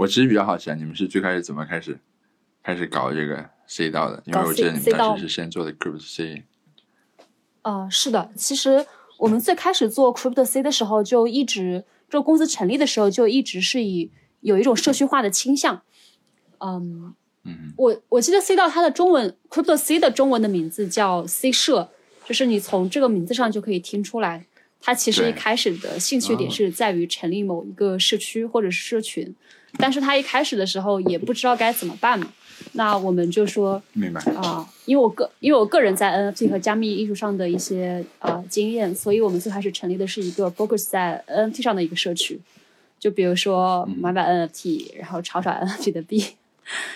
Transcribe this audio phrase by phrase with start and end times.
[0.00, 1.98] 我其实比较好奇啊，你们是最开始怎么开始
[2.62, 4.22] 开始搞这个 C 道的？
[4.24, 6.44] 因为我记得你们当时是先做的 Crypto C。
[7.60, 8.86] 呃，是的，其实
[9.18, 14.10] 我们最开始做 Crypto C 的时候，就一直这个公司成立的时候就一直是以
[14.40, 15.82] 有一种社区化的倾向。
[16.60, 17.14] 嗯
[17.44, 21.90] 嗯，我我记得 C 道它的中文 Crypto C 的中文的名字叫 C 社，
[22.24, 24.46] 就是你从这个名字上就可以听出来，
[24.80, 29.34] 它其实一开始的兴趣点是在于成立某一个社区或者是社群，
[29.78, 32.30] 但是他一开始的时候也不知道该怎么办嘛。
[32.72, 34.20] 那我们就说，明白。
[34.32, 42.40] 啊，因为我个因为我个人在 NFT 和加密艺术上的一些呃经验，所以我们最开始成立的是一个 focus 在 NFT 上的一个社区，
[42.98, 46.24] 就比如说买买 NFT，然后炒炒 NFT 的币。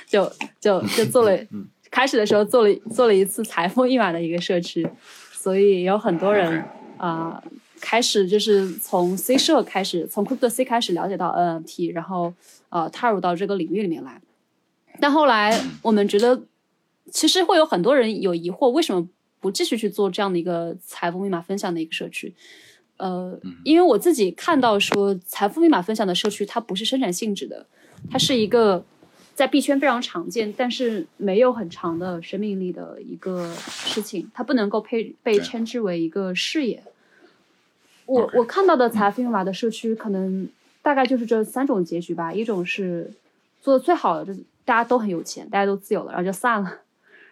[0.06, 1.37] 就就就做了，
[1.91, 4.87] 开始的时候做了做了一次财富密码的一个社区，
[5.33, 6.62] 所以有很多人
[6.97, 7.43] 啊
[7.81, 12.33] 开始就是从 C 社开始，从 Crypto C 开始了解到 NFT，然后
[12.74, 14.20] 呃踏入到这个领域里面来。
[15.01, 16.42] 但后来我们觉得，
[17.11, 19.08] 其实会有很多人有疑惑，为什么
[19.41, 22.34] 不继续去做这样的一个财富密码分享的一个社区？
[22.97, 27.66] 呃，因为我自己看到说，财富密码分享的社区它不是生产性质的，
[28.11, 28.84] 它是一个。
[29.34, 36.81] 在币圈非常常见，但是没有很长的生命力的一个事情，它不能够被被称之为一个事业。
[38.06, 40.48] 我我看到的财富密码的社区，可能
[40.85, 42.31] 大概就是这三种结局吧。
[42.31, 43.11] 一种是
[43.63, 46.71] 做的最好的，就是大家都很有钱，大家都自由了，然后就散了。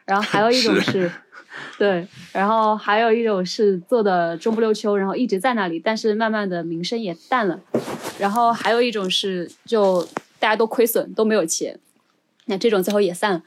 [0.07, 1.13] 然后还有一种 是，
[1.79, 7.61] 对，然后还有一种是做的中不溜秋，然后一直在那里，但是慢慢的名声也淡了。
[8.19, 10.03] 然后还有一种是，就
[10.41, 11.79] 大家都亏损，都没有钱。
[12.47, 13.43] 那这种最后也散了，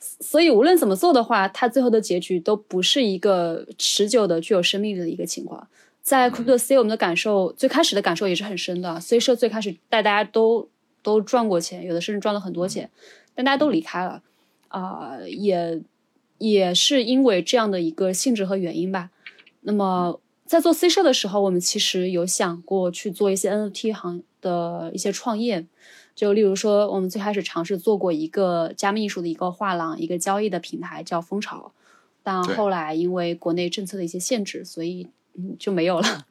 [0.00, 5.68] 所以无论怎么做的话，它最后的结局都不是一个持久的、具有生命力的一个情况。
[6.10, 9.00] 在 Crypto C，我们的感受最开始的感受也是很深的。
[9.00, 10.68] 所以说最开始带大家都
[11.04, 12.90] 都赚过钱，有的甚至赚了很多钱，
[13.32, 14.20] 但大家都离开了，
[14.66, 15.80] 啊，也
[16.38, 19.10] 也是因为这样的一个性质和原因吧。
[19.60, 25.64] 那么在做 C 社的时候，我们其实有想过去做一些 NFT 行的一些创业。
[26.16, 31.70] 就例如说，我们最开始尝试做过一个加密艺术的一个画廊，一个交易的平台叫蜂巢，
[32.24, 35.12] 但后来因为国内政策的一些限制，所以嗯
[35.58, 36.26] 就没有了。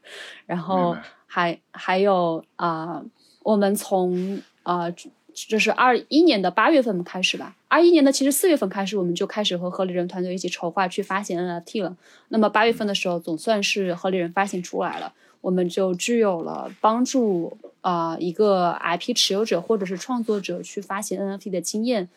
[0.45, 0.95] 然后
[1.27, 3.03] 还还有啊，
[3.43, 4.89] 我们从啊，
[5.33, 11.95] 就是二一年的八月份开始吧，二一年的其实四月份开始，我们就开始和合理人团队一起筹划去发行 NFT 了。
[12.29, 15.13] 那么八月份的时候，总算是合理人发行出来了。
[15.41, 22.09] 我们就具有了帮助啊一个 IP 持有者或者是创作者去发行 NFT 的经验，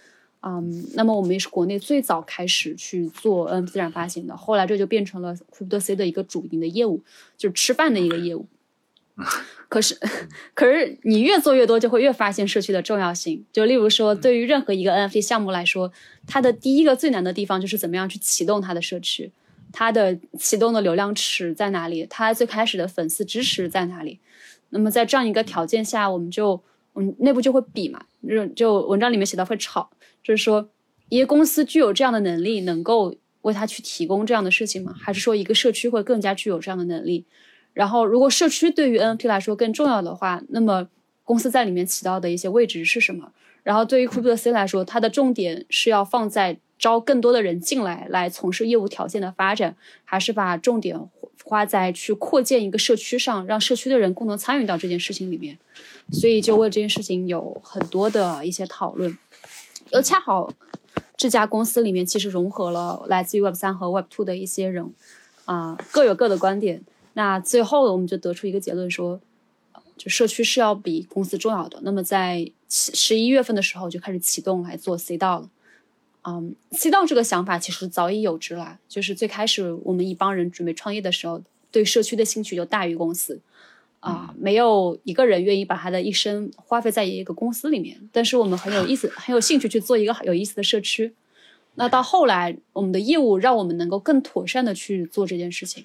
[0.44, 7.02] 嗯，那么我们也是国内最早开始去做 NFT 自然发行的，后来这就变成了 Crypto C 的一个主营的业务，
[7.36, 8.46] 就是吃饭的一个业务。
[9.68, 9.96] 可是，
[10.54, 13.44] 可是你越做越多，就会越发现社区的重要性。
[13.52, 15.92] 就例如说，对于任何一个 NFT 项目来说，
[16.26, 19.30] 它的第一个最难的地方就是怎么样去启动它的社区。
[19.70, 22.06] 它的启动的流量池在哪里？
[22.10, 24.18] 它最开始的粉丝支持在哪里？
[24.70, 26.60] 那么在这样一个条件下，我们就
[26.94, 29.90] 嗯内部就会比嘛，就就文章里面写到会吵，
[30.22, 30.68] 就是说
[31.08, 34.94] 一个公司具有这样的能力，能够为他去提供这样的事情吗？
[34.98, 37.24] 还是说一个社区会更加具有这样的能力？
[37.72, 40.88] 然后如果社区对于 NFT 来说更重要的话，那么
[41.24, 43.32] 公司在里面起到的一些位置是什么？
[43.62, 46.58] 然后对于 Crypto C 来说，它的重点是要放在。
[46.78, 50.98] 招更多的人进来，来从事业务条件的发展，还是把重点
[51.44, 55.56] 花在去扩建一个社区上，让社区的人共同参与到这件事情里面。
[56.10, 59.16] 所以就为这件事情有很多的一些讨论。
[59.92, 60.52] 又恰好
[61.16, 64.92] 这家公司里面其实融合了来自于 Web 三和 Web two 的一些人，
[65.44, 66.82] 啊，各有各的观点。
[67.14, 69.20] 那最后我们就得出一个结论说，
[69.96, 71.78] 就社区是要比公司重要的。
[71.82, 75.50] 那么在十一月份的时候就开始启动来做 C 道了。
[76.24, 78.78] 嗯，C 道这个想法其实早已有之了。
[78.88, 83.40] 就是最开始我们一帮人准备创业的时候，对社区的兴趣就大于公司，
[84.02, 87.96] 啊，没有一个人愿意把他的一生花费在一个公司里面。
[88.10, 91.14] 但是我们很有意思， 很有兴趣去做一个有意思的社区。
[91.76, 95.84] 那到后来，我们的业务让我们能够更妥善的去做这件事情。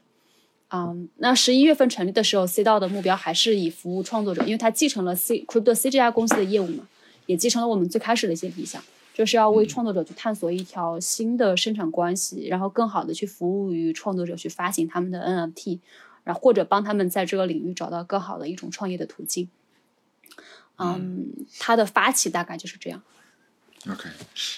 [0.69, 6.87] 嗯，那十一月份成立的时候，C 道的目标还是以服务创作者，因为它继承了 C Crypto C 这家公司的业务嘛，
[7.27, 8.83] 也继承了我们最开始的一些理想。
[9.13, 15.79] 就是要为创作者去探索一条新的生产关系，然后更好的去服务于创作者去发行他们的 NFT，
[16.27, 19.47] 然后或者帮他们在这个领域找到更好的一种创业的途径。
[20.77, 23.01] 嗯，它的发起大概就是这样。
[23.89, 24.09] OK，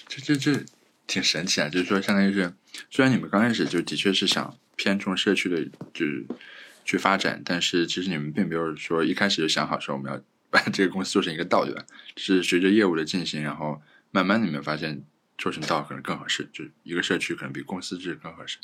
[0.08, 0.64] 这这这
[1.06, 1.68] 挺神奇啊！
[1.68, 2.52] 就是说，相当于是
[2.90, 5.64] 虽然你们刚开始就的确是想偏重社区的，
[5.94, 6.26] 就是
[6.84, 10.20] 去发展，但是其实你们并没有说一开始就想好说我们要
[10.50, 11.84] 把这个公司做成一个道，对吧？
[12.16, 13.80] 是随着业务的进行，然后
[14.10, 15.02] 慢慢你们发现
[15.38, 18.58] 做成道可能更合适，就一个社区可能比公司制更合适，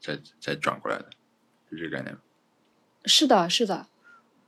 [0.00, 1.10] 再再转过来的，
[1.70, 2.16] 就这个概念。
[3.06, 3.86] 是的，是的，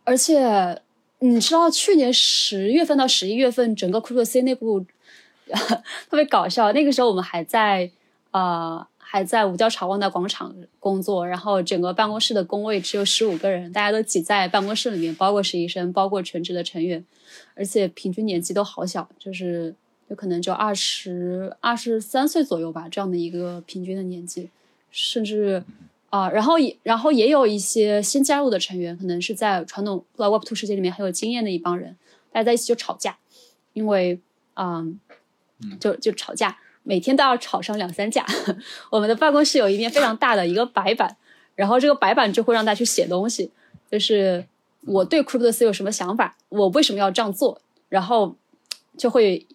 [0.02, 0.82] 而且
[1.20, 4.84] 你知道，去年十月份到十一月份，整个酷乐 C 内部
[6.10, 6.72] 特别搞笑。
[6.72, 7.88] 那个时候我们还在
[8.32, 17.04] 呃还在五角场万达广场工作，然后整个办公室的工位只有十五个人，大家都挤在办公室里面，包括实习生，包括全职的成员，
[17.54, 19.74] 而且平均年纪都好小，就是
[20.08, 24.50] 有可能就二十二十三岁左右吧，这样的一个平均的年纪，
[24.90, 25.62] 甚至。
[26.10, 31.96] 啊，然后也然后也有一些新加入的成员，可能是在传统 Web Two 世界里面很有经验的一帮人，
[32.32, 33.18] 大家在一起就吵架，
[33.74, 34.18] 因为
[34.54, 34.98] 嗯，
[35.78, 38.24] 就就吵架，每天都要吵上两三架。
[38.90, 41.16] 我们的办公室有一面非常大的一个白板，
[41.54, 43.50] 然后这个白板就会让大家去写东西，
[43.90, 44.46] 就是
[44.86, 47.60] 我对 Crypto C 有什么想法，我为什么要这样做，
[47.90, 48.34] 然后
[48.96, 49.46] 就会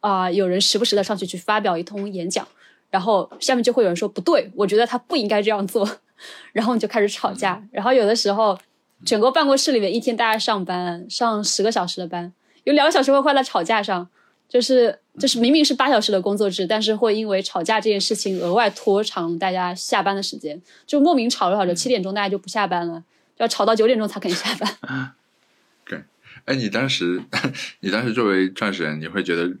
[0.00, 2.46] 啊有人时不时的上去去发表一通演讲。
[2.90, 5.88] 然后下面就会有人说不对，我觉得他不应该这样做，
[6.52, 7.62] 然后你就开始吵架。
[7.70, 8.58] 然后有的时候，
[9.04, 12.32] 整个办公室里面一天大家上班上十个小时的班，
[12.64, 14.08] 有两个小时会花在吵架上，
[14.48, 23.04] 就是就是明明是八小时的工作制，但是会因为吵架这件事情额外拖长大家下班的时间，就莫名吵着吵着七点钟大家就不下班了，
[23.36, 25.12] 要吵到九点钟才肯下班。
[25.84, 26.02] 对，
[26.46, 27.22] 哎，你当时
[27.80, 29.52] 你当时作为创始人，你会觉得？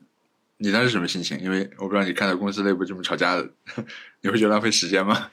[0.58, 1.38] 你当时什么心情？
[1.40, 3.48] 因为我不知道你看到公司内部这么吵架的，
[4.22, 5.30] 你会觉得浪费时间吗？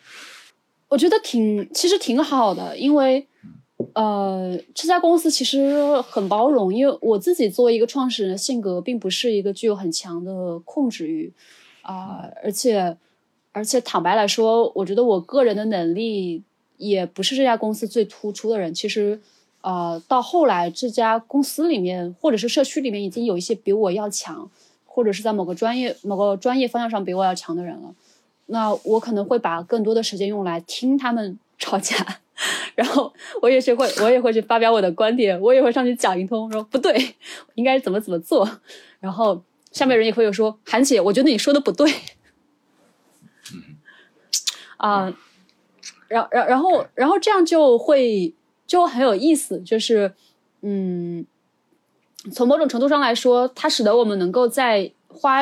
[0.90, 3.25] 我觉得挺，其实挺好的，因为
[3.94, 6.74] 呃，这家公司其实很包容。
[6.74, 11.31] 因为我自己作为一个创始人的，性格并不是一个具有很强的控制欲
[11.81, 12.96] 啊，而且
[13.52, 16.44] 而且坦白来说，我觉得我个人的能力
[16.78, 18.74] 也不是这家公司最突出的人。
[18.74, 19.19] 其实
[19.62, 24.52] 呃，到后来这家公司里面或者是社区里面，已经有一些比我要强。
[24.95, 27.95] 或者是在某个专业、某个专业方向上比我要强的人了，
[28.45, 31.95] 那我可能会把更多的时间用来听他们 吵架，
[32.75, 33.12] 然后
[33.42, 37.16] 我也是会，我也会去发表我的观点，我也会上去讲一通，说不对，
[37.56, 38.48] 应该怎么怎么做，
[39.00, 39.42] 然后
[39.72, 41.92] 下面人也会有说，韩姐，我觉得你说的不对，
[44.78, 45.12] 啊，
[46.07, 48.31] 然然然后然后这样就会
[48.68, 50.13] 就很有意思，就是
[50.62, 51.25] 嗯。
[52.31, 55.42] 从某种程度上来说，它使得我们能够在花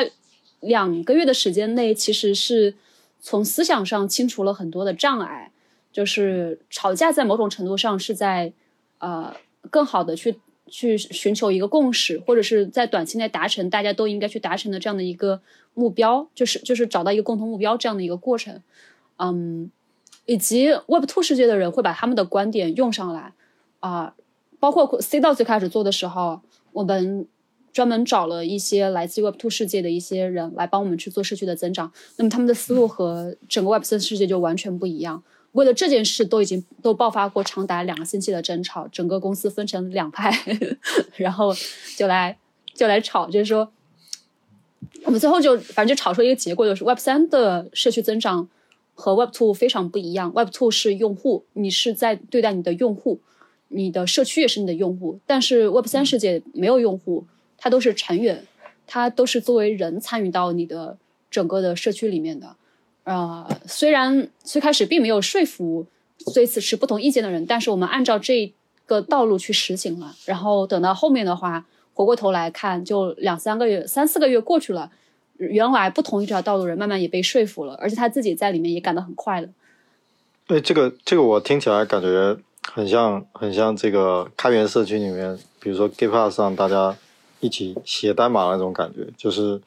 [0.62, 2.74] 两个月的时间内，其实是
[3.20, 5.52] 从思想上清除了很多的障碍。
[5.92, 8.54] 就是吵架在某种程度上是在
[9.00, 9.36] 呃
[9.70, 15.42] 更好的去去寻求一个共识，或者是在短期内达成大家都应该去达成的这样的一个
[15.74, 18.62] 目标，就是就是找到一个共同目标这样的一个过程。
[19.18, 19.70] 嗯，
[20.26, 23.34] 以及 Web Two 世界的人会把他们的观点用上来
[23.82, 24.16] 啊，
[24.62, 26.42] 包括 C 到最开始做的时候。
[26.74, 27.28] 我们
[27.74, 31.92] 专门找了一些来自 Web Two 世界的一些人来帮我们去做社区的增长。
[32.18, 35.24] 那么他们的思路和整个 Web 三世界就完全不一样。
[35.54, 40.32] 为了这件事，都已经都爆发过长达两个星期的争吵，整个公司分成两派，
[41.18, 41.54] 然后
[41.98, 42.38] 就来
[42.74, 43.70] 就来吵，就是说，
[45.04, 48.48] 我们最后就反正就吵出一个结果，就是 Web 三的社区增长
[48.94, 50.32] 和 Web Two 非常不一样。
[50.34, 53.20] Web Two 是用户，你是在对待你的用户。
[53.74, 57.26] 你的社区也是你的用户，但是 Web 三世界没有用户，
[57.58, 58.46] 它都是成员，
[58.86, 60.98] 它都是作为人参与到你的
[61.30, 62.56] 整个的社区里面的。
[63.06, 65.86] 呃，虽然最开始并没有说服
[66.34, 68.54] 对此持不同意见的人，但是我们按照这
[68.86, 70.14] 个道路去实行了。
[70.26, 74.92] 然后等到后面的话，回过头来看，就两三个月、三四个月过去了，
[75.38, 79.48] 原来不同意这条道路人慢慢也被说服了，而且他自己在里面也感到很快乐。
[80.46, 82.38] 对这个，这个我听起来感觉。
[82.70, 86.96] 很像很像这个开源社区里面，比如说 GitHub 上大家
[87.40, 89.62] 一起写代码那种感觉，就是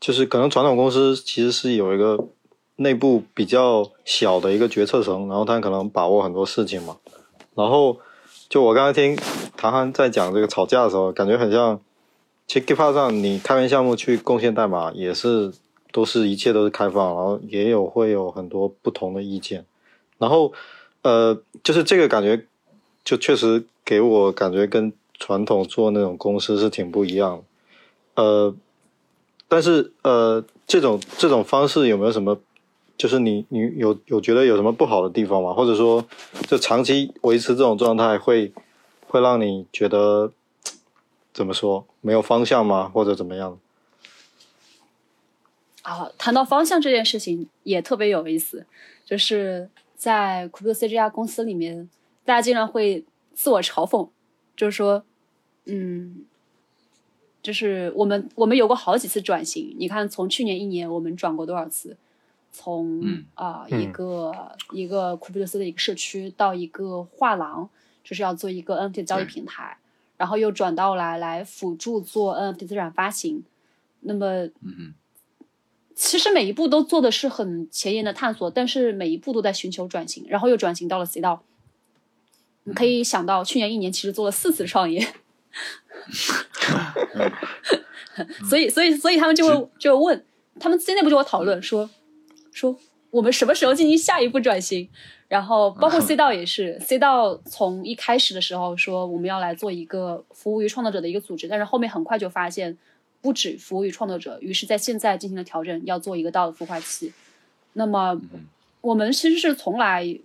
[0.00, 2.28] 就是可能传统公司其实是有一个
[2.76, 6.96] 内部比较小的一个决策层，然后他可能把握很多事情嘛。
[7.54, 7.98] 然后
[8.48, 9.18] 就我刚才听
[9.56, 11.80] 唐涵在讲这个吵架的时候，感觉很像，
[12.46, 15.52] 其实 GitHub 上你开源项目去贡献代码也是
[15.90, 19.66] 都是一切都是开放，然后也有会有很多不同的意见，
[20.18, 20.52] 然后。
[21.02, 22.46] 呃，就是这个感觉，
[23.04, 27.38] 就确实给我感觉跟传统做那种公司是挺不一样
[28.14, 28.22] 的。
[28.22, 28.54] 呃，
[29.48, 32.38] 但是呃，这种这种方式有没有什么，
[32.96, 35.52] 就是你你有有觉得有什么不好的地方吗？
[35.52, 36.06] 或者说，
[36.46, 38.52] 就长期维持这种状态会
[39.08, 40.30] 会让你觉得
[41.32, 42.88] 怎么说没有方向吗？
[42.94, 43.58] 或者怎么样？
[45.82, 48.64] 啊，谈到方向这件事情也特别有意思，
[49.04, 49.68] 就是。
[50.02, 51.88] 在 Crypto C 这家公司里面，
[52.24, 53.04] 大家经常会
[53.34, 54.08] 自我嘲讽，
[54.56, 55.04] 就是说，
[55.66, 56.24] 嗯，
[57.40, 59.76] 就是我们我们有过好几次转型。
[59.78, 61.96] 你看，从去年一年，我们转过多少次？
[62.50, 64.32] 从嗯啊、嗯一个
[64.72, 67.70] 一个库比特斯的一个社区到一个画廊，
[68.02, 69.78] 就是要做一个 NFT 交易平台，
[70.16, 73.44] 然后又转到来来辅助做 NFT 资产发行。
[74.00, 74.94] 那么嗯哼，
[76.04, 81.44] 其实每一步都做的是很前沿的探索，但是每一步都在寻求转型，然后又转型到了 C 道。
[82.64, 85.00] 你可以想到，去年一年其实做了四次创业，
[88.50, 90.24] 所以所以所以他们就会就会问，
[90.58, 91.88] 他们内部就会讨论说
[92.50, 92.76] 说
[93.10, 94.88] 我们什么时候进行下一步转型，
[95.28, 102.76] 然后包括 C 道也是，C 道从一开始的时候说我们要来做一个服务于创作者的一个组织，但是后面很快就发现
[103.22, 107.12] 不止服务于创作者，于是在现在进行了调整，要做一个道的孵化器。
[107.72, 108.46] 那么嗯
[108.82, 110.18] 我们其实是从来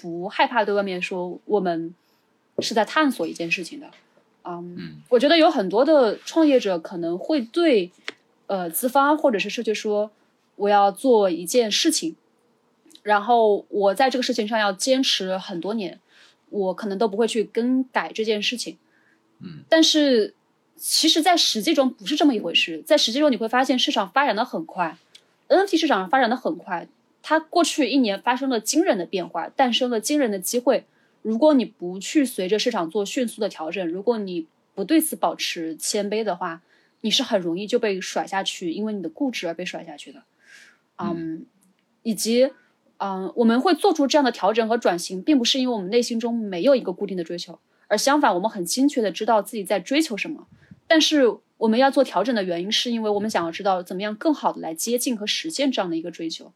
[0.00, 1.92] 不害怕对外面说我们
[2.60, 3.90] 是在探索一件事情的。
[4.44, 7.90] 嗯，嗯我觉得有很多的创业者可能会对
[8.46, 10.10] 呃资方或者是社区说，
[10.54, 12.14] 我要做一件事情，
[13.02, 15.98] 然后我在这个事情上要坚持很多年，
[16.50, 18.78] 我可能都不会去更改这件事情。
[19.40, 20.34] 嗯，但是
[20.82, 24.96] 其实，在实际中不是这么一回事，在实际中你会发现市场发展的很快
[25.48, 26.88] ，NFT 市场发展的很快，
[27.22, 30.86] 它过去一年发生了惊人的变化，诞生了惊人的机会。
[31.20, 36.62] 如果你不去随着市场做迅速的调整，如果你不对此保持谦卑的话，
[37.02, 40.22] 你是很容易就被甩下去，因为你的固执而被甩下去的。
[40.96, 41.44] 嗯，
[42.02, 42.50] 以及
[42.96, 50.46] 嗯，我们会做出这样的调整和转型，并不是因为我们内心中没有一个固定的追求，而相反，我们很精确的知道自己在追求什么。
[50.90, 56.52] 但是我们要做调整的原因，是因为我们想要知道怎么样更好的来接近和实现这样的一个追求。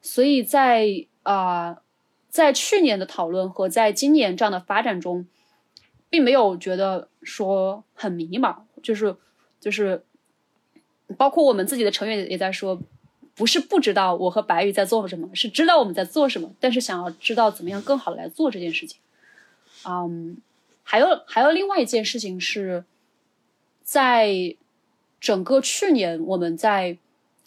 [0.00, 1.82] 所以在啊、
[2.30, 5.26] 在去年的讨论和在今年这样的发展中，
[6.08, 9.14] 并没有觉得说很迷茫，就是
[9.60, 10.02] 就是，
[11.18, 12.80] 包括我们自己的成员也在说，
[13.34, 18.98] 不是不知道我和白宇在做什么，是知道我们在做什么，但是想要知道怎么样更好的来做这件事情。
[19.86, 20.38] 嗯，
[20.82, 22.84] 还有还有另外一件事情是，
[23.86, 24.56] 在
[25.20, 26.98] 整个去年我们在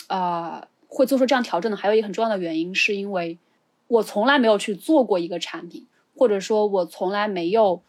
[0.08, 3.38] 啊、呃会做出这样调整的，还有一个很重要的原因，是因为
[3.88, 7.84] 我从来没有去做过一个产品，或者说我从来没有，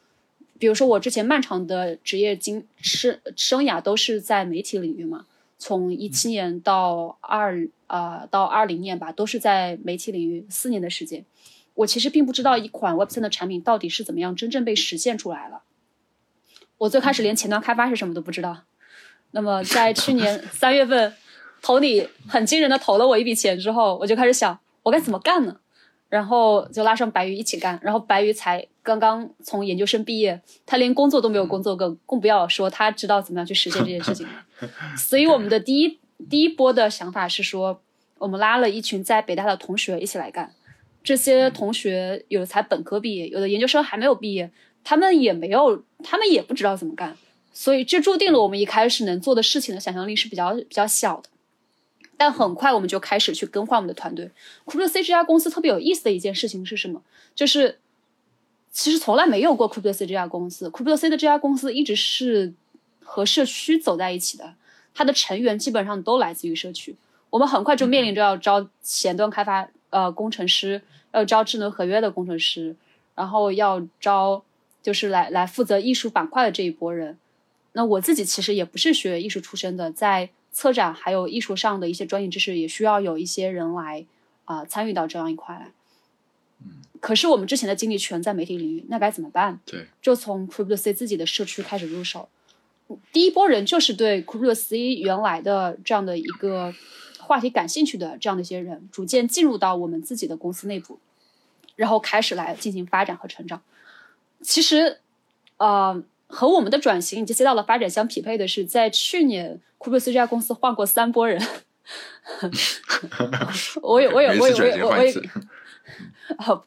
[0.59, 5.25] 比如说我之前漫长的职业经生生涯都是在媒体领域嘛，
[5.57, 11.25] 从一七年到二啊、到二零年吧，都是在媒体领域四年的时间。
[11.75, 15.63] 我其实并不知道一款 Web 3的产品到底是怎么样真正被实现出来了。
[16.81, 18.57] 我最开始连前端开发是什么都不知道。
[19.33, 21.13] 那么在去年 三月份，
[21.61, 25.55] 投你很惊人的投了我一笔钱之后，我就开始想我该怎么干呢？
[26.09, 34.33] 然后就拉上白鱼一起干，然后白鱼才刚刚从研究生毕业，他连工作都没有工作过，更不要说他知道怎么样去实现这件事情了。
[34.97, 37.83] 所以我们的第一第一波的想法是说，
[38.17, 40.51] 我们拉了一群在北大的同学一起来干。
[41.03, 44.51] 这些同学有的才本科毕业，有的研究生还没有毕业，
[44.85, 47.17] 他们也没有，他们也不知道怎么干，
[47.53, 51.29] 所以这注定了我们一开始能做的事情的想象力是比较比较小的。
[52.17, 54.31] 但很快我们就开始去更换我们的团队。
[54.67, 57.01] Crypto C 这家公司特别有意思的一件事情是什么？
[57.35, 57.79] 就是
[58.71, 60.69] 其实从来没有过 Crypto C 这家公司。
[60.69, 62.53] Crypto C 的这家公司一直是
[63.03, 64.55] 和社区走在一起的，
[64.93, 66.95] 它的成员基本上都来自于社区。
[67.31, 70.83] 我们很快就面临着要招前端开发呃工程师，
[71.13, 72.77] 要招智能合约的工程师，
[73.15, 74.45] 然后要招
[74.83, 77.19] 就是来来负责艺术板块的这一波人。
[77.73, 84.05] 那我自己其实也不是学艺术出身的，在策展还有艺术上的一些专业知识，也需要有一些人来
[84.45, 85.73] 啊、参与到这样一块来。
[86.63, 86.71] 嗯
[87.01, 89.59] 可是我们之前的精力全在媒体领域，那该怎么办？
[89.65, 92.29] 对，就从 Crypto C 自己的社区开始入手。
[93.11, 96.75] 第一波人就是对 Crypto C 原来的这样的一个
[97.19, 100.99] 话题感兴趣的这样的一些人，逐渐进入到我们自己的公司内部，
[101.75, 103.63] 然后开始来进行发展和成长。
[104.43, 104.99] 其实，
[105.59, 111.41] 呃，和我们的转型以及 C 道的发展相匹配的是，在去年 Crypto C 这家公司换过三波人。
[113.83, 115.13] 我有，我有，我有，我有，我有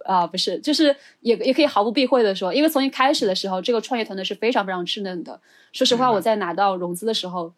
[0.03, 5.39] 啊，不是，就是也也可以毫不避讳的说，因为从一开始的时候，这个创业团队是非常非常稚嫩的。
[5.71, 7.53] 说实话，我在拿到融资的时候，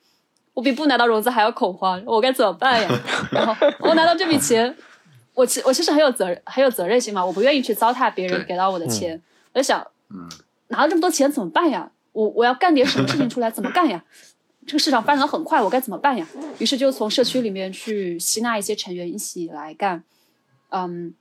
[0.54, 2.90] 我比不拿到融资还要恐慌，我该怎么办呀？
[3.32, 4.76] 然后我拿到这笔钱，
[5.34, 9.20] 我其我其实很有责任很有责任心嘛，我不愿意去糟蹋别人给到我的钱，
[9.54, 10.30] 我就想嗯，
[10.68, 11.92] 拿了这么多钱怎么办呀？
[12.12, 14.04] 我我要干点什么事情出来，怎么干呀？
[14.66, 16.28] 这个市场发展的很快，我该怎么办呀？
[16.60, 20.04] 于是就从社区里面去吸纳一些成员一起来干，
[20.70, 21.14] 嗯，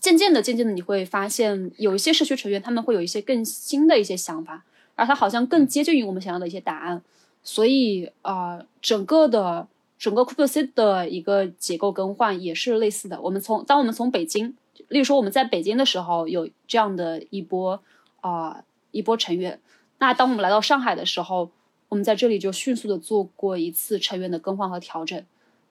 [0.00, 4.64] 渐渐的，渐渐的，你会发现有一些社区成员他们会有一些更新的一些想法，
[4.96, 7.02] 而它好像更接近于我们想要的一些答案。
[7.44, 13.20] 所以啊、整个的整个 Crypto C 的一个结构更换也是类似的。
[13.20, 14.56] 我们从当我们从北京，
[14.88, 17.80] 例如说我们在北京的时候有这样的一波
[18.20, 19.60] 啊、一波成员，
[19.98, 21.50] 那当我们来到上海的时候，
[21.88, 25.22] 我们在这里就迅速的做过一次成员的更换和调整。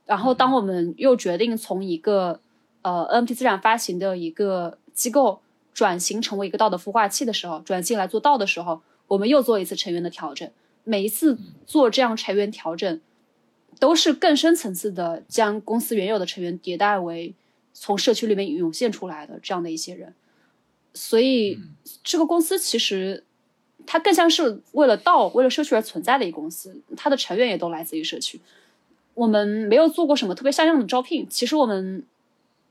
[0.06, 2.40] 然后当我们又决定从一个
[2.82, 5.42] 呃 NFT 资产发行的一个机构
[5.74, 10.50] 转型成为一个道的孵化器的时候，转型来做道的时候，我们又做一次成员的调整。
[10.84, 13.00] 每一次做这样成员调整，
[13.80, 17.34] 都是更深层次的将公司原有的成员迭代为
[17.74, 20.14] 从社区里面涌现出来的这样的一些人。
[20.94, 21.60] 所以
[22.04, 23.24] 这个公司其实
[23.86, 28.40] 它更像是为了道、为了社区而存在的一个公司，它的成员也都来自于社区。
[29.16, 32.04] 我们没有做过什么特别像样的招聘，其实我们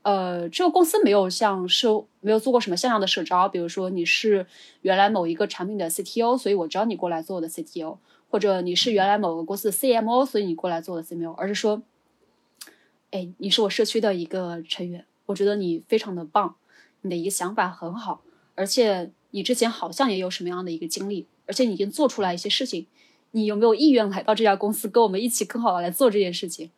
[0.01, 4.45] 呃，这个公司没有像社没有做过什么像样的社招，比如说你是
[4.81, 7.97] 原来某一个产品的 CTO，所以我招你过来做我的 CTO，
[8.29, 11.81] 或者你是原来某个公司的 CMO，所以你过来做我的 CMO，而是说，
[13.13, 16.55] 哎，你是我社区的一个成员，我觉得你非常的棒，
[17.01, 18.23] 你的一个想法很好，
[18.55, 22.87] 而且你之前好像也有什么样的一个经历，而且你已经做出来一些事情，
[23.29, 26.71] 你有没有意愿来到这家公司跟我们一起更好的来做这件事情？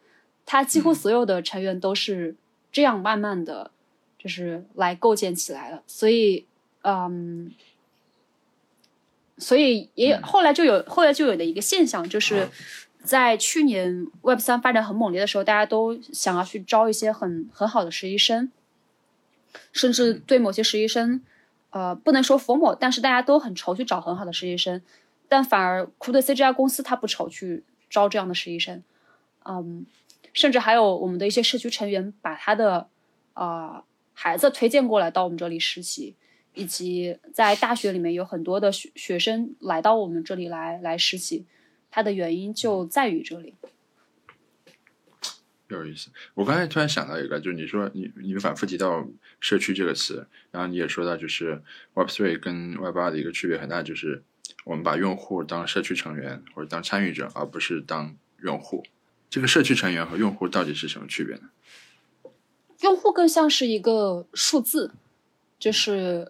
[0.46, 2.36] 他几乎所有的成员都是
[2.70, 3.72] 这样慢慢的，
[4.20, 5.82] 就是来构建起来了。
[5.88, 6.46] 所以，
[6.82, 7.54] 嗯，
[9.38, 12.50] 所以也后来就有后来就有的一个现象，就是
[13.06, 18.52] 在去年 Web 三发展很猛烈的时候，大家都想要去招一些很很好的实习生，
[19.72, 21.22] 甚至对某些实习生，
[21.70, 24.82] 呃，不能说 formal，但是大家都很愁去找很好的实习生，
[25.30, 28.84] 但反而 c u d C 这家公司它不愁去招这样的实习生，
[29.46, 29.86] 嗯。
[30.34, 32.90] 甚至还有我们的一些社区成员把他的
[33.32, 33.84] 啊、呃
[34.14, 36.14] 孩子推荐过来到我们这里实习，
[36.54, 41.46] 以及在大学里面有很多的学学生来到我们这里来来实习，
[41.96, 43.54] 它的原因就在于这里。
[45.70, 46.10] 有意思。
[46.34, 49.08] 我刚才突然想到一个，就是你说你你反复提到
[49.40, 54.22] 社区这个词，然后你也说到就是 Web Three 跟 Web 二的一个区别很大，就是
[54.66, 58.84] 我们把用户当社区成员或者当参与者，而不是当用户。
[59.29, 61.50] 这个社区成员和用户到底是什么区别呢？
[62.81, 64.92] 用户更像是一个数字，
[65.58, 66.29] 就是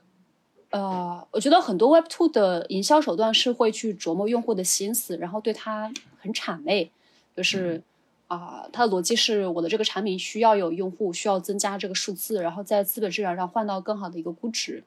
[0.75, 6.91] 呃，我觉得很多 Web Two 的营销手段是会去琢磨用户的心思，然后对他很谄媚，
[7.33, 7.81] 就是
[8.27, 14.83] 啊、它的逻辑是我的这个产品需要有用户，需要增加这个数字，然后在资本市场上换到更好的一个估值。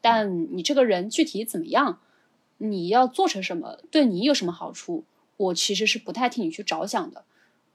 [0.00, 1.98] 但你这个人具体怎么样，
[2.56, 5.04] 你要做成什么，对你有什么好处，
[5.36, 7.24] 我其实是不太替你去着想的。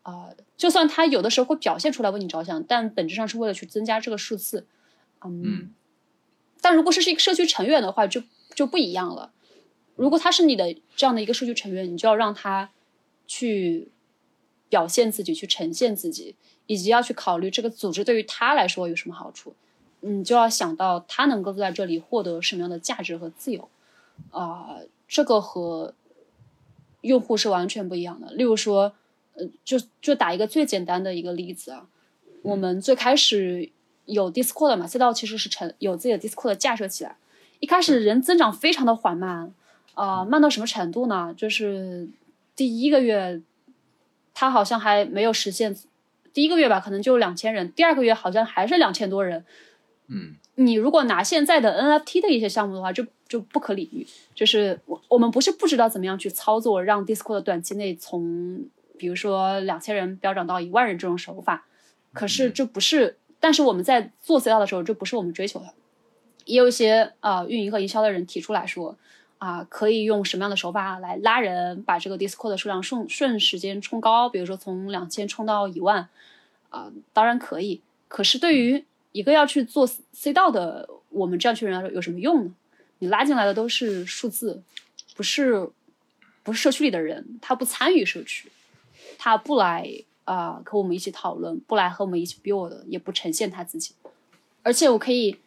[0.01, 4.65] 啊、就算他有的时候会表现出来为你着想，但本质上是为了去增加这个数字。
[5.23, 5.69] 嗯，嗯
[6.61, 8.21] 但如果是一个社区成员的话，就
[8.53, 9.33] 就不一样了。
[9.95, 12.69] 如果他是你的这样的一个社区成员，你就要让他
[13.27, 13.89] 去
[14.69, 16.35] 表现自己，去呈现自己，
[16.67, 19.53] 以及要去考虑这个组织对于他来说有什么好处。
[20.01, 23.69] 你就要想到他能够在这里获得什么样的价值和自由。
[24.31, 25.93] 啊、这个和
[27.01, 28.31] 用户是完全不一样的。
[28.33, 28.93] 例如说，
[29.33, 31.87] 呃，就就打一个最简单的一个例子啊，
[32.41, 33.69] 我们最开始
[34.05, 37.15] 有 Discord 嘛，赛道其实是成有自己的 Discord 架设起来，
[37.59, 39.53] 一开始人增长非常的缓慢，
[39.93, 41.33] 啊、慢到什么程度呢？
[41.37, 42.09] 就是
[42.55, 43.41] 第一个月，
[44.33, 45.75] 他好像还没有实现，
[46.33, 49.45] 第一个月吧，可能就两千人，第二个月好像还是两千多人。
[50.07, 54.05] 嗯你如果拿现在的 NFT 的一些项目的话，就就不可理喻。
[54.35, 58.65] 就是我我们不是不知道怎么样去操作，让 Discord 短期内从
[58.97, 61.65] 比如说两千人飙涨到一万人这种手法，
[62.11, 65.73] 可是这不是，但是我们在做赛道的时候，这不是我们追求的。
[66.45, 68.97] 也有一些呃运营和营销的人提出来说，
[69.39, 76.07] 啊、可以用什么样的手法来拉人，把这个 Discord 的数量顺顺时间冲高，比如说从两千冲到一万，
[76.69, 77.81] 啊、当然可以。
[78.07, 82.53] 可是对于一个要去做 C 道的我们这样群人来说，有什么用呢？
[82.99, 84.61] 你拉进来的都是数字，
[85.15, 85.67] 不是
[86.43, 88.51] 不是社区里的人，他不参与社区，
[89.17, 89.91] 他不来
[90.23, 93.95] 啊、和我们一起讨论，不来和我们一起 build，也不呈现他自己。
[94.63, 95.39] 而且我可以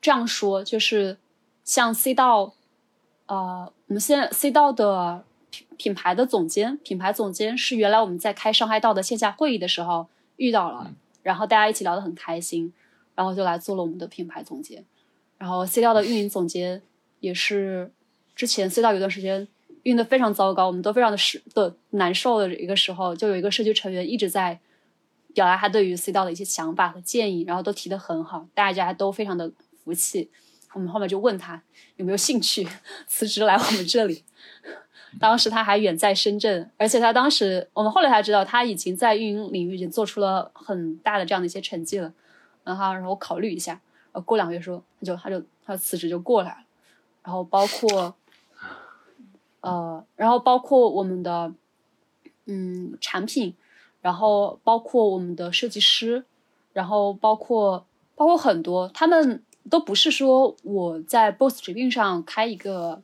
[0.00, 1.16] 这样说，就是
[1.64, 2.54] 像 C 道，
[3.26, 12.72] 呃，我们现在 C 道的品品牌的总监，品牌总监是原来我们在开上海道的线下会议的时候遇到了，然后大家一起聊得很开心，
[13.14, 14.84] 然后就来做了我们的品牌总监。
[15.38, 16.82] 然后 C 道的运营总监
[17.20, 17.92] 也是
[18.34, 19.46] 之前 C 道有段时间
[19.82, 24.58] 运得非常糟糕，我们都非常的失的难受的一个时候，就有一个社区成员一直在
[25.34, 29.50] 表达他对于 C 道的一些想法和建议，然后都提得很好，大家都非常的
[29.84, 30.30] 服气。
[30.74, 31.62] 我们后面就问他
[31.96, 32.68] 有没有兴趣
[33.08, 34.24] 辞职来我们这里。
[35.18, 42.12] 当时他还远在深圳，而且他当时我们后来才知道他已经在运营领域已经做出了很大的这样的一些成绩了。
[42.62, 43.80] 然后然后我考虑一下，然
[44.12, 46.58] 后，过两个月说他就他就他辞职就过来了。
[47.24, 48.14] 然后包括
[49.60, 51.52] 呃，然后包括我们的
[52.46, 53.54] 嗯产品，
[54.00, 56.24] 然后包括我们的设计师，
[56.72, 63.02] 然后包括包括很多，他们都不是说我在 Boss 直聘上开一个。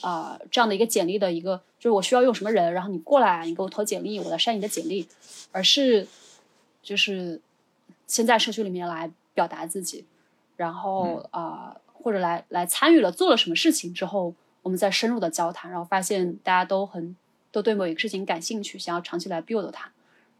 [0.00, 5.08] 啊，这样的一个简历的一个，就是我需要用什么人，然后你过来，你给我投简历，我来筛你的简历，
[5.50, 6.06] 而是
[6.84, 7.40] 就是
[8.06, 10.04] 先在社区里面来表达自己，
[10.54, 14.32] 然后啊，或者来来参与了做了什么事情之后，
[14.68, 17.16] 我们再深入的交谈，然后发现大家都很
[17.50, 19.90] 都对某一个事情感兴趣，想要长期来 build 它，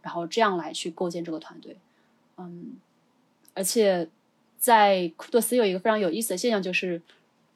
[0.02, 1.76] 然后这样来去构建这个团队，
[2.36, 2.76] 嗯，
[3.54, 4.08] 而且
[4.58, 7.00] 在库多斯有一个非常有意思的现象就是。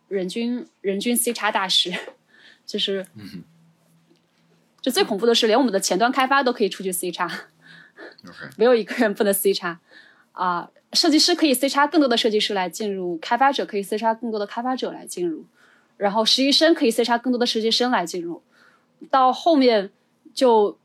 [0.09, 1.91] 人均人均 C 叉大师，
[2.67, 3.07] 就是，
[4.83, 7.47] 就最恐怖的是，连我们的前端开发都可以出去 C 叉，
[8.59, 9.81] 没有一个人不能 C 叉
[10.33, 10.71] 啊！
[10.93, 15.47] 设计师可以 C 叉更多的设计师来进入，开发者可以 C 叉更多的开发者来进入，
[16.03, 18.43] 然后实习生可以 C 叉更多的实习生来进入，
[19.11, 19.91] 到后面
[20.35, 20.77] 就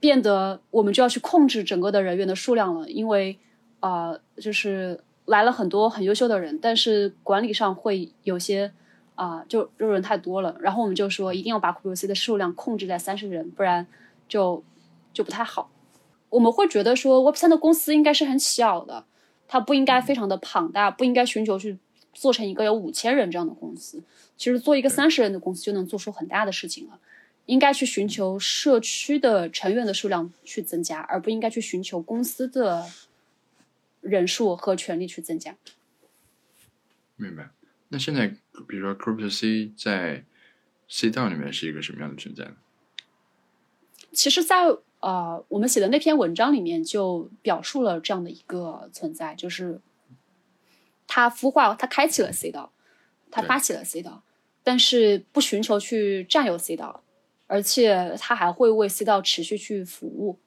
[0.00, 3.38] 变得我们就要去控制整个的人员的数量了，因为
[3.80, 5.00] 啊，就是。
[5.26, 8.70] 来了很多很优秀的人，但是管理上会有些
[9.14, 10.54] 啊，就就人太多了。
[10.60, 13.86] 然后我们就说一定要把 q C 的数量控制在三十人，不然
[14.28, 14.62] 就
[15.14, 15.70] 就不太好。
[16.28, 19.06] 我们会觉得说 Web 三的公司应该是很小的，
[19.48, 21.78] 它不应该非常的庞大，不应该寻求去
[22.14, 24.02] 做成一个有五千人这样的公司。
[24.36, 26.98] 其实做一个三十人的公司就能做出很大的事情了。
[27.46, 32.86] 应该去寻求社区的成员的数量去增加，而不应该去寻求公司的。
[34.04, 35.56] 人数和权力去增加。
[37.16, 37.48] 明白。
[37.88, 38.26] 那现在，
[38.68, 40.26] 比如说 Crypto C 在
[40.90, 42.56] C 道里面是一个什么样的存在呢？
[44.12, 44.66] 其实，在
[45.00, 49.80] 呃我们写的那篇文章里面就表述了这样的一个存在，就是
[51.06, 52.72] 他孵化，他开启了 C 道，
[53.30, 54.22] 他发起了 C 道，
[54.62, 57.02] 但是不寻求去占有 C 道，
[57.46, 60.38] 而且他还会为 C 道持续去服务。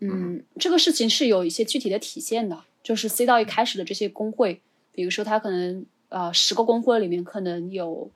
[0.00, 8.10] 嗯，这个事情是有一些具体的体现的，就是 C 道一开始的这些工会，比如说他可能呃十个工会里面可能有，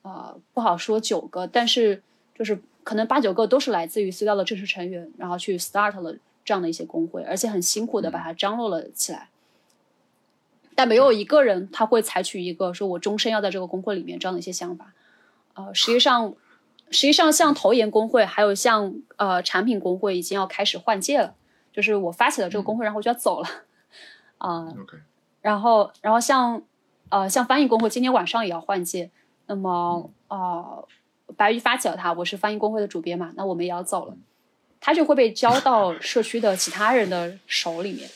[0.00, 2.02] 呃不好说九个，但是
[2.34, 9.28] 就是可能八九个都是来自于 C 道的正式成员，然后去 start 了这样的一些工会，而且很辛苦的把它张罗了起来，
[10.76, 14.92] 但没有一个人他会采取一个说我终身要在这个工会里面这样的一些想法，
[15.54, 16.32] 呃，实际上。
[16.88, 21.34] 实际上，像投研工会，还有像呃产品工会，已经要开始换届了。
[21.72, 23.48] 就是我发起了这个工会，然后我就要走了，
[24.38, 24.72] 啊。
[25.42, 26.62] 然后，然后像
[27.08, 29.10] 呃像翻译工会，今天晚上也要换届。
[29.48, 30.78] 那么啊，
[31.36, 34.16] 白玉发起了它，我是翻译工会的主编嘛，那我们也要走了，
[34.78, 38.08] 他就会被交到社区的其他人的手里面。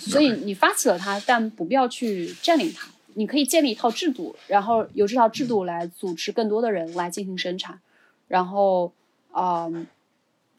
[0.00, 2.88] 所以你发起了它，但不必要去占领它。
[3.14, 7.78] 你可以建立一套制度，然后由这套制度来组织更多的人来进行生产，
[8.28, 8.92] 然后，
[9.32, 9.86] 嗯，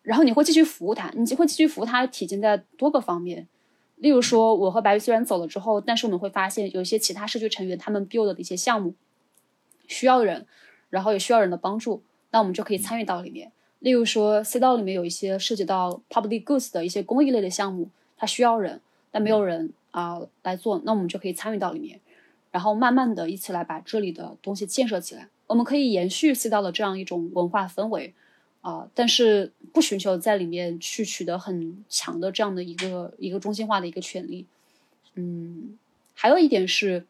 [0.03, 3.47] 然后你会继续服务它，你就会继续服务它，体现在多个方面。
[3.95, 8.93] 例如说，我和白玉虽然走了之后，但是我们会发现有一些其他社区成员他们 build 的一些项目
[9.87, 10.45] 需要人，
[10.89, 13.51] 然后也需要人的帮助，那我们就可以参与到里面。
[13.79, 21.99] 例如说，C 道里面有一些涉及到 public goods 的一些公益类的项目，它需要人，但没有人啊来做，那我们就可以参与到里面。
[22.51, 28.13] 然后慢慢的一起来把这里的东西建设起来，我们可以延续 C 道的这样一种文化氛围，
[28.59, 34.45] 啊，但是不寻求在里面去取得很强的这样的一个一个中心化的一个权利。
[35.15, 35.77] 嗯，
[36.13, 37.05] 还有一点是，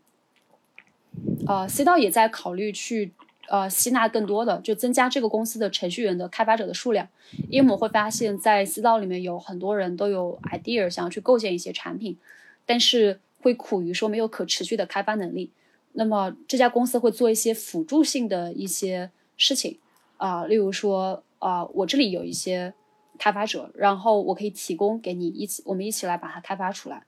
[1.48, 3.12] 呃，C 道也在考虑去
[3.52, 7.08] 呃吸纳更多的，就增加这个公司的程序员的开发者的数量，
[7.50, 12.18] 因为我们会发现，在 C 道里面有很多人都有 idea 想要去构建一些产品，
[12.66, 13.20] 但是。
[13.44, 15.50] 会苦于说没有可持续的开发能力，
[15.94, 19.80] 那么这家公司会做一些辅助性的一些事情
[20.18, 22.72] 啊，例如说啊，我这里有一些
[23.18, 27.02] 开发者，然后我可以提供给你一起，我们一起来把它开发出来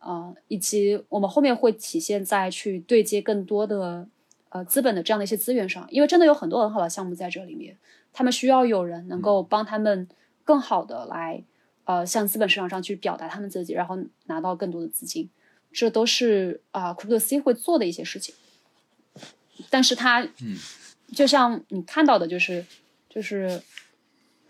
[0.00, 4.08] 啊，以及我们后面会体现在去对接更多的
[4.50, 7.76] 呃资本的这样的一些资源上，因为真的有很多很好的项目在这里面，
[8.12, 10.08] 他们需要有人能够帮他们
[10.44, 11.42] 更好的来
[11.84, 15.28] 呃向资本市场上去表达他们自己，然后拿到更多的资金。
[15.70, 18.34] 这都是啊，Crypto C 会做的一些事情，
[19.68, 20.56] 但是它，嗯，
[21.12, 22.64] 就像你看到的，就是，
[23.10, 23.60] 就是，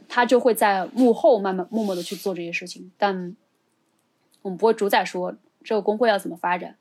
[0.08, 3.37] 他就会在幕后慢慢默默的去做这些事情，但
[4.42, 5.34] 我们不会主宰说
[5.64, 6.76] 这个工会要怎么发展，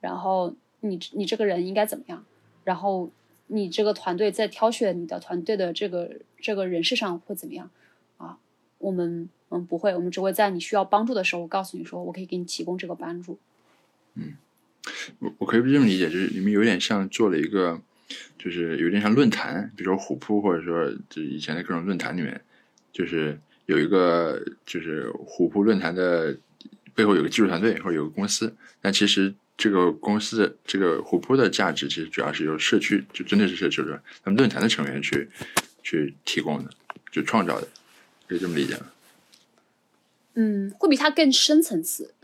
[0.00, 2.24] 然后你你这个人应该怎么样，
[2.66, 3.08] 然后
[3.46, 7.70] 你这个团队在挑选你的团队的这个这个人事上会怎么样
[8.18, 8.36] 啊？
[8.78, 13.38] 我们嗯不会，我们只会在你需要帮助的时候我告诉你说，我可以给你提供这个帮助。
[14.14, 14.34] 嗯
[15.20, 17.80] 我我可以这么理解，就是你们有点像做了一个，
[18.36, 22.40] 就是有点像论坛，比如说虎扑，或者说就以前的各种论坛里面，
[22.92, 26.36] 就是有一个就是虎扑论坛的
[26.94, 35.30] 背后有个技术团队或者有个公司，但其实这个公司的这个虎扑的价值其实主要是由社区，就真的是社区的他们论坛的成员去
[35.82, 36.70] 去提供的，
[37.10, 37.68] 就创造的，
[38.28, 38.92] 可以这么理解吗？
[40.34, 42.14] 嗯，会比它更深层次。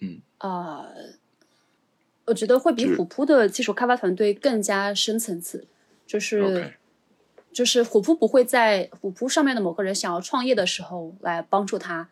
[0.00, 0.86] 嗯，啊、
[2.26, 5.66] 我觉得会比虎扑的技术开发团队更加深层次，
[6.06, 6.74] 就是。
[7.50, 12.08] 就是虎扑不会在虎扑上面的某个人想要创业的时候来帮助他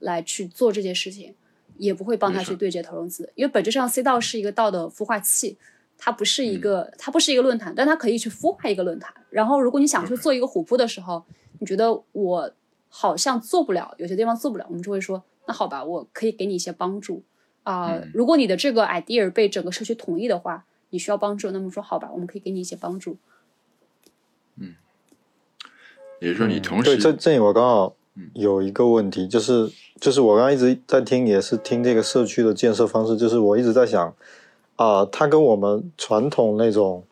[0.00, 1.34] 来去做这件事情，
[1.78, 5.56] 也不会帮他去对接投融资，因为本质上 C 道是一个道的孵化器，
[5.96, 9.14] 它不是一个、它不是一个论坛，但它可以去孵化一个论坛。
[9.30, 11.24] 然后如果你想去做一个虎扑的时候，
[11.58, 12.52] 你觉得我
[12.88, 17.22] 好像做不了，有些地方做不了，我们就会说那好吧，我可以给你一些帮助。
[17.62, 18.10] 啊、嗯。
[18.14, 23.18] 如果你的这个 idea 被整个社区同意的话，你需要帮助，那么说好吧，我们可以给你一些帮助。
[24.56, 24.74] 嗯。
[26.20, 27.94] 也就是说你同嗯对，时这这我刚好
[28.34, 34.14] 有一个问题，就是就是我刚刚一直在听，也是听这个社区的建设方式，就是我一直在想，
[34.76, 37.04] 啊、它跟我们传统那种，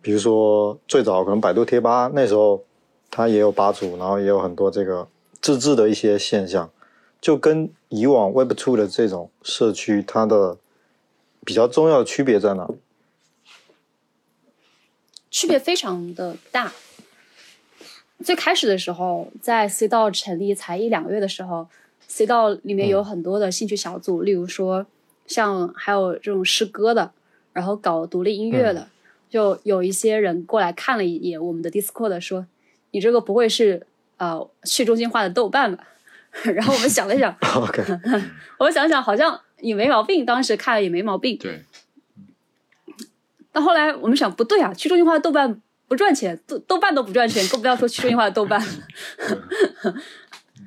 [0.00, 2.62] 比如说最早可能百度贴吧那时候，
[3.10, 5.08] 它也有吧主，然后也有很多这个
[5.40, 6.70] 自治的一些现象，
[7.20, 10.58] 就跟以往 Web Two 的这种社区，它的
[11.44, 12.68] 比较重要的区别在哪？
[15.30, 16.72] 区别非常的大。
[18.24, 21.68] 最开始的时候，在 C 道成立才一两个月的时候
[22.08, 24.86] ，C 道里面有很多的兴趣小组，例如说
[25.26, 27.12] 像还有这种诗歌的，
[27.52, 28.88] 然后搞独立音乐的，
[29.28, 32.46] 就有一些人过来看了一眼我们的 Discord，说
[32.92, 35.86] ：“你这个不会是呃去中心化的豆瓣吧？”
[36.44, 37.82] 然后我们想了想， OK，
[38.60, 41.38] 我想想好像也没毛病，当时看了也没毛病。
[41.38, 41.62] 对
[43.50, 49.94] 但后来我们想，不对啊，去中心化的豆瓣不赚钱，豆豆瓣都不赚钱，更不要说去中心化的豆瓣了。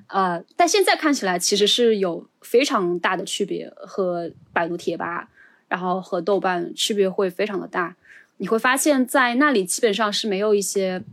[0.07, 5.29] 啊、 但现在看起来其实是有非常大的区别，和百度贴吧，
[5.67, 7.95] 然后和豆瓣区别会非常的大。
[8.37, 11.03] 你会发现在那里基本上是没有一些，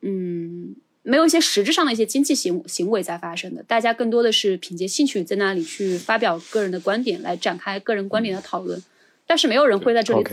[0.00, 8.82] 嗯，没有一些实质上的一些经济行行为在发生的，大家更多的是凭借兴趣在那里去发表个人的观点，来展开个人观点的讨论，
[9.24, 10.24] 但是没有人会在这里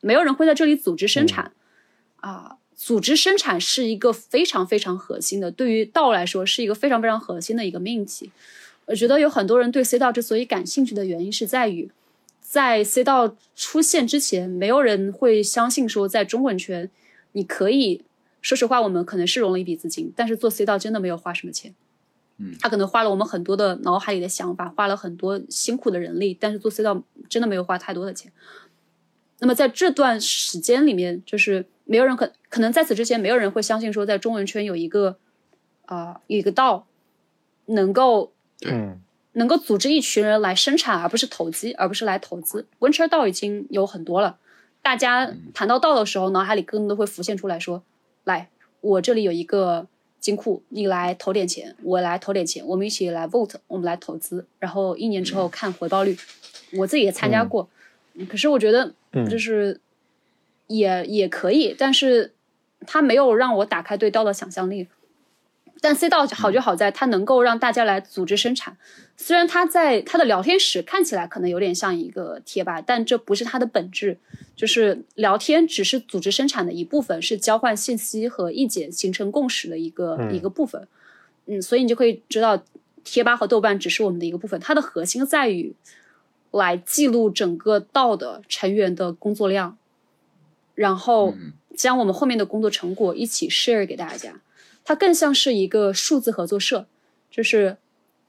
[0.00, 1.50] 没有人会在这里组织生产，
[2.16, 8.30] 啊、组织生产是一个非常非常核心的，对于道来说是一个非常非常核心的一个命题。
[8.86, 11.90] 我觉得有很多人对 C 道之所以感兴趣的原因是在于，
[12.40, 16.90] 在 C 道出现之前，没有人会相信说在中文圈
[17.32, 18.02] 你可以。
[18.42, 21.74] 说实话，我们可能是融了一笔资金，但是做 C 道真的没有花什么钱。
[22.38, 28.30] 嗯他可能花了我们很多的脑海里的想法，花了很多辛苦的人力，但是做 C 道真的没有花太多的钱。
[29.40, 35.16] 那么在这段时间里面，就是没有人可可能在此之前，没有人会相信说，在中文圈有一个
[35.86, 36.86] 啊、有一个道
[37.66, 38.32] 能够
[38.66, 39.00] 嗯
[39.32, 42.66] 能够组织一群人来生产，而不是投机，而不是来投资。
[42.80, 44.38] 温车道已经有很多了，
[44.82, 47.82] 大家谈到道的时候，脑海里更多会浮现出来说
[48.24, 48.48] ：“来，
[48.80, 49.86] 我这里有一个
[50.18, 56.16] 金库，你来投点钱，我来投点钱，我们一起来 vote，我们来投资，然后一年之后看回报率。
[56.72, 57.68] 我自己也参加过，
[58.14, 59.28] 嗯可是我觉得嗯。
[59.28, 59.78] 就是
[60.66, 62.34] 也也可以，但是
[62.86, 64.88] 它没有让我打开对道的想象力。
[65.82, 68.76] 但 C 道好就好在它能够让大家来组织生产，
[69.16, 74.18] 虽然它在它的聊天室看起来可能有点像一个贴吧，但这不是它的本质。
[74.56, 80.88] 就是聊天只是组织生产的一部分，是交换信息和意见形成共识的一个、嗯一个部分。
[81.44, 82.60] 嗯，所以你就可以知道，
[83.04, 85.74] 贴吧和豆瓣只是我们的一个部分，它的核心在于
[86.52, 89.76] 来记录整个道的成员的工作量，
[90.76, 91.54] 然后嗯。
[91.76, 94.40] 将我们后面的工作成果一起 share 给大家。
[94.82, 96.86] 它更像是一个数字合作社，
[97.30, 97.76] 就是，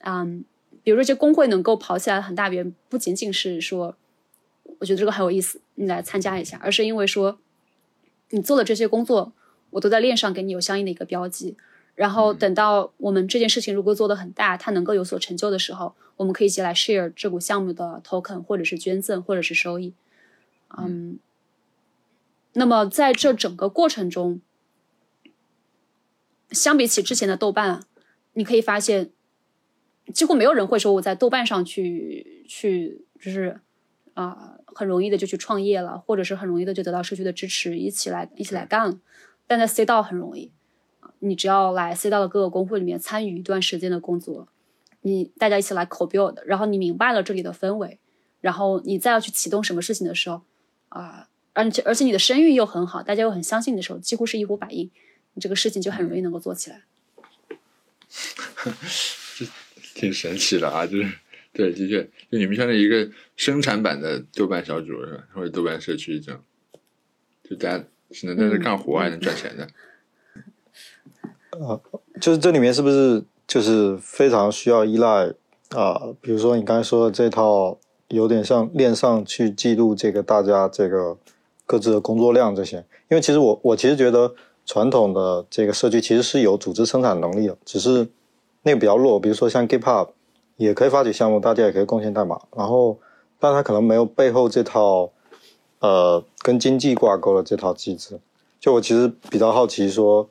[0.00, 0.44] 嗯，
[0.82, 3.96] 比如说这工会能够跑起来很大，原因不仅仅是说，
[4.80, 7.38] 我觉得这个很有意思，你来参加一下，而是因为说，
[8.28, 9.32] 你做的这些工作，
[9.70, 11.56] 我都在链上给你有相应的一个标记，
[11.94, 19.94] 然后等到我们这件事情如果做得很大，它能够有所成就的时候，我们可以一起来 share 这股项目的 token，或者是捐赠，或者是收益，
[20.76, 21.18] 嗯，
[22.58, 24.42] 那么在这整个过程中。
[26.50, 27.84] 相比起之前的豆瓣，
[28.32, 29.10] 你可以发现，
[30.14, 33.60] 几乎没有人会说我在豆瓣上去去就是
[34.14, 38.98] 啊、很容易的就去创业了，或者是很容易的就得到社区的支持，一起来一起来干了。
[39.46, 40.50] 但在 C 道很容易，
[41.18, 44.48] 你只要来 C 道的各个工会里面参与一段时间的工作，
[45.02, 48.00] 你大家一起来 co build，然后你明白了这里的氛围，
[48.40, 50.40] 然后你再要去启动什么事情的时候，
[50.88, 54.88] 啊、而且而且你的声誉又很好，大家又很相信你的时候，几乎是一呼百应，
[55.34, 56.82] 你这个事情就很容易能够做起来。
[59.96, 61.12] 挺神奇的啊，就是
[61.52, 66.40] 对，的确，就你们像是一个生产版的豆瓣小组是吧，或者豆瓣社区这样，
[67.42, 69.68] 就大家只能在这干活还能赚钱的。
[72.20, 75.34] 就是这里面是不是就是非常需要依赖
[75.70, 81.18] 啊、比如说你刚才说的这套，有点像链上去记录这个大家这个
[81.68, 82.78] 各自的工作量这些。
[83.10, 88.08] 因为其实我我其实觉得传统的这个社区其实是有组织生产能力的，只是
[88.62, 89.20] 那个比较弱。
[89.20, 90.08] 比如说像 GitHub
[90.56, 92.98] 也可以发起项目，大家也可以贡献代码，然后
[93.38, 95.10] 但它可能没有背后这套
[95.80, 98.18] 呃跟经济挂钩的这套机制。
[98.58, 100.28] 就我其实比较好奇说，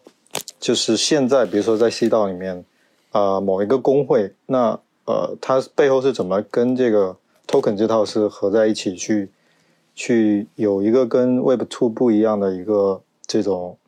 [0.59, 2.65] 就是现在，比如说在 C 道里面，
[3.13, 7.15] 呃，某一个工会，那呃，它背后是怎么跟这个
[7.47, 9.31] token 这套是合在一起去，
[9.97, 13.79] 去有一个跟 Web Two 不一样的一个这种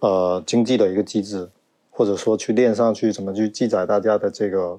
[0.00, 1.48] 呃经济的一个机制，
[1.90, 4.78] 或者说去链上去怎么去记载大家的这个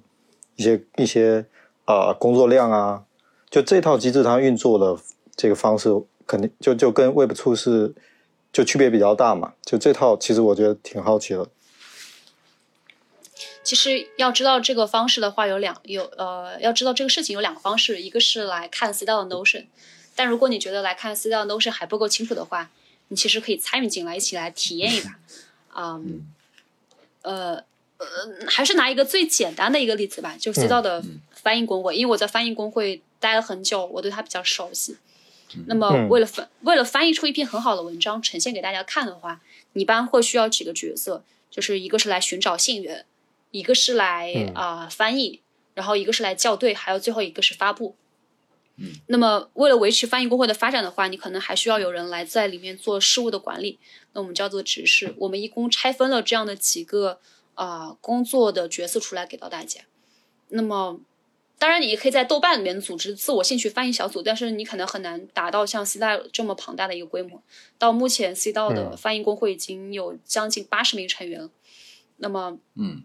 [0.56, 1.44] 一些一些
[1.86, 3.04] 啊、呃工作量啊，
[3.50, 5.02] 就这套机制它运作的
[5.36, 5.90] 这个方式，
[6.28, 7.96] 肯定就就跟 Web Two 是
[8.54, 9.54] 就区别比较大嘛。
[9.64, 11.48] 就这套其实我觉得挺好奇的。
[13.64, 19.66] 其实要知道这个方式的话，有两有呃，要知道这个事情有两个方式，一个是来看 C 道的 Notion，
[20.16, 22.72] 但如果你觉得来看 C 道的 Notion 还不够清楚的话，
[23.10, 25.20] 你其实可以参与进来，一起来体验一把。
[25.78, 26.26] 嗯，
[27.22, 27.64] 呃
[27.98, 28.06] 呃，
[28.48, 34.98] 还是拿一个最简单的一个例子吧，就是 C 道的翻译工会，因为我在翻译工会待了很久，我对它比较熟悉。
[35.68, 39.42] 那么嗯为了翻为了翻译出一篇很好的文章呈现给大家看的话，
[39.74, 43.06] 你一般会需要几个角色，就是一个是来寻找信源，
[43.52, 45.42] 一个是来嗯啊、翻译，
[45.74, 47.96] 然后一个是来校对，还有最后一个是发布。
[48.78, 53.80] 嗯，那么为了维持翻译工会的发展的话，你可能还需要有人来在里面做事务的管理，
[54.14, 55.16] 那我们叫做执事。
[55.20, 57.20] 我们一共拆分了这样的几个
[57.54, 59.82] 啊、工作的角色出来给到大家。
[60.50, 61.00] 那么，
[61.58, 67.42] 当然你也可以在豆瓣里面组织自我兴趣翻译小组，但是你可能很难达到像 C 大这么庞大的一个规模。
[67.78, 71.50] 到目前，C 道的嗯翻译工会已经有将近八十名成员了。
[72.18, 73.04] 那么，嗯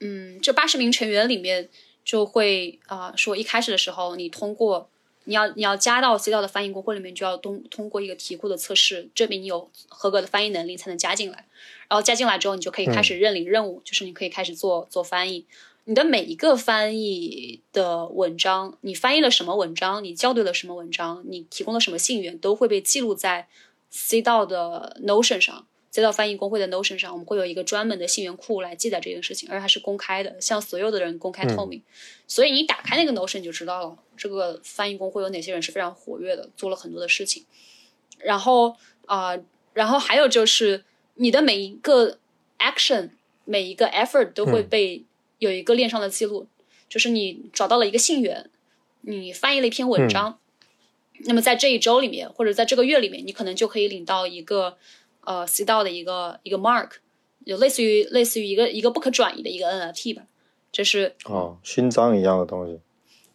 [0.00, 1.68] 嗯，这八十名成员里面
[2.08, 4.88] 就会啊、说一开始的时候，你通过
[5.24, 11.44] 你要你要加到 C 道的翻译工会里面，就要通通过一个题库的测试，证明你有合格的翻译能力才能加进来。
[11.86, 15.44] 然后加进来之后，你就可以开始认领任务，就是你可以开始做做翻译。
[15.84, 23.48] 你的每一个翻译的文章，你翻译了什么文章，你校对了什么文章，你提供了什么信源，都会被记录在
[23.90, 25.66] C 道的 Notion 上。
[25.98, 31.82] C 道翻译工会的 Notion 上，我们会有一个专门的信源库来记载这件事情，而且它是公开的，向所有的人公开透明。
[32.28, 37.44] 所以你打开那个 Notion 你就知道了，这个翻译工会有哪些人是非常活跃的，做了很多的事情。
[38.20, 40.84] 然后啊、呃然后还有就是
[41.14, 42.18] 你的每一个
[42.58, 43.10] action，
[43.44, 45.04] 每一个 effort 都会嗯被
[45.38, 46.48] 有一个链上的记录，
[46.88, 48.50] 就是你找到了一个信源，
[49.02, 50.40] 你翻译了一篇文章，
[51.20, 54.78] 那么在这一周里面或者在这个月里面，你可能就可以领到一个
[55.28, 56.92] 呃 C 道的一个一个 mark，
[57.44, 60.22] 有类似于类似于一个一个不可转移的一个 NFT 吧，
[60.72, 62.80] 这是哦，勋章一样的东西。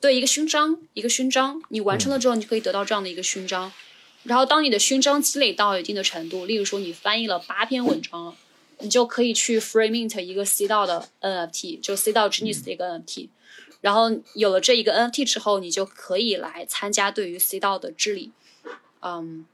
[0.02, 3.72] 对一个勋章，一个勋章，你完成了之后，你就可以得到这样的一个勋章。
[4.24, 8.36] 然后，当你的勋章积累到一定的程度，例如说你翻译了八篇文章，
[8.80, 13.30] 你就可以去 free mint 一个 C 道的 NFT，就 C 道 Genius 的一个 NFT。
[13.82, 18.32] 然后有了这一个 NFT 之后，你就可以来参加对于 C 道的治理，
[19.02, 19.46] 嗯，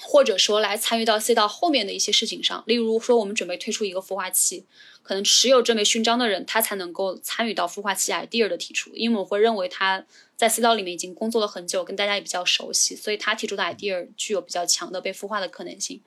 [0.00, 2.62] 或者说来参与到 C 道后面的一些事情上。
[2.66, 4.64] 例如说，我们准备推出一个孵化器，
[5.02, 10.04] 可能持有这枚勋章的人，他才能够参与到孵化器 idea 的提出，因为我会认为他
[10.36, 16.00] 在 C 道里面已经工作了很久，跟大家也比较熟悉，所以他提出的 idea 具有比较强的被孵化的可能性。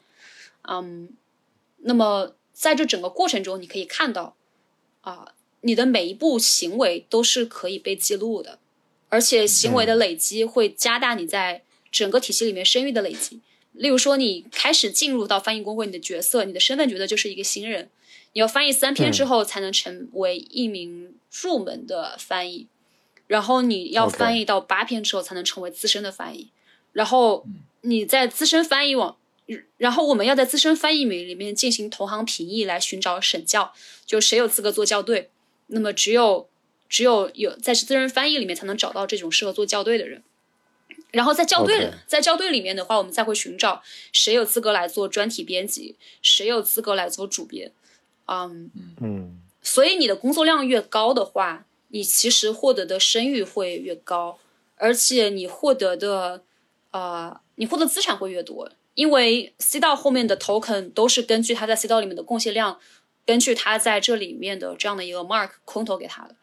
[0.63, 1.09] 嗯，
[1.77, 4.35] 那么在这整个过程中，你可以看到
[5.01, 5.31] 啊、
[5.61, 8.59] 你的每一步行为都是可以被记录的，
[9.07, 13.39] 而且行为的累积会加大你在整个体系里面声誉的累积。
[13.77, 17.89] 例如说，你开始进入到翻译工会，你的角色、你的身份角色就是一个新人，
[18.33, 22.67] 你要翻译三篇之后才能成为一名入门的翻译，
[23.27, 26.49] 然后你要翻译到八篇之后才能成为资深的翻译，
[26.91, 27.45] 然后
[27.81, 29.15] 你在资深翻译网，
[29.77, 33.73] 然后我们要在资深翻译里面进行同行评议来寻找审校，
[34.05, 35.29] 就谁有资格做校对，
[35.67, 36.49] 那么只有
[36.89, 40.23] 只有有在资深翻译里面才能找到这种适合做校对的人。
[41.11, 43.81] 然后在校对在校对里面的话，我们再会寻找
[44.11, 47.71] 谁有资格来做专题编辑，谁有资格来做主编。
[48.25, 48.69] 嗯，
[49.01, 49.41] 嗯。
[49.61, 54.39] 所以你的工作量越高的话，你其实获得的声誉会越高，
[54.75, 56.43] 而且你获得的
[56.91, 62.79] 呃，你获得资产会越多，因为 C 道后面的 token 都是根据他在 C 道里面的贡献量，
[63.25, 66.35] 根据他在这里面的这样的一个 mark 空投给他的。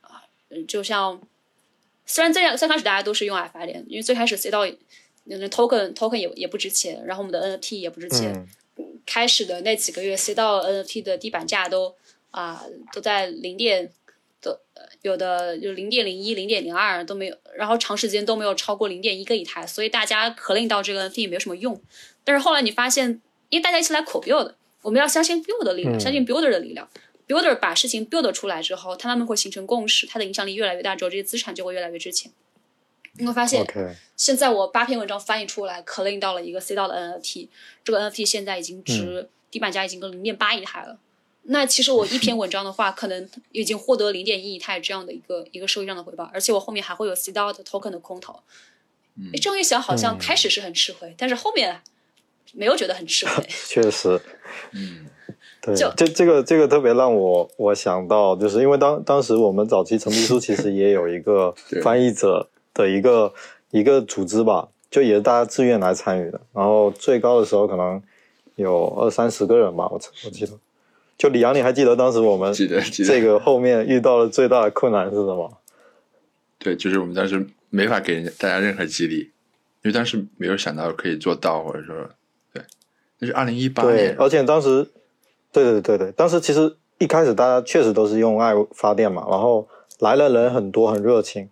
[0.00, 1.20] 啊、嗯就像
[2.06, 4.66] 虽然最最开始大家都是用 F I 链，因为最开始 C 到
[5.24, 8.32] 那个 token token 也也不值钱，然后我们的 NFT 也不值钱，
[8.76, 11.94] 嗯开始的那几个月，C 到 NFT 的地板价都
[12.30, 13.90] 啊、都在零点，
[14.40, 21.80] 都呃有的就零点零一、零点零二都没有，然后长时间都没有超过零点一个以太，所以大家 claim 到这个 NFT 也没有什么用。
[22.24, 26.88] 但是后来你发现，因为大家一起来 co build，我们要相信 build 的力量，嗯相信 builder 的力量。
[27.32, 32.30] Builder 把事情 build 出来之后，他慢慢会形成共识，它的影响力越来越大之后，这些资产就会越来越值钱。
[33.14, 33.66] 你会发现
[34.16, 37.48] 现在我八篇文章翻译出来，claim 到了一个 C 到的 NFT，
[37.84, 40.98] 这个 NFT 现在已经值、地板价已经跟零点八以太了。
[41.42, 48.40] 那其实我一篇文章的话，可能已经获得零点一以太这样的一个一个收益上的回报，而且我后面还会有 C 到的 token 的空投。
[49.32, 51.82] 诶这样一想，好像开始是很吃亏，但是后面
[52.54, 53.46] 没有觉得很吃亏。
[53.68, 54.18] 确实，
[54.72, 55.06] 嗯
[55.64, 63.32] 对，这这个这个特别让我我想到，就是因为当当时我们早期陈皮书其实也有一个 翻译者的一个
[63.70, 68.02] 一个组织吧，就也是大家自愿来参与的，然后最高的时候可能
[68.56, 70.52] 有二三十个人吧，我我记得。
[71.16, 75.58] 就李阳，你还记得当时我们记得记得这个后面遇到的最大的困难是什么？
[76.58, 79.18] 对，就是我们当时没法给人家大家任何激励，
[79.82, 81.94] 因为当时没有想到可以做到，或者说，
[82.52, 82.62] 对，
[83.20, 84.84] 那是二零一八对年，，而且当时，
[85.52, 89.68] 对对对对，当时其实一开始大家确实都是用爱发电嘛，然后
[90.00, 91.48] 来了人很多，很热情，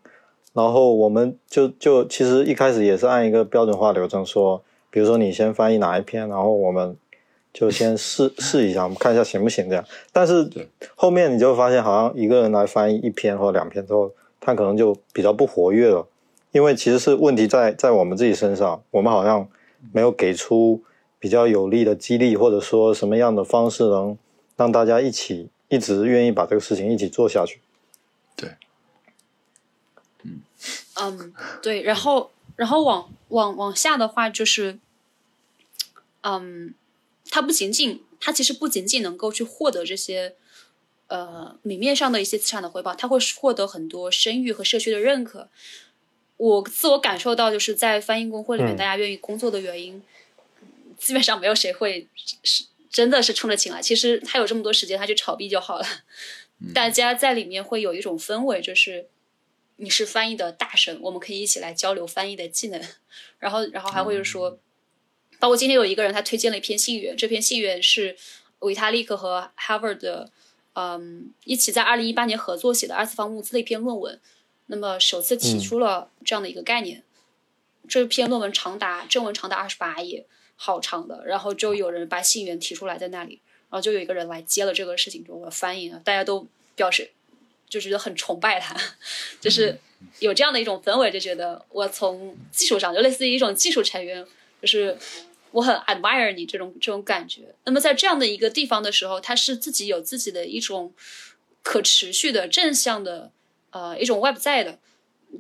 [0.54, 6.96] 然后我们就就其实一开始也是按一个标准化流程说，比如说你先翻译哪一篇，然后我们
[7.52, 9.84] 就先试试一下，我们看一下行不行这样。
[10.12, 10.48] 但是
[10.94, 16.06] 后面你就发现，好像一个人来翻译一篇或两篇之后，他可能就比较不活跃了，
[16.52, 19.46] 因为其实是问题在在我们自己身上，我们好像
[19.92, 20.82] 没有给出
[21.20, 24.18] 比较有力的激励，或者说什么样的方式能
[24.56, 27.60] 让大家一起一直愿意把这个事情一起做下去。
[28.34, 28.56] 对，
[30.96, 34.78] 嗯，对，然后然后往往往下的话就是，
[36.22, 36.74] 嗯，
[37.30, 40.34] 它不仅仅，它其实不仅仅能够去获得这些，
[41.08, 45.48] 呃，明面上的一些资产的回报，他会获得很多声誉和社区的认可。
[46.38, 50.02] 我自我感受到，就是在翻译工会里面，嗯大家愿意工作的原因，
[51.00, 52.06] 基本上没有谁会
[52.44, 53.80] 是真的是冲着钱来。
[53.80, 55.86] 其实他有这么多时间，他去炒币就好了。
[56.74, 59.08] 大家在里面会有一种氛围，就是
[59.76, 62.80] 你是翻译的大神，我们可以一起来交流翻译的技能。
[63.38, 64.58] 然后，然后还会是说，
[65.38, 68.14] 包括今天有一个人他推荐了一篇信源，这篇信源是
[68.58, 70.30] 维塔利克和 Harvard 的，
[70.74, 74.20] 嗯，一起在二零一八年合作写的二次方物资的一篇论文。
[74.66, 77.02] 那么首次提出了这样的一个概念。
[77.88, 80.26] 这篇论文长达正文长达二十八页，
[80.62, 81.22] 好长的。
[81.24, 83.40] 然后就有人把信源提出来在那里，
[83.70, 86.46] 然后就有一个人来接了这个事情，就我翻译啊，大家都
[86.76, 87.10] 表示
[87.68, 88.76] 就觉得很崇拜他，
[89.40, 89.78] 就是
[90.18, 94.26] 有这样的一种氛围，就觉得我从技术上就类似于一种技术成员，
[94.60, 94.98] 就是
[95.52, 97.42] 我很 admire 你这种这种感觉。
[97.64, 100.92] 那么在这样的一个地方的时候，他是自己有自己的一种
[101.62, 103.30] 可持续的正向的
[103.70, 104.78] 呃一种 web 在的，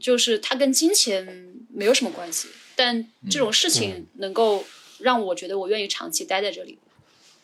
[0.00, 4.64] 就是它跟金钱没有什么关系，但这种事情能够
[5.00, 6.78] 让我觉得我愿意长期待在这里。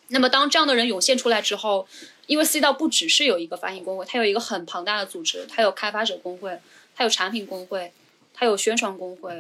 [0.09, 1.87] 那么当这样的人涌现出来之后，
[2.27, 6.57] 因为 C 道不只是有一个发行工会，它有一个很庞大的组织，它有开发者工会，
[6.95, 7.93] 它有产品工会，
[8.33, 9.37] 它有宣传工会，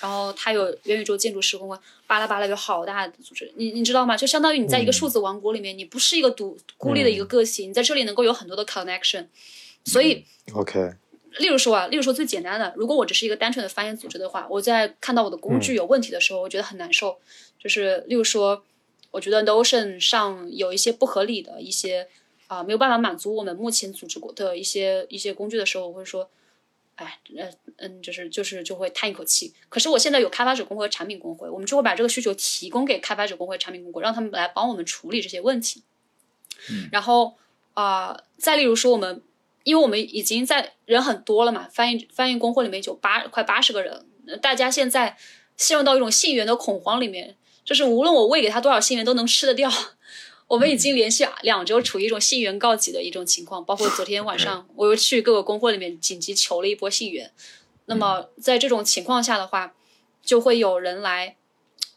[0.00, 4.14] 然后它有元宇宙建筑师工会，巴拉巴拉有好大的组织，你你知道吗？
[4.14, 9.26] 就相当于你在一个数字王国里面，你不是一个独孤立的一个个体，你在这里能够有很多的 connection，
[9.84, 10.24] 所以。
[10.52, 10.92] OK，
[11.38, 17.18] 例如说啊，例如说最简单的，如果我只是一个单纯的翻译组织的话，我在看到我的工具有问题的时候，我觉得很难受。
[17.58, 18.64] 就是例如说，
[19.12, 22.08] 我觉得 Notion 上有一些不合理的一些
[22.48, 26.28] 啊、没有办法满足我们目前组织过的一些一些工具的时候，我会说，
[26.96, 29.54] 哎，呃嗯，就是就是就会叹一口气。
[29.68, 35.82] 可是我现在有开发者工会和产品工会，我们就会把这个需求提供给开发者工会、产品工会，让他们来帮我们处理这些问题。
[36.90, 37.36] 然后
[37.74, 39.22] 啊、再例如说我们。
[39.64, 45.16] 因为我们已经在人很多了嘛，翻译翻译工会里面有八快八十个人，呃大家现在
[45.56, 49.70] 陷入到一种信源的恐慌里面，就是无论我喂给他多少信源都能吃得掉。
[50.48, 57.30] 我们已经连续两周处于一种信源告急的一种情况，包括昨天晚上我又去各个工会里面紧急求了一波信源。
[57.86, 59.74] 那么在这种情况下的话，
[60.24, 61.36] 就会有人来，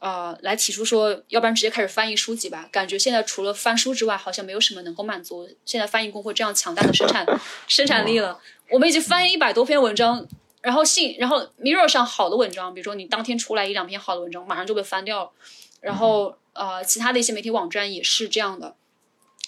[0.04, 2.68] 呃，来提出说，要不然直接开始翻译书籍吧。
[2.70, 7.26] 感觉现在除了翻书之外，好像没有什么能够满足现在翻译工会这样强大的生产
[7.70, 8.38] 生产力了。
[8.70, 10.28] 我们已经翻译一百多篇文章，
[10.62, 15.32] 然后信，然后 Mirror 上好的文章，比如说你当天出来一两篇好的文章，马上就被翻掉了。
[15.80, 18.76] 然后呃，其他的一些媒体网站也是这样的，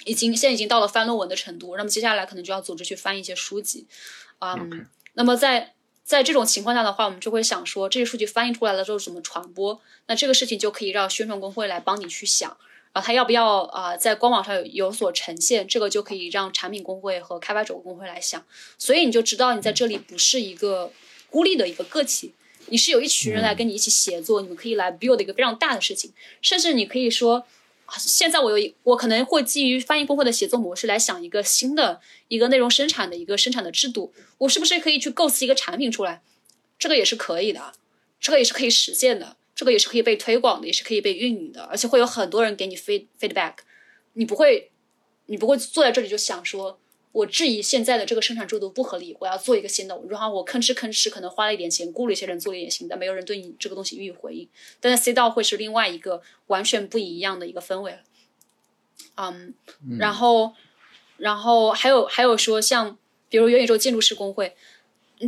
[0.06, 1.76] 已经现在已经到了翻论文的程度。
[1.76, 3.88] 那么接下来可能就要组织去翻一些书籍，
[4.40, 5.75] 嗯，那么在
[6.06, 9.82] 在这种情况下的话，我们就会想说，这些数据翻译出来了之后怎么传播？
[10.06, 12.56] 那这个事情就可以让宣传工会来帮你去想，
[12.94, 15.68] 啊，他要不要啊在官网上有有所呈现？
[15.68, 18.46] 这个就可以让产品工会和开发者工会来想。
[18.78, 20.92] 所以你就知道你在这里不是一个
[21.32, 22.34] 孤立的一个个体。
[22.68, 27.46] 你是有一群人来跟你一起协作，你们可以来 build 一个非常大的事情，甚至你可以说，
[27.98, 36.22] 现在我有一我可能会基于翻译工会的写作模式来想一个新的一个内容生产的一个生产的制度，我是不是可以去构思一个产品出来？
[36.78, 37.74] 这个也是可以的，
[38.20, 43.56] 这个也是可以实现的，这个也是可以被推广的，也是可以被运营的，而且会有很多人给你 feed feedback，
[44.14, 44.72] 你不会，
[45.28, 46.80] 你不会坐在这里就想说。
[47.16, 49.98] 我质疑现在的这个生产制度不合理，我要做一个新的。
[50.10, 54.50] 然后我吭哧吭哧，可能花了一点钱，雇了一些人做了一点新的，没有人对你这个东西予以回应。
[54.82, 58.00] 但在 C 道会是另外一个完全不一样的一个氛围了。
[59.16, 59.54] 嗯，
[59.98, 60.54] 然后，
[61.16, 62.98] 然后还有还有说，像
[63.30, 64.54] 比如元宇宙建筑师工会，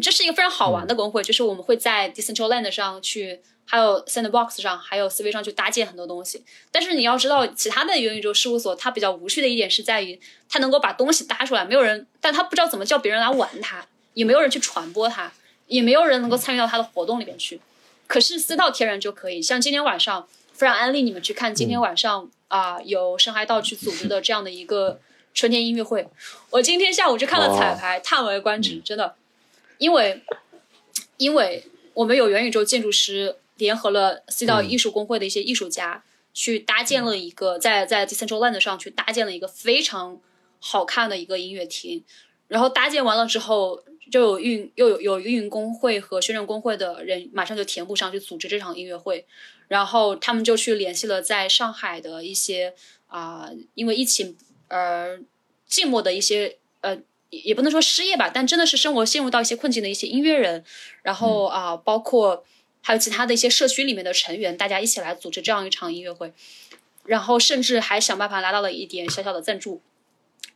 [0.01, 3.39] 这是一个非常好玩的工会，就是我们会在 Decentraland 上去。
[3.69, 6.41] 还有 Sandbox 上，还有 CV 上去搭建很多东西。
[6.71, 15.33] 但是你要知道，其他的元宇宙事务所它比较无趣的一点是在于，它能够把东西搭出来，没有人，但它不知道怎么叫别人来玩它，也没有人去传播它，
[15.67, 17.59] 也没有人能够参与到它的活动里面去。
[18.07, 25.01] 可是私道天然就可以，像今天晚上，非常安利你们去看今天晚上啊，由深海道去组织的这样的一个
[25.33, 26.07] 春天音乐会。
[26.51, 29.15] 我今天下午去看了彩排，叹为观止，真的，
[29.77, 30.23] 因为
[31.17, 33.35] 因为我们有元宇宙建筑师。
[33.57, 36.03] 联合了 C 道艺术工会的一些艺术家，
[36.33, 40.21] 去搭建了一个在在 Decentraland 上去搭建了一个非常
[40.59, 42.03] 好看的一个音乐厅。
[42.47, 49.25] 然后搭建完了之后，就有运又有有运营工会和宣传工会的人马上就填补上去组织这场音乐会。
[49.67, 52.73] 然后他们就去联系了在上海的一些
[53.07, 54.37] 啊，因为疫情
[54.69, 55.21] 而
[55.69, 56.97] 寂寞的一些呃，
[57.31, 60.63] 也不能说失业吧，但真的是生活陷入到一些困境的一些音乐人。
[61.01, 62.45] 然后啊，包括。
[62.87, 66.31] 还有其他的一些社区里面的成员，大家一起来组织这样一场音乐会，
[67.03, 69.81] 然后甚至还想办法拿到了一点小小的赞助，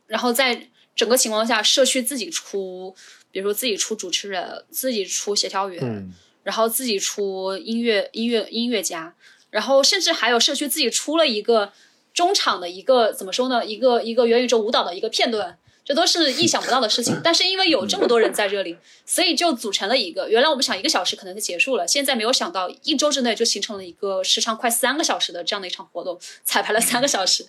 [0.06, 2.96] 然后在整个情况下，社区自己出，
[3.30, 6.10] 比如说自己出主持人，自己出协调员，
[6.42, 9.14] 然后自己出音乐音乐音乐家，
[9.50, 11.70] 然后甚至还有社区自己出了一个
[12.14, 15.58] 中场的一个怎么说呢，一个一个元宇宙舞蹈的一个片段。
[15.84, 20.28] 这都是意想不到的事情， 但是因为有这么多人在这里，所以就组成了一个。
[20.30, 27.46] 原来我们想一个小时可能就结束了，现在没有想到一周之内就形成了一个时长快三个小时的这样的一场活动，彩排了三个小时，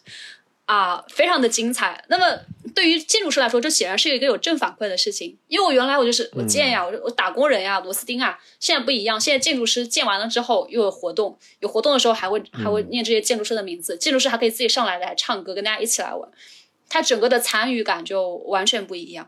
[0.65, 2.03] 啊，非常的精彩。
[2.07, 2.39] 那么
[2.73, 16.27] 对于建筑师来说，这显然是一个有正反馈的事情，因为我原来我就是我建呀，我我打工人呀，螺丝钉啊，现在不一样，现在建筑师建完了之后又有活动，有活动的时候还会还会念这些建筑师的名字，建筑师还可以自己上来来唱歌，跟大家一起来玩。
[16.93, 19.27] 他整个的参与感就完全不一样，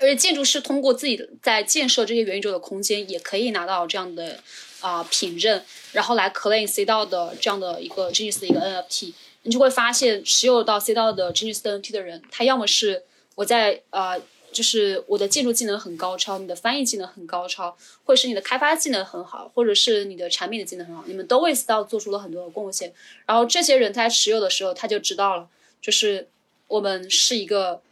[0.00, 4.40] 而且建筑师通过自己在建设这些元宇宙的空间，也可以拿到这样的
[4.80, 5.62] 啊凭证，
[5.92, 9.12] 然后来 claim C 道的这样的一个 Genius 的一个 NFT。
[9.42, 13.02] 你就会发现，持有到 C 道的 Genius NFT 的人，他要么是
[13.34, 14.18] 我在呃，
[14.50, 22.94] 就是我的建筑技能很高超，你的翻译技能很高超，或者是你的开发技能很好，或者是你的产品的技能很好，你们都为 C 道做出了很多的贡献。
[23.26, 25.50] 然后这些人在持有的时候，他就知道了，
[25.82, 26.28] 就是。
[26.68, 27.82] 我们是一个，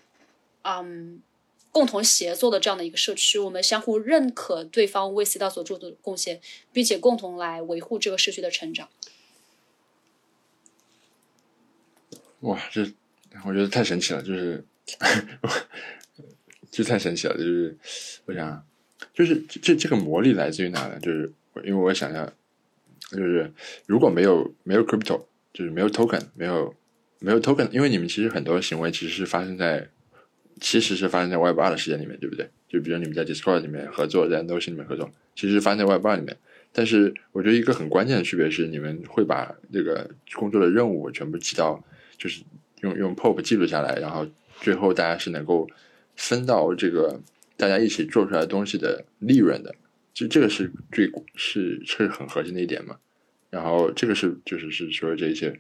[0.62, 1.20] 嗯，
[1.72, 6.40] 共同协作的这样的一个社区，我们相互认可对方为 C 道所做的贡献，
[6.72, 8.88] 并且共同来维护这个社区的成长。
[12.40, 12.86] 哇，这
[13.46, 14.64] 我觉得太神奇了，就是，
[16.70, 17.76] 就太神奇了，就是
[18.26, 18.66] 我想，
[19.14, 20.98] 就是这这个魔力来自于哪呢？
[21.00, 21.32] 就是
[21.64, 22.30] 因为我想象，
[23.10, 23.50] 就是
[23.86, 25.22] 如果没有没有 crypto，
[25.54, 26.74] 就是没有 token，没有。
[27.18, 29.88] 没有 token，因为你们其实很多行为其实是发生在，
[30.60, 32.48] 其实是发生在 Web 二的世界里面，对不对？
[32.68, 36.36] 就比如你们在 Discord 里面合作，在 Notion 里面合作，其实发生在 Web 二里面。
[36.72, 41.82] 但是我觉得一个很关键的区别是，你们会把这个工作的任务全部记到，
[42.18, 42.42] 就是
[42.82, 44.26] 用用 Pop 记录下来，然后
[44.60, 45.66] 最后大家是能够
[46.16, 47.18] 分到这个
[47.56, 49.74] 大家一起做出来东西的利润的。
[50.12, 52.98] 就这个是最是是很核心的一点嘛。
[53.48, 55.58] 然后这个是就是是说这些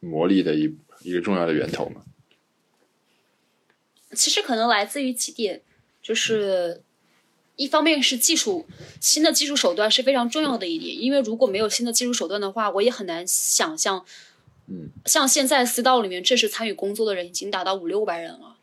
[0.00, 0.74] 魔力的一。
[1.06, 2.02] 一个重要的源头嘛，
[4.12, 5.62] 其实可能来自于几点，
[6.02, 6.82] 就是
[7.54, 8.66] 一方面是技术
[9.00, 14.04] 新的技术手段是非常重要的一点，因为如果没有新的技术手段的话，我也很难想象，
[14.66, 18.56] 嗯，像现在私道里面正式参与工作的人已经达到五六百人了。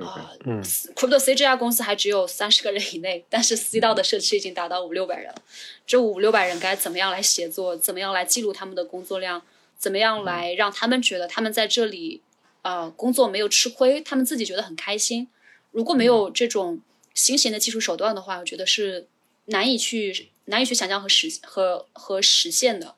[0.00, 5.42] 啊、嗯 c r y p t o C 这家公司还只有三十个人以内，但是 C 道的社区已经达到五六百人了。
[5.86, 7.76] 这五六百人该怎么样来协作？
[7.76, 9.40] 怎么样来记录他们的工作量？
[9.84, 12.22] 怎么样来让他们觉得他们在这里，
[12.62, 15.28] 呃，工作没有吃亏，他们自己觉得很开心？
[15.72, 16.80] 如果没有这种
[17.12, 19.06] 新型的技术手段的话，我觉得是
[19.44, 22.94] 难以去难以去想象和实和和实现的。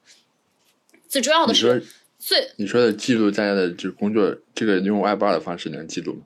[1.09, 1.85] 最重要的是，
[2.21, 6.23] 最你说的记录大家的就是工作，这个用 Web 二的方式能记录吗？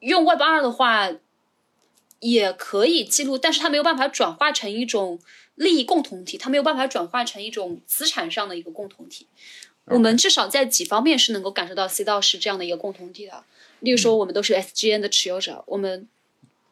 [0.00, 1.10] 用 Web 二的话
[2.20, 5.20] 也可以记录，但是它没有办法转化成一种
[5.56, 9.26] 利益共同体，它没有办法转化成一种资产上的一个共同体。
[9.86, 13.44] 我们至少在几方面是能够感受到 C 道是这样的一个共同体的。
[13.80, 16.08] 例如说，我们都是 SGN 的持有者，我们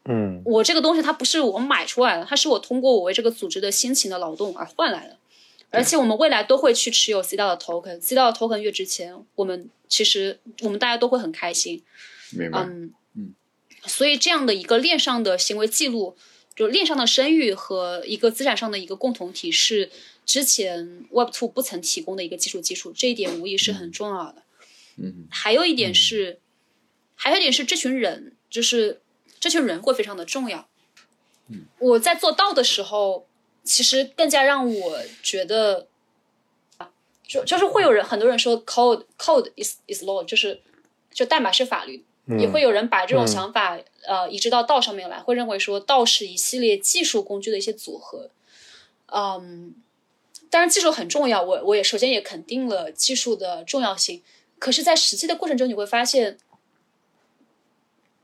[0.04, 5.18] 嗯我这个东西它不是我买出来的，它是我通过我为这个组织的辛勤的劳动而换来的。
[5.70, 11.82] 而且我们未来都会去持有 C 道的 token，C 道的 token 越值钱，我们其实我们大家都会很开心。
[12.30, 12.60] 明白？
[12.62, 13.34] 嗯，
[13.84, 16.16] 所以这样的一个链上的行为记录，
[16.56, 19.90] 就链上的声誉和一个资产上的一个共同体，是
[20.24, 24.42] 之前 Web Two 不曾提供的一个技术基础，这一点无疑是很重要的。
[24.96, 26.38] 嗯还有一点是，
[27.16, 29.00] 还有一点是，这群人就是
[29.40, 30.68] 这群人会非常的重要。
[31.48, 33.26] 嗯我在做到的时候，
[33.64, 35.88] 其实更加让我觉得，
[36.76, 36.90] 啊
[37.26, 40.62] 就就是会有人很多人说 code code is is law，就是
[41.12, 48.30] 就代码是法律，也会有人把这种想法、呃移植到道上面来，会认为说道是一系列技术工具的一些组合。
[49.06, 49.74] 嗯，
[50.50, 54.22] 当然技术很重要，我我也首先也肯定了技术的重要性。
[54.58, 56.38] 可是，在实际的过程中，你会发现，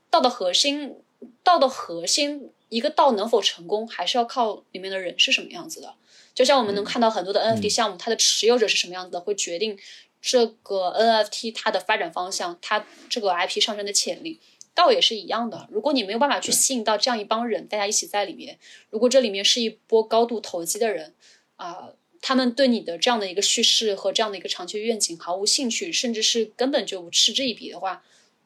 [0.09, 0.95] 道的核心，
[1.43, 5.93] 道的核心，一个道能否成功，还是要靠里面的人是什么样子的。
[6.33, 9.77] 就像我们能看到很多的 NFT 项目，它的持有者是什么样子的，会决定
[10.21, 14.39] 这个 NFT 它的发展方向，它这个 IP 上升的潜力。
[14.73, 18.57] 道也是一样的，如果你没有办法去吸引到这样一帮人，大家一起在里面，
[18.89, 21.13] 如果这里面是一波高度投机的人，
[21.57, 21.89] 啊、
[22.21, 28.01] 他们对你的这样的一个叙事和这样的一个长期愿景毫无兴趣，甚至是根本就嗤之以鼻的话，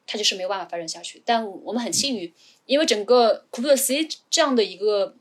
[0.07, 1.21] 它就是没有办法发展下去。
[1.23, 2.34] 但我们很幸运，
[2.65, 5.15] 因为整个 c r y p t C 这样的一个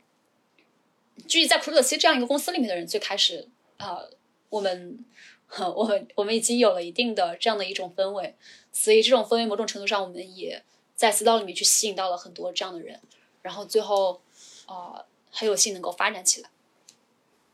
[1.27, 3.47] 聚集在 c r y p t C 这样一个公司里面的人，最开始
[3.77, 3.99] 啊、
[4.49, 5.05] 我们
[5.75, 8.33] 我们我们已经有了一定的这样的一种氛围，
[8.73, 10.61] 所以这种氛围某种程度上，我们也
[10.95, 12.99] 在私道里面去吸引到了很多这样的人，
[13.41, 14.19] 然后最后
[14.67, 16.49] 呃很有幸能够发展起来。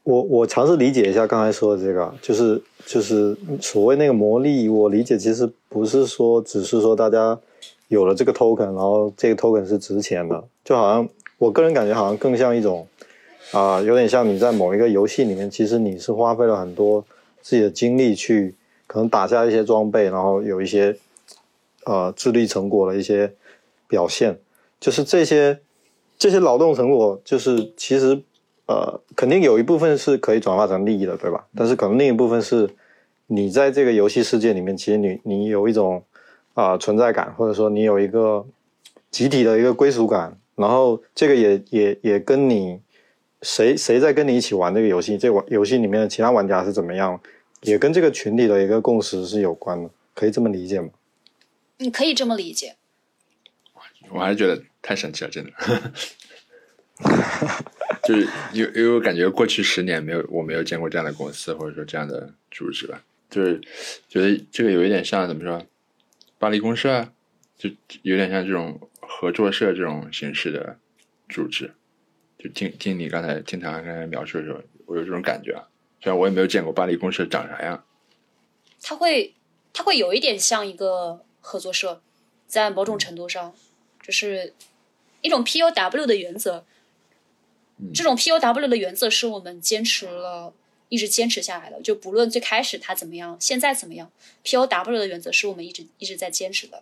[0.03, 7.39] 我我尝试理解一下刚才说的这个，就是就是所谓那个魔力，我理解其实不是说只是说大家
[7.87, 12.87] 有了这个 token，然后这个 token 是值钱的，就好像我个人感觉好像更像一种
[13.51, 17.03] 啊、有点像你在某一个游戏里面，其实你是花费了很多
[17.41, 18.55] 自己的精力去
[18.87, 20.95] 可能打下一些装备，然后有一些
[21.85, 23.33] 呃智力成果的一些
[23.87, 24.39] 表现，
[24.79, 25.59] 就是这些
[26.17, 28.21] 这些劳动成果，就是其实
[28.67, 31.45] 呃肯定有一部分是可以转化成利益的，对吧？
[31.55, 32.69] 但是可能另一部分是
[33.27, 36.03] 你在这个游戏世界里面，其实你你有一种
[36.53, 38.45] 啊、存在感，或者说你有一个
[39.09, 42.79] 集体的一个归属感，然后这个也也也跟你
[43.41, 47.21] 谁谁在跟你一起玩这个游戏，这玩游戏里面的其他玩家是怎么样，
[47.61, 50.89] 也跟这个群体的一个共识是有关的，可以这么理解吗？
[51.77, 52.75] 你可以这么理解。
[54.09, 55.51] 我还是觉得太神奇了，真的。
[58.03, 63.59] 就是因为因为我感觉过去十年没有我没有见过这样的公司或者说这样的组织吧，就是
[64.07, 65.65] 觉得这个有一点像怎么说，
[66.37, 67.11] 巴黎公社啊，
[67.57, 67.69] 就
[68.03, 70.77] 有点像这种合作社这种形式的
[71.29, 71.71] 组织。
[72.41, 75.67] 就听听你刚才听他刚才描述的时候，我有这种感觉啊。
[76.01, 77.85] 虽然我也没有见过巴黎公社长啥样，
[78.81, 79.35] 它会
[79.71, 82.01] 它会有一点像一个合作社，
[82.47, 83.53] 在某种程度上，
[84.01, 84.55] 就是
[85.21, 86.65] 一种 POW 的原则。
[87.93, 90.53] 这种 POW 的原则是我们坚持了，
[90.89, 91.79] 一直坚持下来的。
[91.81, 94.11] 就不论最开始它怎么样，现在怎么样
[94.43, 96.81] ，POW 的原则是我们一直一直在坚持的。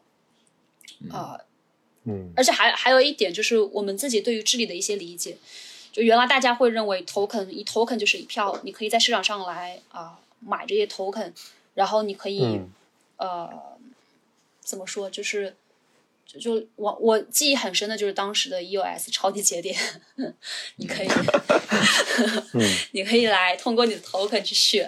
[1.09, 1.39] 啊、
[2.05, 2.31] 嗯。
[2.35, 5.37] 而且还还有一点就是我们自己对于治理的一些理解，
[5.91, 11.31] 就原来大家会认为 token 一 token 就是一票，你可以在市场上来啊、买这些 token，
[11.75, 12.71] 然后你可以、嗯。
[13.17, 13.49] 呃
[14.61, 15.55] 怎么说就是。
[16.31, 19.75] 就就我我记忆很深的就是当时的 EOS 超级节点，
[20.77, 21.07] 你可以，
[22.93, 24.87] 你可以来通过你的 token 去选，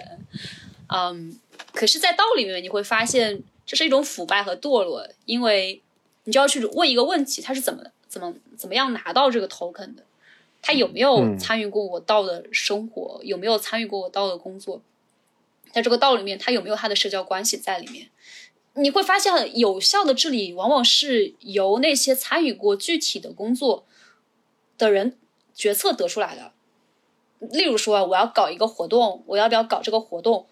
[0.86, 1.36] 嗯，
[1.72, 5.82] 可是，在道里面你会发现这是一种腐败和堕落，因为
[6.24, 10.04] 你就要去问一个问题，他是怎么怎么怎么样拿到这个 token 的，
[10.60, 14.80] 他有没有参与过我道的生活，有没有参与过我道的工作，
[15.72, 18.08] 在这个道里面，他有没有他的社交关系在里面？
[18.74, 23.84] 你会发现，有效的治理往往是由那些参与过具体的工作
[24.78, 25.18] 的人
[25.54, 26.52] 决策得出来的。
[27.40, 30.46] 例如说，我要搞一个活动，我要不要搞这个活动？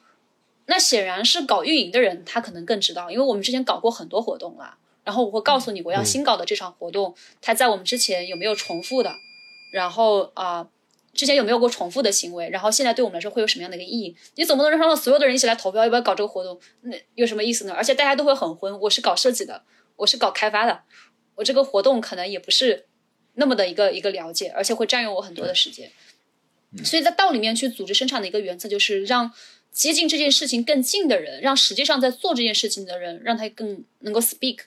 [0.66, 4.76] 那显然是搞运营的人，他可能更知道，因为我们之前搞过很多活动了。
[5.02, 9.14] 然后我会告诉你，我要新搞的这场活动，它在我们之前有没有重复的？
[9.72, 10.68] 然后啊，
[11.14, 12.48] 之前有没有过重复的行为？
[12.50, 14.16] 然后现在对我们来说会有什么样的一个意义？
[14.34, 16.60] 你总不能让所有的人一起来投票，要不要搞这个活动？
[16.82, 17.74] 那有什么意思呢？
[17.74, 19.62] 而且大家都会很昏，我是搞设计的，
[19.96, 20.82] 我是搞开发的，
[21.36, 22.86] 我这个活动可能也不是
[23.34, 25.90] 那么的一个一个了解，而且会占用我很多的时间。
[26.84, 29.32] 所以在道里面去组织生产的一个原则就是让。
[29.72, 34.58] 接近这件事情更近的人，让实际上在做这件事情的人，让他更能够 speak。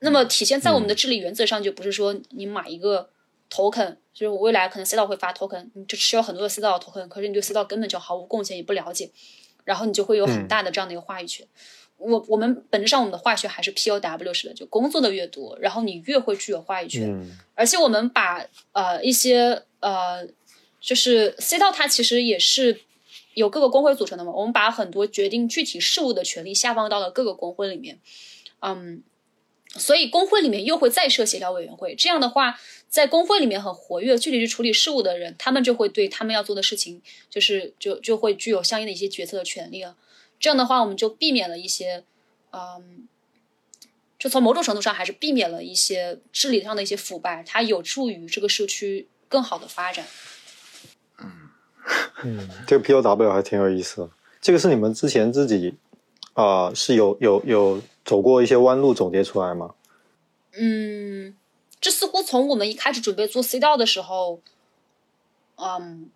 [0.00, 3.10] 那么体现在我们的治理原则上，就不是说你买一个
[3.50, 9.10] token，就是我未来可能 C 道会发 token，你就持有很多的 C 道 token，可是你对 C 道根本就毫无贡献，也不了解，
[9.64, 11.46] 然后你就会有很大的这样的一个话语权。
[11.96, 17.14] 我我们本质上我们的话语权还是 POW 式的，就工作的越多，然后你越会具有话语权。
[17.54, 20.26] 而且我们把呃一些呃
[20.80, 22.80] 就是 C 道它其实也是。
[23.34, 24.32] 有各个工会组成的嘛？
[24.32, 28.00] 我们把很多决定具体事务的权利下放到了各个工会里面，
[28.60, 29.02] 嗯，
[29.76, 31.94] 所以工会里面又会再设协调委员会。
[31.94, 32.58] 这样的话，
[32.88, 37.00] 在工会里面很活跃、具体去处理事务的人，他们就会对他们要做的事情，
[37.30, 39.96] 就是就就会具有相应的一些决策的权利了。
[40.40, 42.02] 这样的话，我们就避免了一些，
[42.50, 43.06] 嗯，
[44.18, 50.04] 就从某种程度上还是避免了一些治理上的一些腐败，它有助于这个社区更好的发展。
[52.22, 54.10] 嗯， 这个 POW 还挺有意思的。
[54.40, 55.74] 这个是你们之前自己
[56.34, 59.74] 啊是有有有走过一些弯路总结出来吗？
[60.52, 61.36] 嗯，
[61.80, 64.40] 这似乎从我们一开始准备做 C 道的时候，
[65.56, 66.10] 嗯，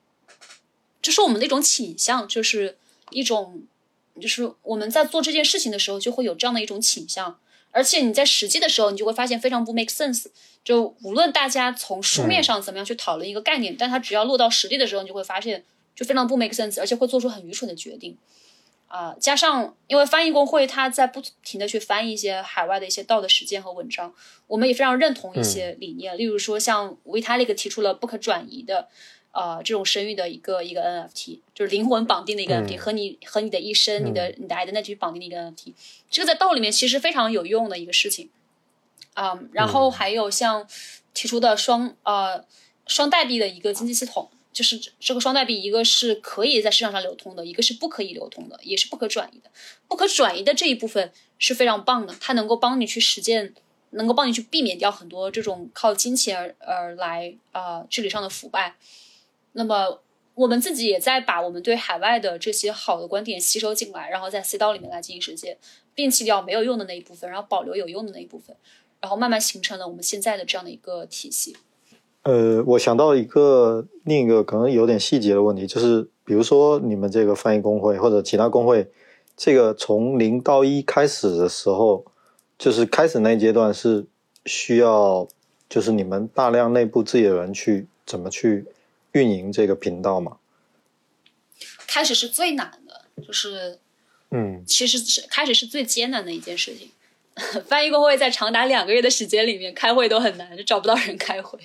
[1.01, 2.77] 这是我们的一种倾向，就是
[3.11, 3.63] 一种
[4.21, 7.39] 就是我们在做这件事情的时候就会有这样的一种倾向，
[7.75, 10.29] 而且你在实际的时候，你就会发现非常不 make sense。
[10.65, 15.63] 就无论大家从书面上怎么样去讨论一个概念，但它只要落到实地的时候，你就会发现。
[15.97, 18.19] 就非常不 make sense，而且会做出很愚蠢的决定，
[18.89, 24.13] 啊，加上因为翻译工会他在不停的去翻译一些海外的一些道德实践和文章，
[24.49, 28.89] 我们也非常认同一些理念，例如说像 Vitalik 提出了不可转移的，
[29.35, 35.73] 呃，这种生育的一个一个 NFT，就是灵魂绑定的一个 NFT，和你和你的一生、你的你的 identity 绑定的一个 NFT，
[36.09, 38.31] 这个在道里面其实非常有用的一个事情，
[39.15, 40.67] 啊，然后还有像
[41.13, 42.45] 提出的双呃
[42.87, 44.31] 双代币的一个经济系统。
[44.53, 49.51] 就是这个双代币，一个是可以在市场上流通的，一个是不可以流通的，也是不可转移的。
[49.89, 51.11] 不可转移的这一部分
[51.41, 53.53] 是非常棒的，它能够帮你去实践，
[53.91, 58.77] 能够帮你去避免掉很多这种靠金钱而而来啊治理上的腐败。
[59.55, 60.01] 那么
[60.35, 65.57] 我们自己也在把我们对海外的这些好的观点吸收进来，然后在 C 道里面来进行实践，
[65.97, 68.55] 摒弃掉没有用的那一部分，然后保留有用的那一部分，
[69.01, 71.57] 然后慢慢形成了我们现在的这样的一个体系。
[72.23, 78.91] 呃，我想到一个另一个可能有点细节的问题，就是比如说你们这个翻译工会或者其他工会，
[79.37, 82.05] 这个从零到一开始的时候，
[82.59, 84.05] 就是开始那一阶段是
[84.47, 85.29] 需要，
[85.69, 88.65] 就是你们大量内部自己的人去怎么去
[89.15, 90.37] 运营这个频道嘛？
[91.87, 93.79] 开始是最难的，就是
[94.31, 96.91] 嗯，其实是开始是最艰难的一件事情。
[97.67, 101.59] 翻译工会在长达两个月的时间里面开会都很难，就找不到人开会。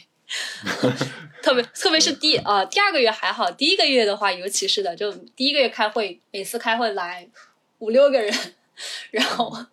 [1.41, 7.27] 特别特别是第啊第二个月还好，第一个月的话，尤其是的，就第一个月开会，每次开会来
[7.79, 8.31] 五六个人，
[9.09, 9.65] 然后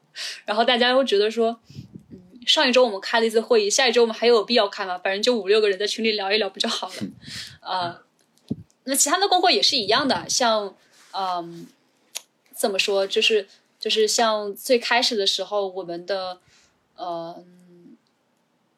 [0.47, 1.86] 然后大家会觉得说，嗯，
[2.47, 4.97] 上一周我们开了一次会议，下一周我们还有必要开吗？
[4.97, 6.95] 反正就五六个人在群里聊一聊不就好了？
[7.61, 8.03] 啊，
[8.85, 10.75] 那其他的工会也是一样的，像
[11.13, 11.67] 嗯，
[12.55, 13.47] 怎么说，就是
[13.79, 16.39] 就是像最开始的时候，我们的
[16.95, 17.45] 呃，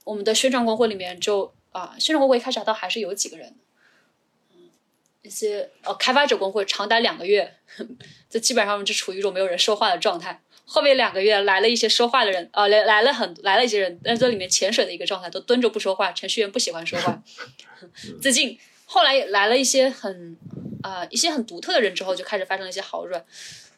[0.05, 1.53] 我们的宣传工会里面就。
[1.71, 3.55] 啊，宣传工会一开始倒还是有几个人，
[4.53, 4.71] 嗯，
[5.23, 7.57] 一些呃开发者工会长达两个月，
[8.29, 10.43] 就基本上就处于一种没有人说话的状态。
[10.69, 16.13] 后面两个月来了一些说话的人，啊来来了很来了一些人，但是这里面潜水的一个状态，都蹲着不说话。
[16.13, 17.23] 程序员不喜欢说话。
[18.21, 20.37] 最近后来来了一些很
[20.83, 23.25] 啊一些很独特的人之后，就开始发生了一些好转。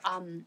[0.03, 0.45] 嗯，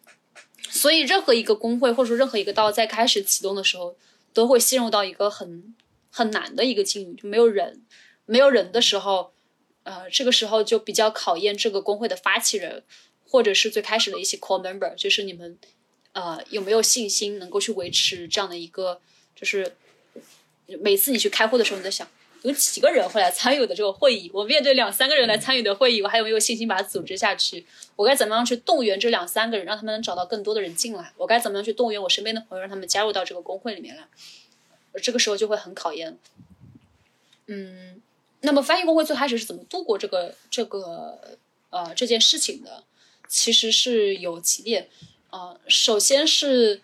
[0.70, 3.96] 所以任何一个工会或者说任何一个道在开始启动的时候，
[4.34, 5.74] 都会陷入到一个很。
[6.16, 7.82] 很难的一个境遇，就没有人，
[8.28, 9.34] 没有人的时候，
[9.82, 12.84] 呃，这个时候就比较考验这个工会的发起人，
[13.26, 15.58] 或者是最开始的一些 core member，就是你们，
[16.14, 19.01] 呃，有没有信心能够去维持这样的一个，
[19.36, 19.76] 就是
[20.80, 22.07] 每次你去开会的时候，你在想
[22.43, 24.30] 有几个人会来参与的这个会议？
[24.34, 27.66] 我面对两三个人来参与的会议，我还有没有信心把它组织下去？
[27.95, 31.11] 我该怎么样去动员这两三个人，让他们能找到更多的人进来？
[31.18, 34.07] 我该怎么样去动员我身边的朋友，让他们加入到这个工会里面来？
[35.01, 36.18] 这个时候就会很考验。
[37.47, 38.01] 嗯，
[38.41, 41.38] 那么翻译工会最开始是怎么度过这个这个
[41.72, 42.84] 呃这件事情的？
[43.28, 44.88] 其实是有几点，
[45.34, 46.84] 呃，首先是，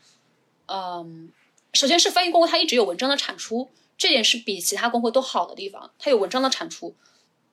[0.65, 1.31] 嗯，
[1.71, 6.95] 首先是翻译工会它一直有文章的产出，这点是比其他工会都好的地方，它有文章的产出。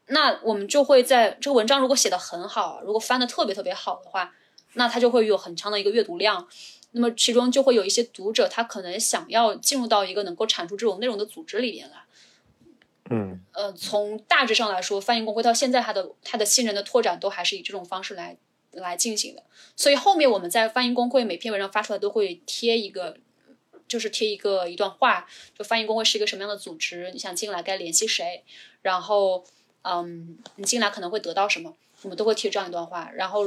[0.07, 4.33] 那我们就会在这个文章如果写的很好，如果翻的特别特别好的话，
[4.73, 6.49] 那它就会有很强的一个阅读量。
[6.93, 11.97] 那么其中就会有一些读者，他可能想要进入到一个能够产出这种内容的组织里面来。
[13.11, 18.39] 嗯，呃，从大致上来说，翻译工会到现在它的它的新人的拓展都还是以这种方式来
[18.81, 19.43] 来进行的。
[19.75, 23.17] 所以后面我们在翻译工会每篇文章发出来都会贴一个，
[23.89, 25.27] 就是贴一个一段话，
[25.59, 28.43] 就翻译工会是一个什么样的组织，你想进来该联系谁，
[28.83, 29.45] 然后
[29.83, 33.11] 嗯，你进来可能会得到什么，我们都会贴这样一段话。
[33.15, 33.45] 然后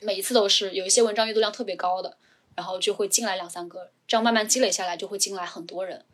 [0.00, 2.16] 每一次都是有一些文章阅读量特别高的。
[2.56, 6.04] 然后就会进来两三个，这样慢慢积累下来，就会进来很多人。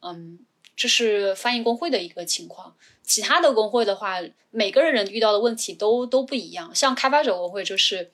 [0.00, 0.38] 嗯，
[0.80, 2.74] 这是翻译工会的一个情况。
[3.02, 4.16] 其他的工会的话，
[4.50, 6.74] 每个人遇到的问题都都不一样。
[6.74, 8.10] 像开发者工会就是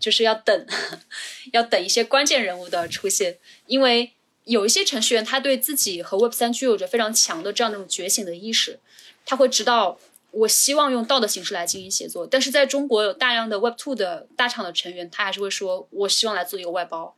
[0.00, 0.66] 就是要等，
[1.52, 4.10] 要等一些关键人物的出现，因为
[4.42, 8.80] 有一些程序员他对自己和 Web 三具有着非常强的这样的种觉醒的意识，
[9.24, 10.00] 他会知道。
[10.32, 17.16] 我希望用道的形式来进行写作，但是在中国有大量的 Web Two 的大厂的成员，他还是会说，我希望来做一个外包。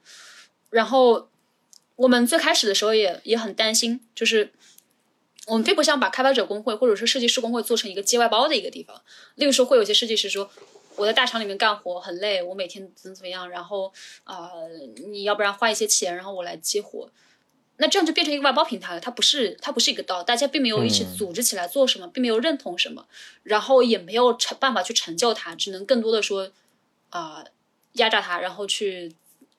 [0.70, 1.28] 然后
[1.96, 4.52] 我们最开始的时候也也很担心，就是
[5.46, 9.02] 我们并不想把开发者工会或者说设计师工会做成一个接外包的一个地方。
[9.36, 10.50] 那个时候，会有些设计师说，
[10.96, 13.92] 我在大厂里面干活很累，我每天怎么怎么样，然后
[14.24, 14.50] 啊，
[15.10, 17.10] 你要不然花一些钱，然后我来接活。
[17.78, 23.06] 那这样就变成一个外包平台了，它不是它不是一个道，大家并没有一起组织起来做什么，并没有认同什么，
[23.42, 26.52] 然后也没有成办法去成就它，只能更多的说，
[27.10, 27.44] 啊，
[27.94, 29.16] 压榨它，然后去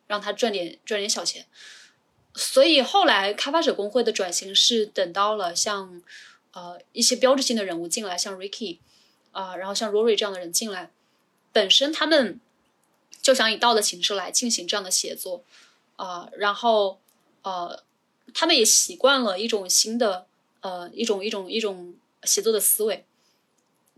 [0.07, 1.45] 让它赚点赚点小钱。
[2.35, 6.01] 所以后来开发者工会的转型是等到了像
[6.51, 8.79] 呃一些标志性的人物进来，像 Ricky
[9.31, 10.91] 啊，然后像 Rory 这样的人进来，
[11.51, 12.39] 本身他们
[13.21, 15.43] 就想以道的形式来进行这样的写作
[15.95, 16.99] 啊，然后
[17.41, 17.83] 呃。
[18.35, 20.25] 他们也习惯了一种新的，
[20.61, 23.05] 呃，一种一种一种写作的思维。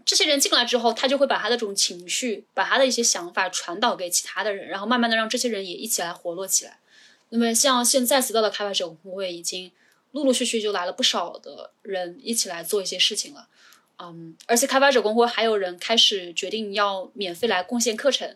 [0.04, 6.80] 这些人进来之后，他就会把他的这种情绪，把他的一些想法传导给其他的人，然后慢慢的让这些人也一起来活络起来。
[7.30, 9.72] 那么，像现在 Star 的开发者工会已经
[10.12, 13.48] 陆陆续续就来了不少的人一起来做一些事情了，
[14.00, 18.36] 嗯，而且开发者工会还有人开始决定要免费来贡献课程，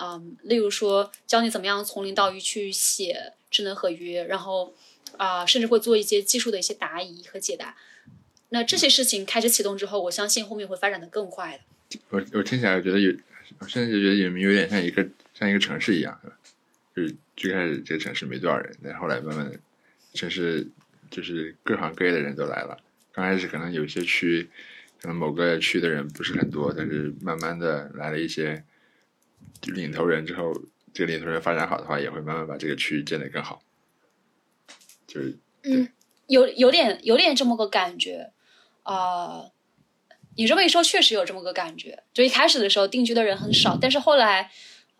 [0.00, 4.74] 嗯，例如说教你怎么样从零到一去写智能合约，然后。
[5.16, 7.74] 啊，甚至会做一些技术的一些答疑和解答。
[8.50, 11.98] 那这些事情开始启动之后，我相信后面会发展的更快的。
[12.10, 13.10] 我我听起来觉得有，
[13.58, 16.37] 我甚至觉得有有点像一个像一个城市一样，是吧？
[16.98, 19.52] 就是最开始这个城市没多少人，但后来慢慢，
[20.14, 20.66] 城市
[21.10, 22.76] 就是各行各业的人都来了。
[23.12, 24.48] 刚开始可能有些区，
[25.00, 28.64] 可能某个区的人不是很多，但是慢慢的来了一些
[29.62, 30.52] 领头人之后，
[30.92, 33.62] 这个领头人发展好的话，也会慢慢把这个区建得更好。
[35.06, 35.88] 就是嗯，
[36.26, 38.32] 有有点有点这么个感觉，
[38.82, 39.50] 啊，
[40.36, 42.02] 你这么一说，确实有这么个感觉。
[42.12, 44.50] 就一开始的时候，定居的人很少，但是后来，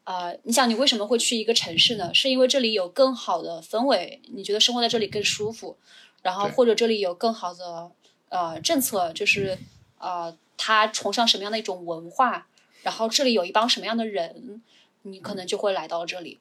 [0.09, 2.15] 啊，你想，你为什么会去一个城市呢？
[2.15, 5.77] 是因为这里有更好的氛围，你觉得生活在这里更舒服，
[6.23, 7.91] 然后或者这里有更好的
[8.31, 9.59] 呃政策，就是
[9.99, 12.47] 呃，他崇尚什么样的一种文化，
[12.83, 14.63] 然后这里有一帮什么样的人，
[15.03, 16.41] 你可能就会来到这里，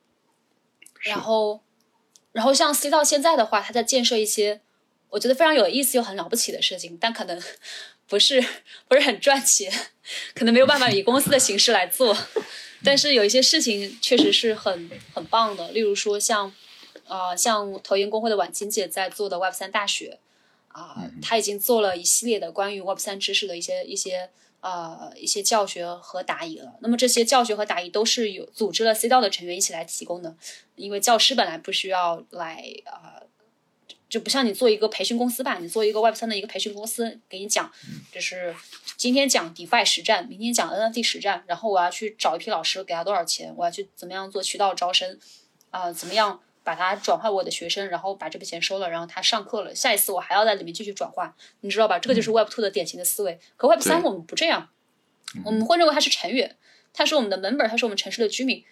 [1.01, 1.59] 然后。
[2.33, 4.61] 然后像 C 到现在的话，他在建设一些
[5.09, 7.41] 我觉得非常有意思又很了不起的事情，但可能
[8.07, 8.39] 不是
[8.87, 9.73] 不是很赚钱，
[10.35, 12.15] 可能没有办法以公司的形式来做。
[12.83, 16.53] 但是有一些事情确实是很很棒的，例如说像
[17.07, 20.19] 啊像投研工会的婉清姐在做的 Web 三大学
[20.67, 24.29] 啊，她已经做了一系列的关于 Web 三知识的一些一些。
[24.59, 26.73] 呃，一些教学和答疑了。
[26.81, 30.35] 那么这些教学和答疑都是有组织了 C 道的成员一起来提供的，
[30.75, 33.21] 因为教师本来不需要来呃，
[34.09, 37.71] 就不像你做一个培训公司吧，你做一个 Web 三的一个培训公司，给你讲，
[38.11, 38.55] 就是
[38.95, 45.19] 今天讲 DeFi 实战，明天讲 NFT 实战，然后我要去找一批老师，给他多少钱，我要去怎么样做渠道招生，
[45.71, 46.41] 啊，怎么样？
[46.63, 49.73] 把它转化我的学生，然后把这笔钱收了，然后他上课了。
[49.73, 51.97] 下一次我还要在里面继续转化，你知道吧？
[51.97, 53.39] 这个就是 Web Two 的典型的思维。
[53.55, 54.69] 可 Web 三我们不这样，
[55.45, 56.57] 我们会认为他是成员，
[56.91, 58.65] 他是我们的 member，他是我们城市的居民。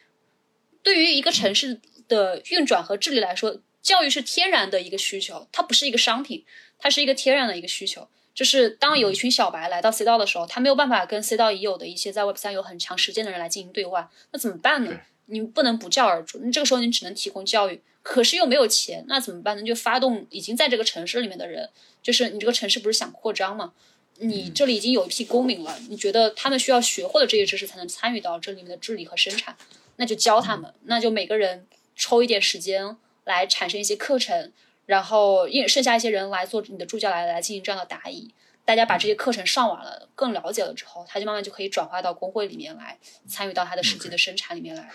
[0.83, 1.79] 对于一个城市
[2.09, 6.43] 的运转和治理来说，教育是天然的一个需求，它不是一个商品，
[6.79, 8.07] 它是一个天然的一个需求。
[8.33, 14.99] 就是当有一群小白来到 C 道的时候，他没有办法跟 C 道已有的一些在 Web 三有很长时间的人来进行对话，那怎么办呢？
[15.27, 19.63] 你不能不教而出，那这个时候你只能提供教育，可是又没有钱，那怎么办呢？
[19.63, 21.69] 就发动已经在这个城市里面的人，
[22.01, 23.71] 就是你这个城市不是想扩张吗？
[24.17, 29.55] 你这里已经有一批公民了，你觉得他们需要学会的这些知识才能参与到这里面的治理和生产，
[29.97, 34.53] 那就教他们，那就每个人抽一点时间来产生一些课程。
[34.86, 38.32] 然后，因剩下一些人来做你的助教来来进行这样的答疑，
[38.63, 44.91] 大家把这些课程上完了，更了解了之后，他就慢慢就可以转化到工会里面来，参与到他的实际的生产里面来。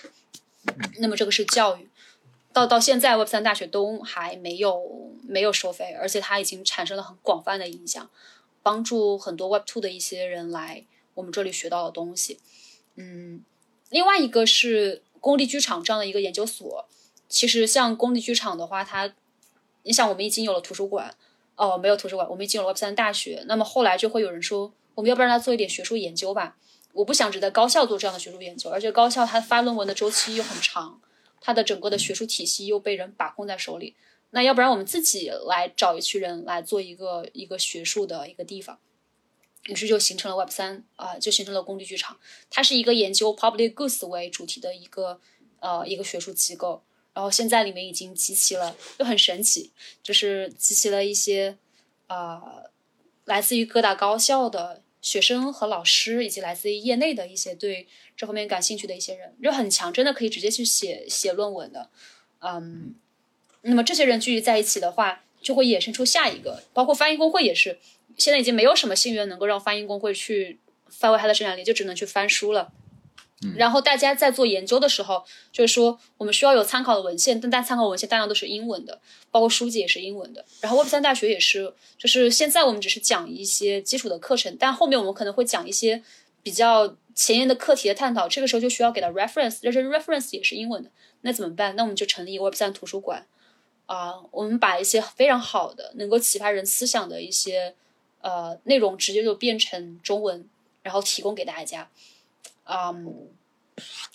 [0.99, 1.89] 那么这个是教育，
[2.53, 8.09] 到到现在 Web 三大学都还没有没有收费，而且它已经产生了很广泛的影响，
[8.63, 12.39] 帮助很多 Web two 的一些人来我们这里学到的东西。
[12.95, 13.43] 嗯，
[13.89, 16.87] 另外一个是公立剧场这样的一个研究所，
[17.31, 19.15] 其实像公立剧场的话，它
[19.85, 21.15] 你想，我们已经有了图书馆，
[21.55, 23.43] 哦，没有图书馆，我们已经有了 Web 三大学。
[23.47, 26.59] 那么后来就会有人说，我们要不然来做一点学术研究吧？
[26.93, 31.01] 我不想只在高校做这样的学术研究，而且高校它发论文的周期又很长，
[31.41, 33.95] 它的整个的学术体系又被人把控在手里。
[34.31, 38.79] 那要不然我们自己来找一群人来做一个一个学术的一个地方，
[39.67, 42.19] 于是就形成了 Web 三啊，就形成了公立剧场。
[42.51, 45.21] 它是一个研究 public goods 为主题的一个
[45.61, 46.83] 呃一个学术机构。
[47.13, 49.71] 然后现在里面已经集齐了，又很神奇，
[50.03, 51.57] 就是集齐了一些，
[52.07, 52.71] 呃，
[53.25, 61.91] 来自于各大高校的学生和老师，以及来自于业内的一些对这方面感兴趣的一些人，就很强，真的可以直接去写写论文的，
[62.39, 62.95] 嗯，
[63.63, 67.79] 那么这些人聚集在一起的话，就会衍生出下一个，包括翻译工会也是，
[68.17, 72.73] 现在已经没有什么信源能够让翻译工会去发挥它的生产力，就只能去翻书了。
[73.57, 80.45] 然后大家在做研究的时候，就是说我们需要有参考的文献，但大参考文献大量都是英文的，包括书籍也是英文的。
[80.61, 86.03] 然后 Web 三大学也是，就是现在我们只是讲一些基础的课程，但后面我们可能会讲一些
[86.43, 90.91] 比较前沿的课题的探讨，这个时候就需要给到 reference，这些 reference 也是英文的，
[91.23, 91.75] 那怎么办？
[91.77, 93.27] 那我们就成立一个 Web 三图书馆，
[93.87, 97.75] 啊，我们把一些非常好的、能够启发人思想的一些
[98.21, 100.47] 呃内容直接就变成中文，
[100.83, 101.89] 然后提供给大家。
[102.71, 103.29] 嗯，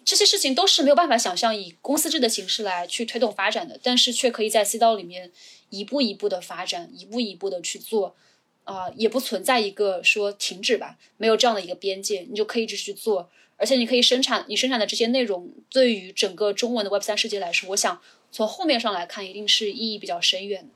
[0.06, 5.32] 这些事情都是没有办法想象以公司制的形式来去推动发展的，但是却可以在 C 道里面
[5.70, 8.16] 一步一步的发展，一步一步的去做，
[8.64, 18.02] 啊，也不存在一个说停止吧，没有这样的一个边界，你就可以一直去做，而且你可以生产你生产的这些内容，对于整个中文的 Web 三世界来说，我想
[18.32, 20.70] 从后面上来看，一定是意义比较深远的。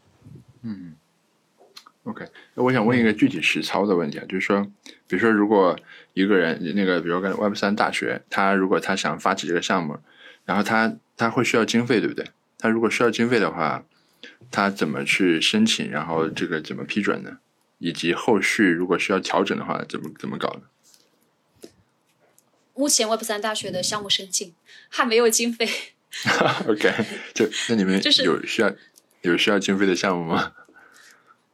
[0.64, 0.96] 嗯。
[2.06, 2.26] OK，
[2.56, 4.66] 那我想问一个具体实操的问题啊，就是说，
[5.06, 5.78] 比如说，如果
[6.20, 9.98] 一个人那个，比如跟 Web 三大学，他如果他想发起这个项目，
[10.44, 12.26] 然后他他会需要经费，对不对？
[12.58, 13.86] 他如果需要经费的话，
[14.52, 15.90] 他怎么去申请？
[15.90, 17.38] 然后这个怎么批准呢？
[17.78, 21.70] 以及后续如果需要调整的话，怎么怎么搞呢？
[22.74, 24.54] 目前 Web 三大学的项目申请
[24.90, 25.70] 还没有经费。
[26.68, 26.94] OK，
[27.34, 28.74] 就那你们 就是有需要
[29.22, 30.52] 有需要经费的项目吗？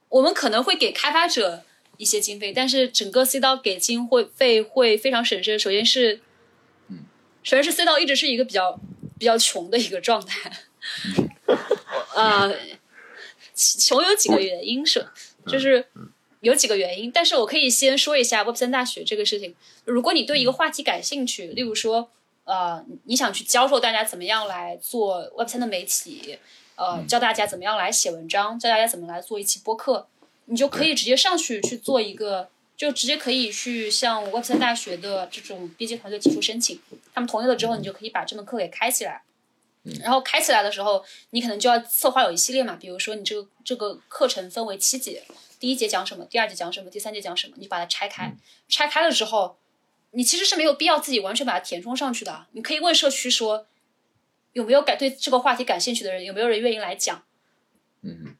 [0.09, 1.63] 我们可能会给开发者
[1.97, 5.57] 一些经费，但是整个 C 道给经会费会非常省事。
[5.57, 6.21] 首先是，
[6.89, 7.05] 嗯，
[7.43, 8.79] 首先是 C 道一直是一个比较
[9.19, 10.51] 比较穷的一个状态，
[12.15, 12.55] 呃，
[13.55, 15.07] 穷有几个原因是，
[15.47, 15.85] 就是
[16.41, 17.11] 有几个原因。
[17.11, 19.55] 但是我可以先说一下 Web 三大学这个事情。
[19.85, 22.09] 如果你对一个话题感兴趣，例如说，
[22.43, 26.37] 呃，你想去教授大家怎么样来做 Web 三的媒体。
[26.77, 30.09] 呃，教大家怎么样来写文章，教大家怎么来做一期播客，
[30.45, 36.79] 你就可以直接上去去做一个，就直接可以去向 Web 三大学的这种编辑团队提出申请，
[37.13, 39.23] 他们同意了之后，你就可以把这门课给开起来。
[40.01, 45.23] 然后开起来的时候，你可能就要策划有一系列嘛，比如说你这个这个课程分为七节，
[45.59, 48.35] 第一节讲什么，第二节讲什么，第三节讲什么，你把它拆开，
[48.67, 49.57] 拆开了之后，
[50.11, 53.67] 你其实是没有必要自己完全把它填充上去的，你可以问社区说。
[54.53, 56.23] 有没有感对这个话题感兴趣的人？
[56.23, 57.25] 有没有人愿意来讲？
[58.03, 58.37] 嗯，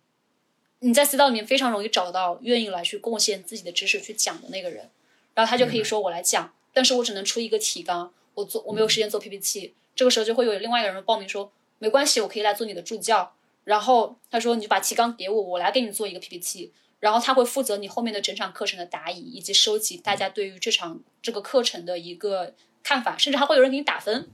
[0.85, 4.87] 你在 C 道里面非常容易找到愿意来去贡献自己的知识去讲的那个人，
[5.33, 13.33] 然后他就可以说：“我来讲，但是我只能出一个提纲，我做我没有时间做 PPT。”这个时候就会有另外一个人报名说：“没关系，我可以来做你的助教。”
[13.65, 16.71] 然后他说：“你就把提纲给我，我来给你做一个 PPT。”
[17.01, 24.29] 然后他会负责你后面的整场课程的答疑，以及收集大家对于这场这个课程的一个看法，甚至还会有人给你打分。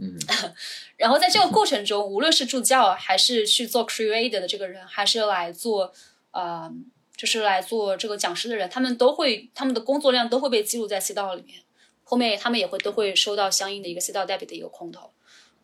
[0.00, 0.18] 嗯，
[0.96, 5.92] 然后在这个过程中，无论是助教还是去做 creator 的这个人，还是来做
[6.30, 6.72] 呃，
[7.16, 11.60] 就是来做这个讲师的人，他们都会他们的工作量都会被记录在 C 道里面。
[12.02, 15.12] 后面他们也会都会收到相应的一个 C 道代笔的一个空投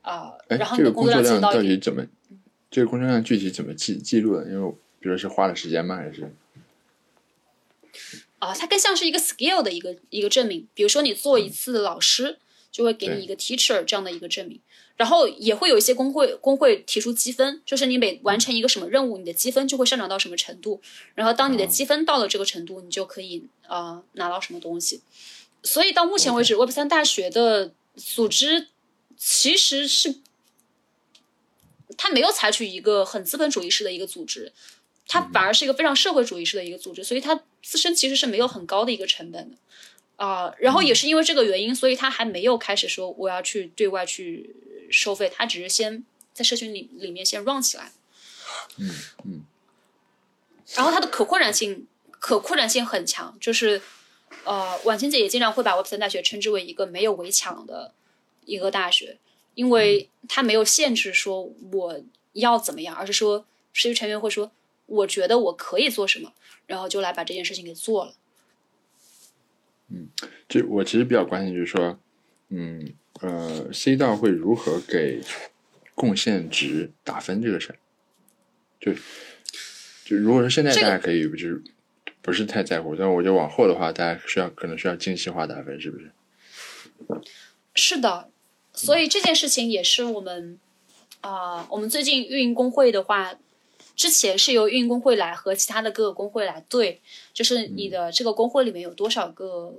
[0.03, 0.35] 啊。
[0.49, 2.07] 然后你的工作量到底怎么
[2.71, 4.45] 这个工作量具体怎么记记录的？
[4.45, 4.71] 因为我
[5.01, 5.97] 比如是花了时间吗？
[5.97, 6.31] 还是
[8.39, 10.69] 啊，它更像是一个 skill 的一个一个证明。
[10.75, 12.39] 比如说你做一次老师，
[12.71, 14.61] 就会给你一个 teacher 这样的一个证明。
[14.97, 20.81] 然后也会有一些工会工会提出积分，就是你每完成一个什么任务，你的积分就会上涨到什么程度。
[21.15, 25.03] 然后当你的积分到了这个程度，你就可以呃拿到什么东西。
[25.63, 28.69] 所以到目前为止，Web 三大学的组织
[29.19, 30.17] 其实是
[31.99, 34.53] 它没有采取一个很资本主义式的一个组织，
[35.07, 39.57] 它反而是一个非常社会主义式的一个组织，所以它自身其实是没有很高的一个成本的
[40.17, 40.53] 啊。
[40.59, 44.57] 然后也是因为这个原因，所以他还没有开始说我要去对外去。
[44.89, 47.91] 收费，他只是先在社群里里面先 run 起来，
[48.79, 48.89] 嗯
[49.25, 49.45] 嗯，
[50.77, 53.83] 然后它的可扩展性可扩展性很强，就是
[54.45, 57.93] 呃，婉清姐也经常会把 Web 三大学称之为一个没有围墙的
[58.45, 59.19] 一个大学，
[59.57, 62.01] 因为它没有限制说我
[62.35, 64.53] 要怎么样，而是说实习成员会说
[64.87, 66.33] 我觉得我可以做什么，
[66.69, 68.15] 然后就来把这件事情给做了。
[69.89, 70.09] 嗯，
[70.49, 71.99] 就我其实比较关心，就是说，
[72.51, 72.95] 嗯。
[73.23, 75.23] 呃，C 道会如何给
[75.95, 77.79] 贡献值打分这个事儿？
[78.79, 78.93] 就
[80.05, 81.63] 就如果说现在大家可以就是
[82.21, 86.13] 不是太在乎，但我觉得往后的话，大家需要可能需要精细化打分，是不是？
[87.75, 88.29] 是的，
[88.75, 90.59] 所以这件事情也是我们
[91.23, 93.35] 啊，我们最近运营工会的话，
[93.97, 97.01] 之前是由运营工会来和其他的各个工会来对，
[97.33, 99.75] 就是你的这个工会里面有多少个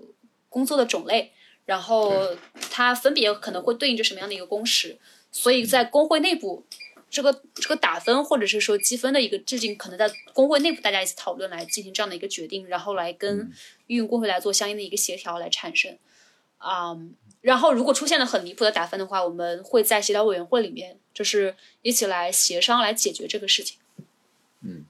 [0.49, 1.32] 工作的种类。
[1.65, 2.13] 然后
[2.72, 4.97] 它分别可能会对应着什么样的一个工时，
[5.34, 6.63] 所以在工会内部，
[7.09, 13.51] 这个这个打分或者是说积分的一个制定，可能在工会内部大家一起讨论来进行这样的一个决定，然后来跟
[13.88, 15.97] 运营工会来做相应的一个协调来产生。
[16.57, 16.97] 啊，
[17.41, 23.78] 然后如果出现了很离谱的打分的话，我们会在协调委员会里面就是一起来协商来解决这个事情。
[24.62, 24.86] 嗯，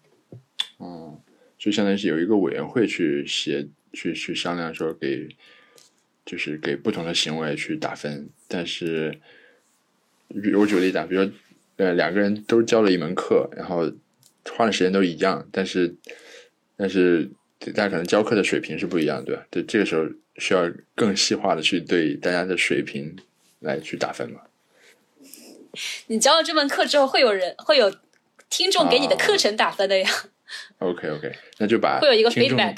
[0.77, 1.21] 哦，
[1.57, 5.29] 就相当于是有一个委员会去协去去商量说给。
[6.29, 9.17] 就是给不同的行为去打分，但是，
[10.57, 11.25] 我举个例子啊，比如，
[11.77, 13.89] 呃，两个人都教了一门课，然后
[14.51, 15.95] 花的时间都一样，但是，
[16.75, 17.29] 但是
[17.67, 19.47] 大家可能教课的水平是不一样，对吧？
[19.49, 20.05] 对，这个时候
[20.35, 23.15] 需要更细化的去对大家的水平
[23.61, 24.41] 来去打分嘛？
[26.07, 27.89] 你教了这门课之后，会有人会有
[28.49, 30.09] 听众给你的课程打分的呀
[30.79, 32.77] ？OK OK，那就把会有一个 feedback，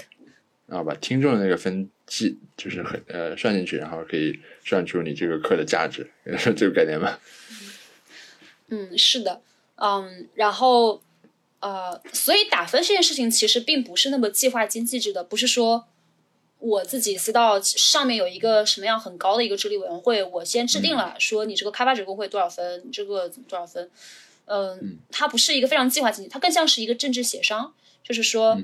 [0.68, 1.90] 然后把听众的那个分。
[2.12, 6.10] 记就是很呃算进去，然后可以算出你这个课的价值，
[6.58, 7.20] 这个概念吗？
[8.70, 9.44] 嗯，是的，
[9.76, 11.04] 嗯，然后
[11.60, 15.86] 呃，所以打分这件事情其实并不是那么计划经济制的，不是说
[16.58, 23.88] 我自己知道上面有一个什么样很高的一个智力委员会，我先制定了说你这个开发者工会多少分，你这个多少分，
[24.50, 27.74] 嗯，它不是一个非常计划经济，它更像是一个政治协商，
[28.04, 28.58] 就是说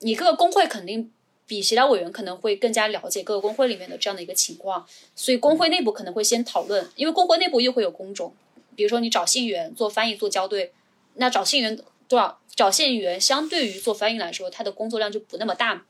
[0.00, 1.12] 你各个工会肯定。
[1.48, 8.34] 比协调委员可能会更加了解各个工会里面的这样的一个情况，所以工会内部可能会先讨论，因为工会内部又会有工种，
[8.76, 10.74] 比如说你找信源做翻译做校对，
[11.14, 11.74] 那找信源
[12.06, 12.38] 多少？
[12.54, 15.86] 找信源相对于做翻译来说，他的工作量就不那么大，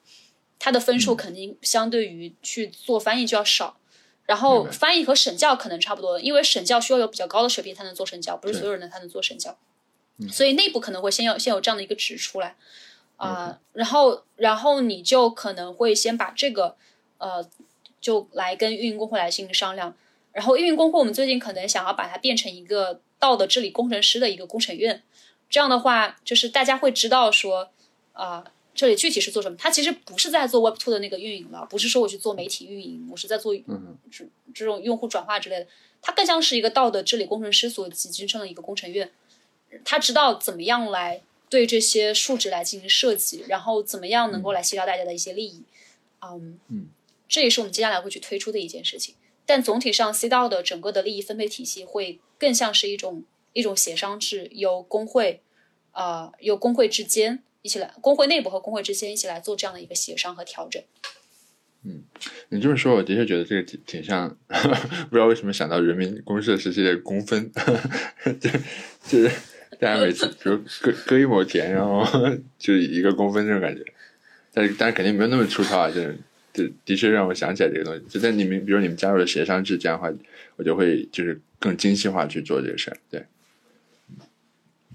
[0.60, 3.77] 他的分数肯定相对于去做翻译就要少。
[4.28, 9.56] 然后翻译和审教可能差不多，因为审教需要有比较高的水平才能做审教，不是所有人才能做审教，
[10.30, 12.54] 所以内部可能会先有先有这样的一个值出来。
[13.16, 16.76] 啊，然后，然后你就可能会先把这个，
[17.18, 17.44] 呃，
[18.00, 19.92] 就来跟运营工会来进行商量。
[20.30, 25.02] 然后运营工会，我们最近可能想要把它变成一个道德治理工程师的一个工程院。
[25.50, 27.70] 这样的话，就是大家会知道说，
[28.12, 28.44] 啊，
[28.78, 29.56] 这里具体是做什么。
[29.58, 33.52] 他其实不是在做 Web Two 的那个运营了，不是说我去做媒体运营，我是在做
[34.10, 34.24] 这
[34.54, 35.66] 这种用户转化之类的。
[36.00, 39.10] 它更像是一个道德治理工程师所集集成的一个工程院。
[39.84, 41.22] 他知道怎么样来。
[41.50, 45.62] 对这些数值来进行设计，然后怎么样能够来协调大家的一些利益，
[46.20, 46.90] 嗯，
[47.26, 49.14] 这也是我们接下来会去推出的一件事情。
[49.46, 53.24] 但总体上，C 道的整个的利益分配体系会更像是一种
[53.54, 55.40] 一种协商制，由工会，
[55.92, 60.82] 啊，由工会之间一起来，工会内部和工会之间一起来做这样的一个协商和调整。
[61.84, 62.02] 嗯，
[62.48, 64.36] 你这么说，我的确觉得这个挺挺像，
[65.08, 67.50] 不知道为什么想到人民公社时期的工分，
[68.40, 68.50] 就
[69.04, 69.30] 就是。
[69.80, 72.04] 大家每次比如割割一亩田，然后
[72.58, 73.84] 就一个工分这种感觉，
[74.52, 76.18] 但是但是肯定没有那么粗糙啊，就是
[76.52, 78.04] 就的确让我想起来这个东西。
[78.08, 80.12] 就在你们比如你们加入了协商制，这样的话，
[80.56, 82.96] 我就会就是更精细化去做这个事儿。
[83.08, 83.24] 对，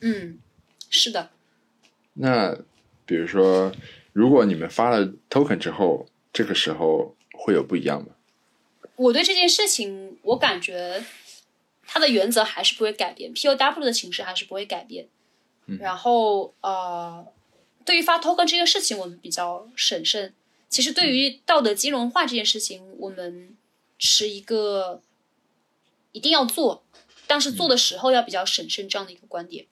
[0.01, 0.37] 嗯，
[0.89, 1.29] 是的。
[2.13, 2.57] 那
[3.05, 3.71] 比如说，
[4.11, 8.09] 如果你们发了 token 之后，这个时候会有不一样吗？
[8.95, 11.03] 我对这件事情，我感觉。
[11.85, 15.09] 它的原则还是不会改变，POW 的形式还是不会改变。
[15.79, 17.27] 然后呃，
[17.85, 20.33] 对于发 token 这件事情，我们比较审慎。
[20.69, 23.55] 其实对于道德金融化这件事情，我们
[23.99, 25.01] 持一个
[26.13, 26.83] 一定要做，
[27.27, 29.65] 但是做的时候要比较审慎这样的一个观点。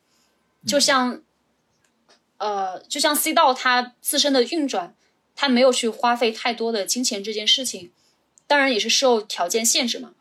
[0.68, 1.24] 就像
[2.42, 4.96] 呃，就像 C 道它自身的运转，
[5.36, 7.92] 它没有去花费太多的金钱这件事情，
[8.48, 10.16] 当然也是受条件限制嘛。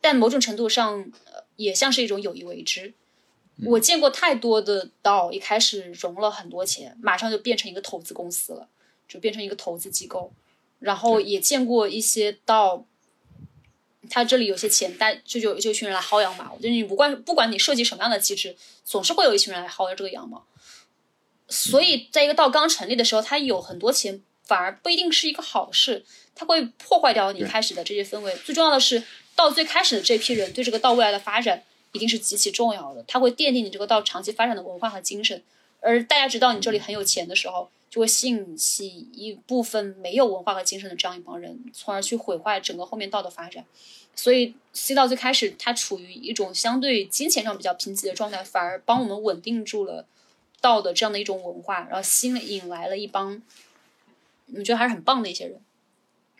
[0.00, 2.94] 但某种程度上，呃，也像是一种有意为之。
[3.66, 8.68] 我见过太多的道一开始融了很多钱，马上就变成一个投资公司了，
[9.06, 10.32] 就变成一个投资机构。
[10.78, 12.86] 然后也见过一些道，
[14.08, 16.56] 他这里有些钱，但就就就一群人来薅羊毛。
[16.62, 20.42] 就你不管不管你设计什么样的机制，总是会有一群人来薅这个羊毛。
[21.48, 26.04] 所以在一个道刚成立的时候，他有很多钱，反而不一定是一个好事，
[26.34, 28.36] 它会破坏掉你开始的这些氛围。
[28.44, 29.02] 最重要的是，
[29.34, 31.62] 到最开始的这批人对这个道未来的发展。
[31.92, 35.42] 一定是极其重要的，它会奠定你这个道长期发展的文化和精神。
[35.80, 43.64] 而大家知道你这里很有钱的时候，就会吸引起一部分没有文化和精神的这样一帮人，从而去毁坏整个后面道的发展。
[44.14, 50.04] 所以 C 道最开始它处于一种相对金钱上比较贫瘠的状态，反而帮我们稳定住了
[50.60, 53.40] 道的这样的一种文化，然后吸引来了一帮
[54.54, 55.60] 我觉得还是很棒的一些人。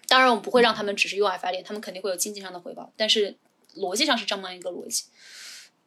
[0.08, 3.36] 当然，我们不会让他们只是用爱发电，他们肯定会有经济上的回报，但是
[3.76, 5.04] 逻辑上是这么一个逻辑。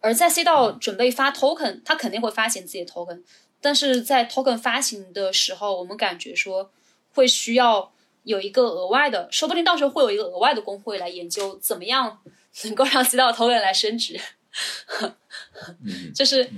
[0.01, 3.21] 而在 C 道准备发 token，他肯定会发行自己的 token，
[3.61, 6.69] 但是在 token 发行的时候，我们感觉说
[7.13, 7.91] 会需要
[8.23, 12.21] 有一个额外的，说不定到时候会有一个额外的工会来研究怎么样
[12.65, 14.19] 能够让 C 道 token 来升值，
[16.13, 16.51] 就是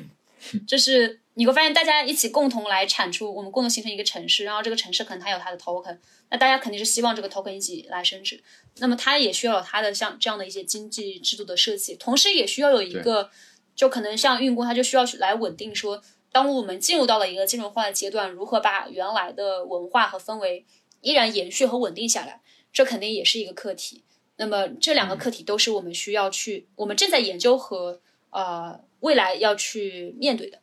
[0.68, 5.98] 就是你会发现大家一起共同来产出，我们共同形成一个城市，然后这个城市可能它有它的 token，
[6.30, 8.44] 那大家肯定是希望这个 token 一起来升值。
[8.80, 13.30] 那么它也需要有它的像这样的一些经济制度的设计，同时也需要有一个，
[13.76, 20.66] 就可能像运工，它就需要去来稳定说，当我们进入到了一个金融化的阶段，如何把原来的文化和氛围
[21.00, 22.42] 依然延续和稳定下来，
[22.74, 24.04] 这肯定也是一个课题。
[24.36, 28.02] 那么这两个课题都是我们需要去，我们正在研究和
[28.32, 30.61] 呃未来要去面对的。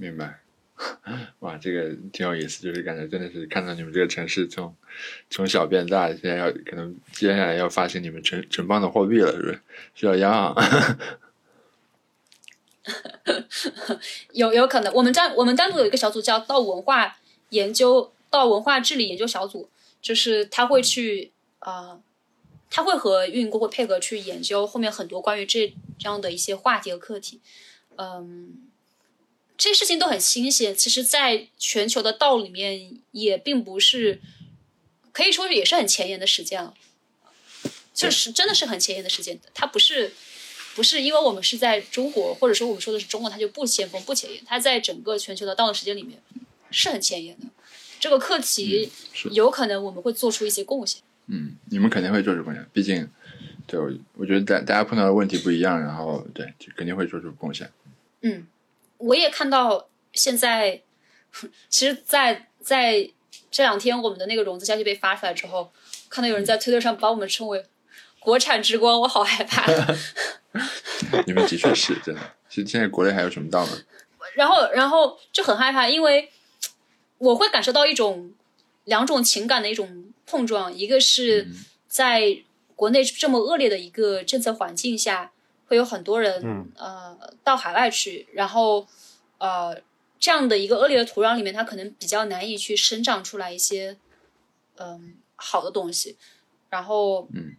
[0.00, 0.40] 明白。
[1.40, 4.74] 哇，这个挺有意思，就是感觉真的是看到你们这个城市从
[5.28, 9.60] 从小变大，现在要可能接下来要发行你们城城邦的货币了，是不是？
[9.94, 10.98] 需要央行？
[14.32, 17.18] 有有可能，我们单我们单独有一个小组叫“道文化
[17.50, 19.68] 研究”道文化治理研究小组，
[20.00, 22.00] 就是他会去啊，
[22.70, 27.42] 他会和运营工会配合去研究后面很多关于这这样的一些话题和课题，
[27.96, 28.69] 嗯。
[29.60, 34.18] 这些事情都很新鲜，其实，在全球的道里面也并不是，
[35.12, 36.72] 可以说也是很前沿的实践了，
[37.92, 39.38] 就是真的是很前沿的实践。
[39.52, 40.12] 它不是，
[40.74, 44.42] 不是因为我们是在中国，或者说我们说的是中国，它就不先锋不前沿。
[44.46, 46.18] 它在整个全球的道的实践里面
[46.70, 47.46] 是很前沿的。
[48.00, 48.90] 这个课题
[49.32, 51.02] 有可能我们会做出一些贡献。
[51.26, 53.06] 嗯，你们肯定会做出贡献，毕竟，
[53.66, 57.70] 对我我觉得大大家碰到的问题不一样，然后对，就肯定会做出贡献。
[58.22, 58.46] 嗯。
[59.00, 60.82] 我也看到，现在
[61.68, 63.10] 其实，在在
[63.50, 65.72] 这两天，我们的那个融资消息被发出来之后，
[66.08, 67.64] 看到有人在推特上把我们称为
[68.20, 69.64] “国产之光”，我好害怕。
[71.26, 72.20] 你们的确是真的。
[72.48, 73.72] 其实现在国内还有什么道呢？
[74.34, 76.30] 然后，然后就很害怕，因为
[77.18, 78.32] 我会感受到一种
[78.84, 81.48] 两种情感的一种碰撞，一个是
[81.88, 82.42] 在
[82.76, 85.32] 国内这么恶劣的一个政策环境下。
[85.70, 88.88] 会有很多人，呃，到海外去，然后，
[89.38, 89.80] 呃，
[90.18, 93.96] 这样的一个恶劣的土壤里面，它可能比较难以去生长出来一些，
[94.78, 96.16] 嗯，好的东西。
[96.70, 97.54] 然后，嗯，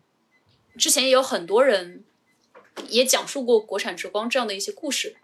[0.78, 2.04] 之前也有很多人
[2.90, 5.16] 也讲述过国产之光这样的一些故事。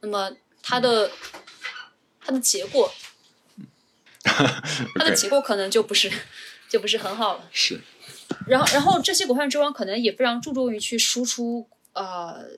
[0.00, 0.30] 那么，
[0.62, 1.10] 它的
[2.20, 2.92] 它的结果，
[4.22, 6.12] 它的结果 可能就不是
[6.68, 7.48] 就不是很好了。
[7.50, 7.80] 是。
[8.46, 11.66] 然后，然后这些国产之光可能也非常注重于去输出。
[11.98, 12.50] 呃，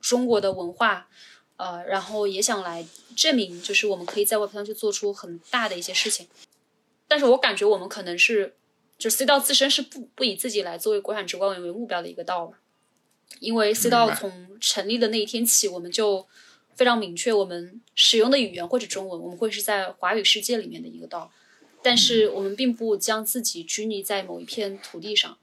[0.00, 1.10] 中国的文化，
[1.58, 6.26] 呃，然后也想来证明，就是我们可以在 Web 上去做出很大的一些事情。
[7.06, 8.54] 但是我感觉我们可能是，
[8.96, 12.54] 就 C 道自身是不不以自己来作为国产直观为目标的一个道，
[13.40, 16.26] 因为 C 道从成立的那一天起，我们就
[16.74, 21.30] 非常明确，我们使用的语言或者中文，我们会是在华语世界里面的一个道，
[21.82, 25.36] 但是我们并不将自己拘泥在某一片土地上。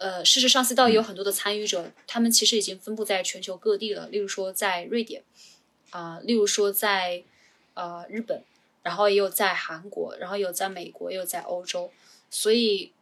[0.00, 4.08] 呃，事实上，C 道也有很多的参与者，他们其实已经分布在全球各地了。
[4.08, 5.22] 例如说，在瑞典，
[5.90, 7.22] 啊，例如说在
[7.74, 8.42] 呃日本，
[8.82, 11.92] 然后也有在韩国，然后有在美国，也有在欧洲。
[12.30, 12.92] 所以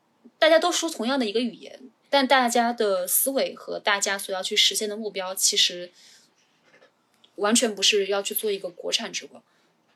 [0.41, 1.81] 大家都说同样的一个语言，
[2.11, 5.93] 但大家的思维和大家所要去实现的目标，其实
[7.37, 9.41] 完全不是要去做一个国产直播，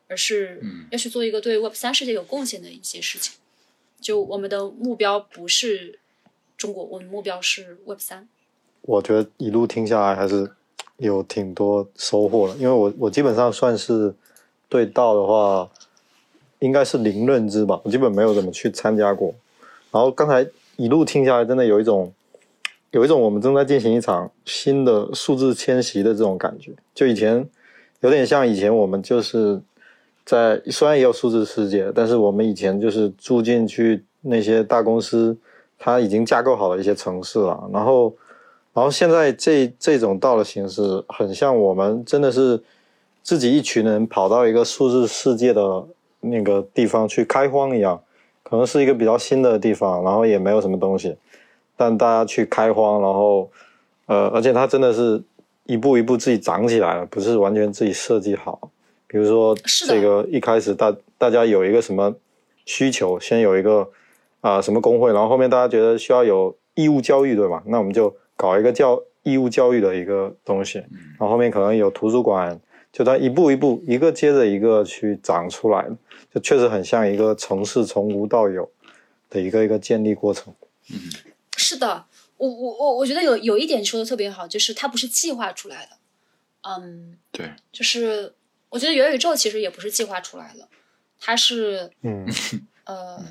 [0.06, 0.62] 而是
[0.92, 3.34] 要去做一个对 Web 三世界有贡献的一些事情。
[4.00, 5.98] 就我们的目标不是
[6.62, 8.28] 中国，我们目标是 Web 三。
[8.82, 10.48] 我觉得一路听下来还是
[10.98, 14.14] 有挺多收获的，因为我我基本上算是
[14.68, 15.68] 对道的话，
[16.60, 19.34] 应该是零认知吧，我基本没有怎么去参加过。
[19.90, 22.12] 然后刚才一路听下来，真的有一种
[22.92, 26.70] 有一种我们正在进行一场新的数字迁徙的这种感觉。
[26.94, 27.44] 就以前
[28.02, 29.60] 有点像以前我们就是
[30.24, 35.36] 在虽然也有数字世界，但是我们以前就是住进去那些大公司，
[35.82, 38.14] 它已经架构好了一些城市了，然后。
[38.74, 42.58] 然后现在这这种道的形式，很像我们真的是
[43.22, 45.84] 自己一群人跑到一个数字世界的
[46.20, 48.00] 那个地方去开荒一样，
[48.42, 51.14] 可能是一个比较新的地方，然后也没有什么东西，
[51.76, 53.50] 但大家去开荒，然后
[54.06, 55.22] 呃，而且它真的是
[55.66, 58.58] 一步一步自己长起来了，不是完全自己设计好。
[59.06, 59.54] 比如说
[59.86, 62.10] 这个一开始大大家有一个什么
[62.64, 63.86] 需求，先有一个
[64.42, 67.62] 啊什么工会，然后后面大家觉得需要有义务教育，对吧？
[67.66, 72.60] 那我们就搞一个教义务教育的一个东西，然后后面可能有图书馆，
[72.92, 75.88] 就它一步一步一个接着一个去长出来，
[76.34, 78.68] 就确实很像一个城市从无到有
[79.30, 80.52] 的一个一个建立过程。
[80.90, 80.98] 嗯，
[81.56, 82.04] 是的，
[82.36, 85.90] 我我我我觉得有有一点说的特别好，就是它不是计划出来的，
[86.62, 88.34] 嗯，对，就是
[88.70, 90.66] 我觉得元宇宙其实也不是计划出来的，
[91.20, 92.26] 它是嗯
[92.86, 93.24] 呃。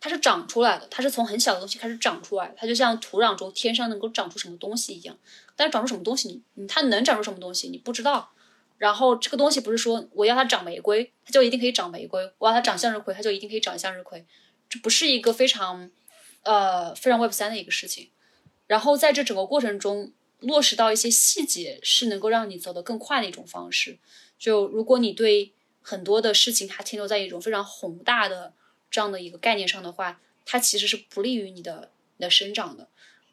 [0.00, 5.14] 它是长出来的，它是从很小的东西开始长出来，它就像土壤中天上能够长出什么东西一样。
[5.54, 8.32] 但是长出什么东西，你它能长出什么东西，你不知道。
[8.78, 14.24] 然后这个东西不是说我要它长玫瑰，它就一定可以长玫瑰；我要它长向日葵，它就一定可以长向日葵。
[14.70, 15.90] 这不是一个非常
[16.44, 18.08] 呃非常 Web 三的一个事情。
[18.66, 23.98] 然后在这整个过程中落实到一些细节，是能够让你走得更快的一种方式。
[24.38, 25.52] 就如果你对
[25.82, 28.54] 很多的事情还停留在一种非常宏大的。
[28.90, 32.88] 这样的一个概念上的话，它其实是不利于你的你的生长的，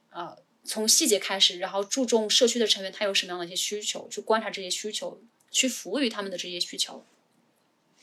[0.09, 5.19] 啊，从细节开始，然后注重社区的成员他有什么样的一些需求，去观察这些需求，
[5.49, 7.03] 去服务于他们的这些需求，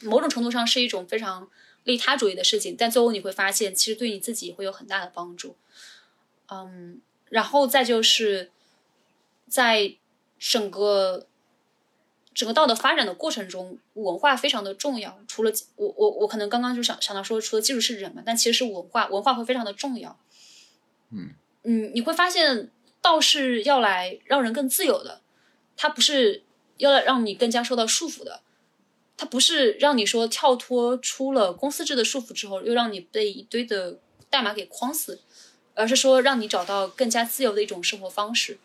[0.01, 1.49] 某种程度上是一种非常
[1.85, 5.57] 利他主义的事情，但最后你会发现，其实对你自己会有很大的帮助，
[6.49, 8.51] 嗯，然后再就是
[9.49, 9.95] 在
[10.39, 11.29] 整个。
[12.35, 15.17] 整个道德发展的过程中，文化非常的重要。
[15.29, 20.19] 除了我我我可能刚刚就想想到说，除了技术是人嘛，但其实是文化，文化会非常的重要。
[21.11, 21.31] 嗯
[21.63, 22.71] 嗯，你会发现
[23.01, 25.21] 道是要来让人更自由的，
[25.77, 26.43] 它不是
[26.79, 28.41] 要来让你更加受到束缚的，
[29.17, 33.99] 它不是让你说跳脱出了公司制的束缚之后，又让你被一堆的
[34.29, 35.21] 代码给框死，
[35.75, 38.59] 而是说让你找到更加自由的一种生活方式。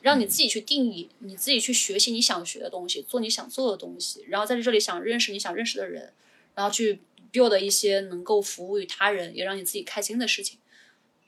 [0.00, 6.12] 让你自己去定义，你自己去学习你想学的东西，做你想做的东西，然后在这里想认识你想认识的人，
[6.54, 7.00] 然后去
[7.32, 10.58] build 一些能够服务于他人，也让你自己开心的事情。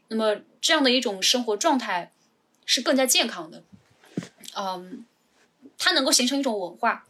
[0.09, 2.13] 那么这样的一种生活状态
[2.65, 3.63] 是更加健康的。
[4.57, 5.05] 嗯，
[5.79, 7.07] 它能够形成一种文化。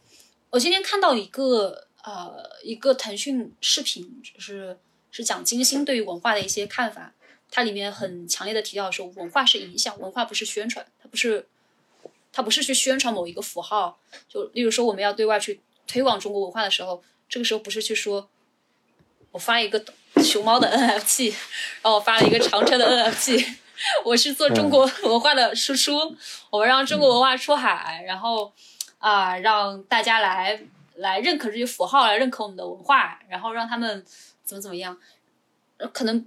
[0.51, 4.77] 我今天看到一个呃一个腾讯视频，就是
[5.11, 7.13] 是讲金星对于文化的一些看法。
[7.53, 11.47] 它里面很强烈的提到说，文化是影响，文化不是宣传，它不是，
[12.31, 13.99] 它不是去宣传某一个符号。
[14.27, 18.29] 就例如说，我们要对外去推广中国文化的时候，这个时候不是去说，
[19.31, 19.83] 我发一个
[20.23, 21.33] 熊猫的 NFT，
[21.81, 23.55] 然后我发了一个长城的 NFT，
[24.05, 26.15] 我是做中国文化的输出，
[26.49, 28.53] 我们让中国文化出海，然后
[28.99, 30.61] 啊，让大家来
[30.95, 34.05] 来认可这些符号，来认可我们的文化，然后让他们
[34.43, 34.97] 怎么怎么样，
[35.91, 36.25] 可能。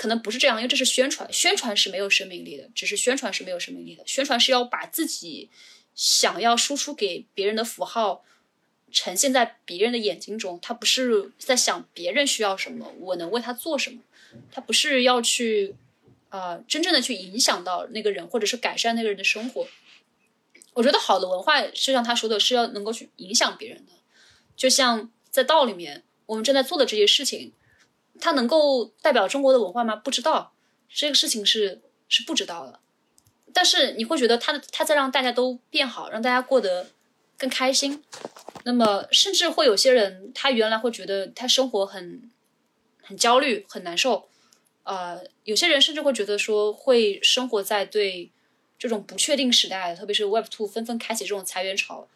[0.00, 4.02] 可能不是这样，因为这是宣传，宣传是没有生命力的，只是宣传是没有生命力的。
[4.06, 5.50] 宣传是要把自己
[5.94, 8.24] 想要输出给别人的符号
[8.90, 14.00] 呈现在别人的眼睛中，他不是在想别人需要什么，我能为他做什么，
[14.50, 15.74] 他不是要去
[16.30, 19.68] 呃真正的去影响到那个人，或者是改善那个人的生活。
[20.72, 23.92] 我觉得好的文化，就像他说的是要能够去影响别人的，
[24.56, 27.52] 就像在道里面我们正在做的这些事情。
[28.20, 29.96] 它能够代表中国的文化吗？
[29.96, 30.52] 不知道，
[30.88, 32.78] 这个事情是是不知道的。
[33.52, 36.90] 但是你会觉得他他在让大家都变好，让大家过得
[37.36, 38.04] 更开心。
[38.64, 42.30] 那么甚至会有些人，他原来会觉得他生活很
[43.02, 44.28] 很焦虑、很难受。
[44.84, 48.30] 呃，有些人甚至会觉得说，会生活在对
[48.78, 52.06] 这种不确定时代，特别是 Web Two 纷纷开启这种裁员潮，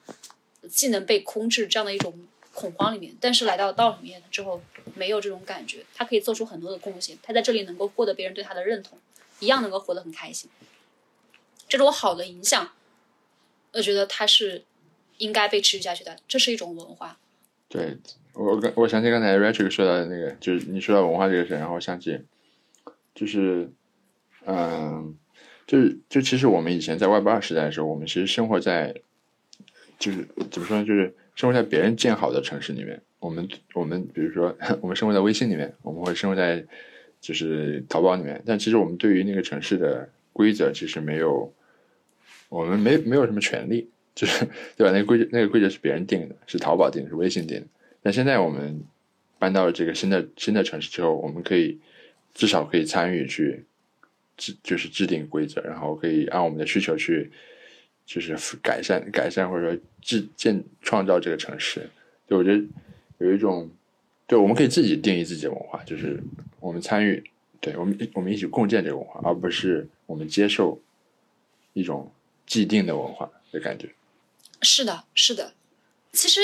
[0.70, 2.28] 技能被空置这样的一种。
[2.55, 4.62] 恐慌里面，但是来到道里面之后，
[4.94, 5.85] 没有这种感觉。
[5.94, 8.97] 他可以做出很多的贡献，他在这里能够获得别人对他的认同，
[9.40, 10.48] 一样能够活得很开心。
[11.68, 12.70] 这种好的影响，
[13.72, 14.62] 我觉得它是
[15.18, 17.18] 应该被持续下去的，这是一种文化。
[17.68, 17.97] 对
[18.35, 22.20] 我刚我想起刚才 Rachel 说到的那个，就是你说到文化这个事，然后想起，
[23.14, 23.72] 就是，
[24.47, 25.16] 嗯，
[25.66, 28.94] 就是就其实我们以前在 Web 二时代的时候，我们其实生活在，
[29.98, 33.01] 就是怎么说呢，就是生活在别人建好的城市里面。
[33.20, 36.65] 我们我们比如说 我们生活在微信里面，我们会生活在
[37.20, 41.52] 就是淘宝里面，但其实我们对于那个城市的规则其实没有，
[42.48, 44.47] 我们没没有什么权利， 就是
[44.77, 44.93] 对吧？
[44.93, 47.66] 那个规则那个规则是别人定的，是淘宝定的，是微信定的。
[48.02, 48.85] 但现在我们
[49.39, 51.78] 搬到这个新的新的城市之后，我们可以
[52.35, 53.65] 至少可以参与去
[54.36, 57.31] 制就是制定规则，然后可以按我们的需求去
[58.06, 61.89] 就是 改善改善或者说制建创造这个城市。
[62.28, 62.64] 就我觉得
[63.18, 63.70] 有一种，
[64.26, 66.22] 对，我们可以自己定义自己的文化，就是
[66.60, 67.22] 我们参与，
[67.60, 70.81] 对我们我们一起共建这个文化，而不是我们接受
[71.72, 72.10] 一种
[72.47, 73.94] 既定的文化的感觉。
[74.62, 75.52] 是的，是的。
[76.12, 76.40] 其实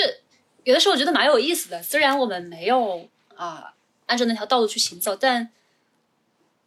[0.63, 3.73] 有的时候我觉得蛮有意思的，虽然我们没有啊、
[4.05, 5.49] 按照那条道路去行走，但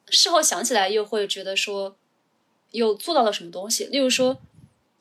[0.09, 1.97] 事后想起来又会觉得说，
[2.73, 3.85] 又做到了什么东西。
[3.85, 4.41] 例如说，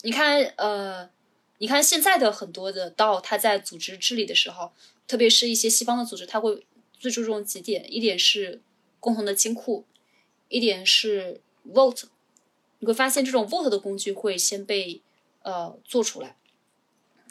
[0.05, 1.09] 你看，呃，
[1.59, 4.73] 你看现在的很多的道，它在组织治理的时候，
[5.07, 6.65] 特别是一些西方的组织，它会
[6.99, 8.61] 最注重几点，一点是
[8.99, 9.85] 共同的金库，
[10.49, 12.03] 一点是 vote。
[12.79, 15.01] 你会发现，这种 vote 的工具会先被
[15.43, 16.35] 呃做出来。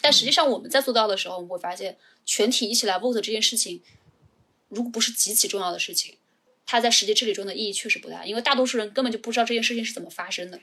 [0.01, 3.82] 但实际上，我们在做到的时候，我们会发现，全体一起来 vote 这件事情，
[4.70, 6.16] 如果不是极其重要的事情，
[6.65, 10.59] 它在实际治理中的意义确实不大，因为大多数人根本就不知道这件事情是怎么发生的。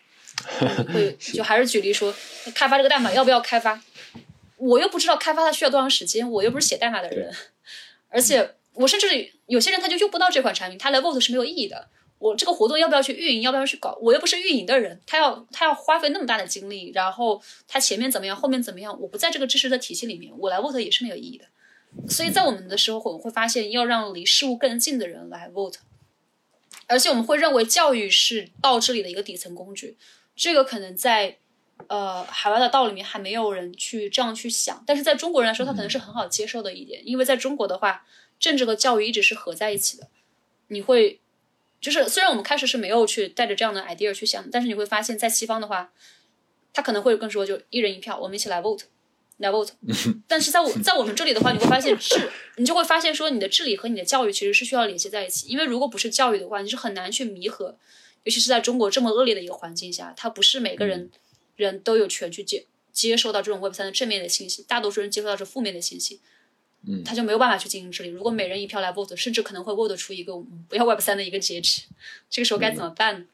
[0.61, 2.13] 嗯会 就还是举例说，
[2.53, 3.81] 开发这个代码要不要开发？
[4.57, 7.33] 我又不知道开发它需要多长时间，我又不是写代码的人，
[8.09, 11.87] 而且我甚至有些人他就用不到这款产品，他来 vote 是没有意义的。
[12.17, 13.97] 我这个活动要不要去运营，要不要去搞？
[14.01, 18.99] 我又不是运营的人，他要他要花费那么大的精力，然后他前面怎么样，后面怎么样？
[18.99, 21.45] 我不在这个知识的体系里面，我来 vote 也是没有意义的。
[22.09, 25.77] 所以在我们的时候，我们会发现要让离事物更近的人来 vote，
[26.87, 29.95] 而且我们会认为教育是到这里的一个底层工具。
[30.39, 31.35] 这个可能在
[31.87, 38.05] 呃海外的道里面还没有人去这样去想，但是在中国人来说，他可能是很好接受的一点，因为在中国的话，
[38.39, 40.07] 政治和教育一直是合在一起的。
[40.69, 41.19] 你会
[41.81, 45.91] 就是虽然我们开始是没有去带着这样的 idea 去想，但是你会发现在西方的话，
[46.71, 48.83] 他可能会更说就一人一票，我们一起来 vote。
[49.39, 49.69] 来 vote，
[50.27, 57.77] 但是在我在我们这里的话，你会发现治，你就会发现说你的治理和你的教育其实是需要联系在一起，因为如果不是教育的话，你是很难去弥合，
[58.23, 61.09] 尤其是在中国这么恶劣的一个环境下，它不是每个人、
[61.55, 66.19] 人都有权去接接受到这种 Web 三的正面的信息，大多数人接受到是负面的信息，
[66.87, 68.09] 嗯他就没有办法去进行治理。
[68.09, 70.35] 如果每人一票来 vote，甚至可能会 vote 出一个
[70.67, 71.83] 不要 Web 三的一个截止，
[72.29, 73.25] 这个时候该怎么办呢？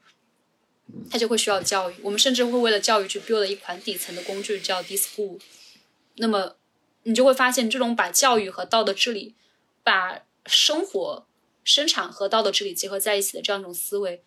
[1.10, 5.40] 他就会需要教育，我们甚至会为了教育去 build 一款底层的工具叫 DSchool。
[6.18, 6.54] 那么
[7.02, 9.34] 你就会发现，这种把教育和道德治理、
[9.82, 11.26] 把生活、
[11.64, 14.22] 生产和道德治理结合在一起的这样一种思维，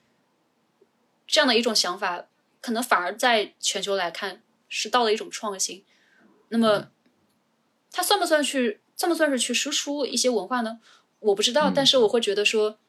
[1.30, 2.26] 这样的一种想法，
[2.60, 5.85] 可能反而在全球来看是到了一种创新。
[6.49, 6.89] 那么，
[7.91, 10.80] 它算不算去算不算是去输出一些文化呢？
[11.19, 12.80] 我不知道，但是我会觉得说，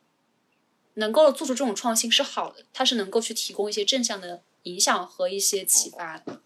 [0.95, 6.41] 能够做出这种创新是好的，它是能够去提供一些正向的影响和一些启发的。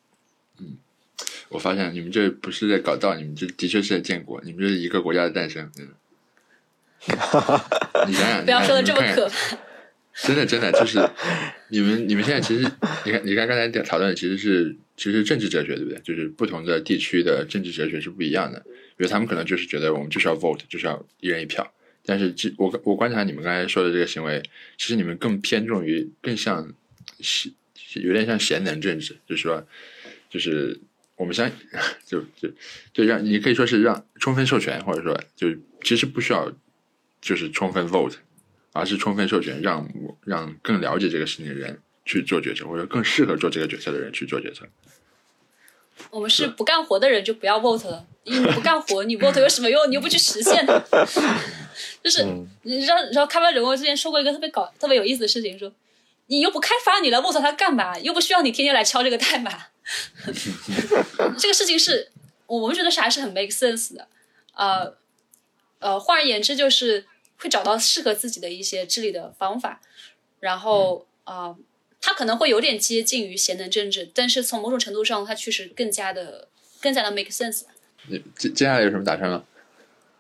[1.50, 5.70] 我发现你们这不是在搞道，你们这的确是在建国，你们这是一个国家的诞生。
[5.78, 5.94] 嗯，
[8.08, 9.56] 你想想，不要说的这么可怕。
[10.15, 10.99] 真的真的就是
[11.69, 12.62] 你们你们现在其实
[13.05, 15.99] 你看你看刚才讨论的其实是其实政治哲学对不对？
[16.03, 18.61] 就是不同的地区的政治哲学是不一样的，
[18.97, 21.69] 比如他们可能就是觉得我们就是要 vote，就是要一人一票。
[22.07, 24.41] 但是其我我观察你们刚才说的这个行为，
[24.78, 26.73] 其实你们更偏重于更像
[27.19, 27.53] 贤，
[27.95, 29.66] 有点像贤能政治，就是说
[30.31, 30.78] 就是
[31.16, 31.51] 我们相
[32.07, 32.49] 就就
[32.93, 35.49] 就让你可以说是让充分授权，或者说就
[35.82, 36.53] 其实不需要
[37.20, 38.15] 就是充分 vote。
[38.74, 39.88] 而是充分授权让
[40.24, 44.66] 让更了解这个事情的人去做决策，或者更适合做这个决策的人去做决策。
[46.10, 49.88] 我们是不干活的人就不要 vote 了，因为你不干活，你 vote 有什么用？
[49.88, 50.82] 你又不去实现它。
[52.02, 52.24] 就是
[52.62, 55.72] 你知道，你知道开发者我之前说过一个特别搞、特别有意思的事情，说
[56.26, 57.96] 你又不开发，你来 vote 它干嘛？
[58.01, 59.52] 又不需要你天天来敲这个代码。
[61.38, 62.10] 这个事情是
[62.46, 64.09] 我们觉得是还是很 make sense 的。
[64.55, 64.94] 呃
[65.78, 67.06] 呃，换而言之，就是
[67.44, 69.80] 会找到适合自己的一些治理的方法，
[70.40, 71.48] 然后啊。
[71.48, 71.58] 呃
[72.06, 76.48] 它可能会有点接近于贤能政治，但是从某种程度上，它确实更加的、
[76.78, 77.62] 更加的 make sense。
[78.08, 79.42] 你接接下来有什么打算吗？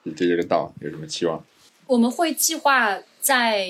[0.04, 1.44] 你对这个道有什么期望？
[1.84, 3.68] 我们会计划在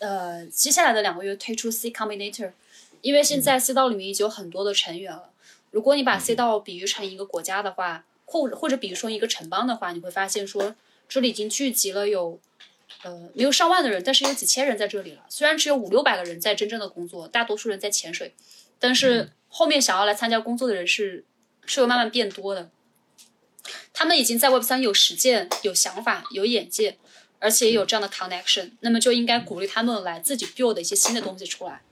[0.00, 2.52] 呃接下来的两个月推出 C Combinator，
[3.00, 5.30] 因为现在 C 道里面已经有很多的成员了。
[5.70, 10.76] 如果你把 C 道比喻成一个国家的话，或或者比如说一个城邦的话，你会发现说
[11.08, 12.38] 这里已经聚集了有
[13.02, 15.24] 呃没有上万的人，但是有几千人在这里了。
[15.28, 18.34] 虽然只有五六百个人在真正的工作，大多数人在潜水，
[18.78, 21.24] 但是后面想要来参加工作的人是
[21.66, 22.70] 是会慢慢变多的。
[23.92, 26.98] 他们已经在 Web 三有实践、有想法、有眼界，
[27.40, 31.82] 而且也有这样的 connection，那么就应该鼓励他们来自己 build 一些新的东西出来。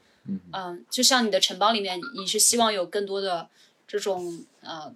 [0.54, 3.48] 嗯就像你的城邦里面，你是希望有更多的
[3.86, 4.94] 这种呃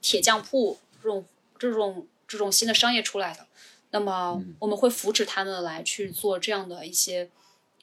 [0.00, 1.26] 铁匠铺这种
[1.58, 3.46] 这种这种新的商业出来的，
[3.92, 7.30] 那么我们会扶持他们来去做这样的一些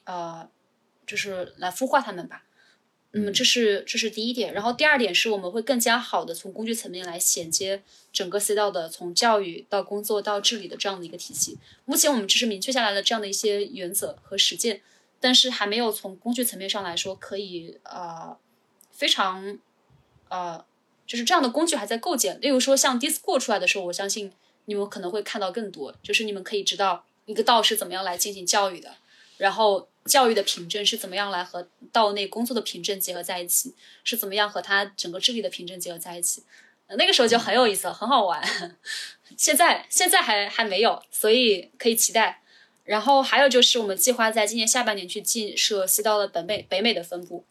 [0.04, 0.48] 呃，
[1.06, 2.44] 就是来孵化他们吧。
[3.12, 7.82] 嗯，这是这是第一点，然后第二点是我们会更加好的从工具层面来衔接
[8.12, 11.58] 整个 C 道的从教育到工作到治理的这样的一个体系。
[11.86, 14.80] 目前我们只是明确下来了这样的一些原则和实践，
[15.18, 18.36] 但是还没有从工具层面上来说可以呃
[18.92, 19.58] 非常
[20.28, 20.64] 呃
[21.04, 22.40] 就是这样的工具还在构建。
[22.40, 24.32] 例如说像 Discord 出来的时候，我相信
[24.70, 28.94] 你们可能会看到更多，就是你们可以知道一个道是怎么样来进行教育的，
[29.36, 33.74] 然后教育的凭证是怎么样来和道内工作的凭证结合在一起，
[34.04, 36.44] 是怎么样和它整个治理的凭证结合在一起。
[36.86, 38.42] 呃那个时候就很有意思，很好玩。
[39.36, 42.42] 现在现在还还没有，所以可以期待。
[42.84, 47.44] 然后还有就是，我们计划在今年下半年去建设 C 道的北美北美的分部。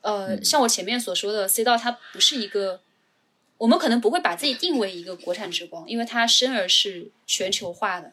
[0.00, 2.80] 呃，像我前面所说的，C 道它不是一个，
[3.60, 8.10] 我们可能不会把自己定为一个国产之光，因为它生而是全球化的，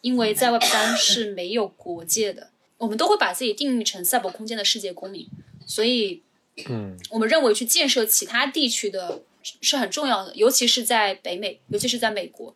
[0.00, 5.28] 因为在 Web 三是没有国界的，我们都会把自己定义成赛博空间的世界公民，
[5.64, 6.20] 所以，
[6.66, 9.22] 嗯，我们认为去建设其他地区的
[9.60, 12.52] 是很重要的，尤其是在北美，尤其是在美国，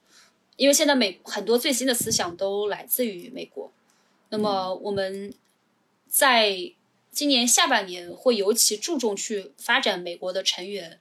[0.56, 3.70] 因为现在美很多最新的思想都来自于美国。
[4.30, 5.32] 那么我们
[6.08, 6.72] 在
[7.12, 10.98] 今年下半年会尤其注重去发展美国的成员，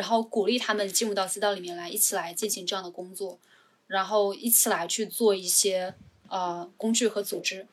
[0.00, 3.38] 然后鼓励他们进入到街道里面来，一起来进行这样的工作，
[3.86, 5.94] 然后一起来去做一些
[6.28, 7.66] 呃工具和组织。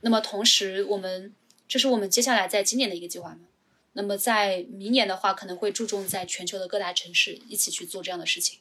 [0.00, 1.34] 那么同时，我们
[1.68, 3.40] 这是我们接下来在今年的一个计划嘛。
[3.92, 8.60] 那么在明年的话，可能会注重在全球的各大城市一起去做这样的事情。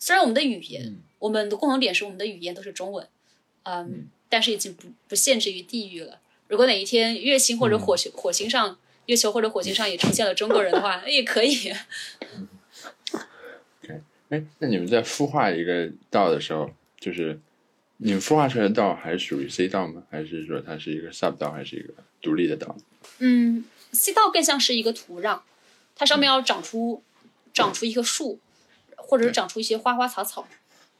[0.00, 3.06] 虽然我们的语言，我们的共同点是我们的语言都是中文，
[3.62, 6.18] 嗯，但是已经不不限制于地域了。
[6.48, 8.76] 如果哪一天月星或者火星、火星上、
[9.08, 11.72] 月球或者火星上也出现了中国人的话，那也可以。
[14.28, 16.70] 哎，那你们在孵化一个道的时候，
[17.00, 17.40] 就是
[17.96, 20.02] 你们孵化出来的道还是属于 C 道吗？
[20.10, 22.76] 还是说它是一个 sub 道，还是一个独立的道？
[23.20, 25.40] 嗯，C 道更像是一个土壤，
[25.96, 27.02] 它上面要长出
[27.54, 28.38] 长出一棵树，
[28.96, 30.46] 或者是长出一些花花草草。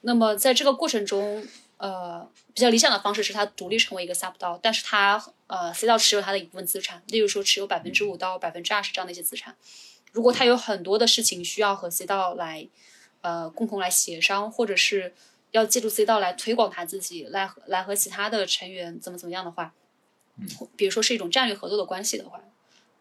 [0.01, 9.57] 那么在这个过程中，呃，比较理想的方式是它独立成为一个 sub 道，但是它呃 C 道持有它的一部分资产，例如说持有百分之五到百分之二十这样的一些资产。
[10.13, 12.69] 如果它有很多的事情需要和 C 道来
[13.21, 15.13] 呃共同来协商，或者是
[15.51, 19.75] 要借助 C 道来推广他自己，来和来和其他的成员怎么怎么样的话，
[20.77, 22.41] 比如说是一种战略合作的关系的话，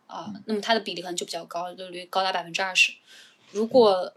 [0.07, 2.93] 啊、那么它的比例可能就比较高，利率高达百分之二十。
[3.51, 4.13] 如果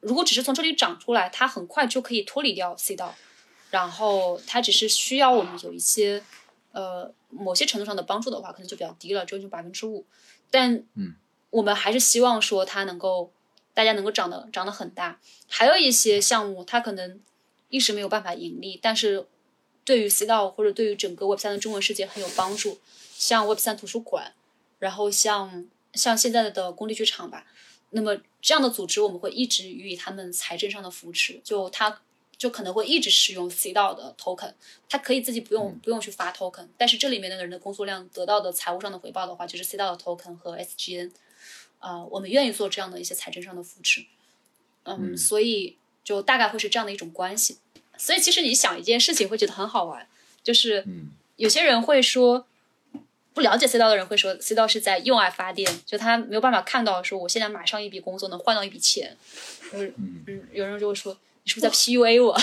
[0.00, 3.14] 如果只是从这里长出来，它很快就可以脱离掉 C 道，
[3.70, 6.22] 然后它只是需要我们有一些
[6.72, 10.04] 呃某些程度上的帮助的话，可能就比较低了，只有就百分之五。
[10.50, 11.14] 但嗯，
[11.50, 13.32] 我们还是希望说它能够
[13.74, 15.20] 大家能够长得长得很大。
[15.48, 17.20] 还有一些项目，它可能
[17.68, 19.26] 一时没有办法盈利，但是
[19.84, 22.78] 对于 C 道或者对于整个 Web 三的中文世界很有帮助，
[23.12, 24.32] 像 Web 三图书馆，
[24.78, 27.46] 然后像像现在的工地剧场吧。
[27.90, 32.00] 那么这样的组织，我们会一直予以他们财政上的扶持，就它
[32.40, 34.54] 就可能会一直使用 C 道的 token，
[34.88, 41.10] 他可以自己不用不用去发 token，但是这里面那个人的工作量得到的财务上的回报的话，就是 C 道的 token 和 SGN，
[41.80, 44.06] 啊、我们愿意做这样的一些财政上的扶持，
[44.84, 47.58] 嗯，所以就大概会是这样的一种关系。
[47.98, 50.08] 所以其实你想一件事情会觉得很好玩，
[50.42, 51.10] 就是嗯。
[51.36, 52.46] 有些人会说，
[53.32, 59.16] 不了解 C 道的人会说 C 道是在用爱发电，就他没有办法看到说我现在马上一笔工作能换到一笔钱，
[59.72, 59.94] 嗯。
[60.26, 61.18] 嗯，有人就会说你
[61.50, 62.40] 是不是在 PUA 我？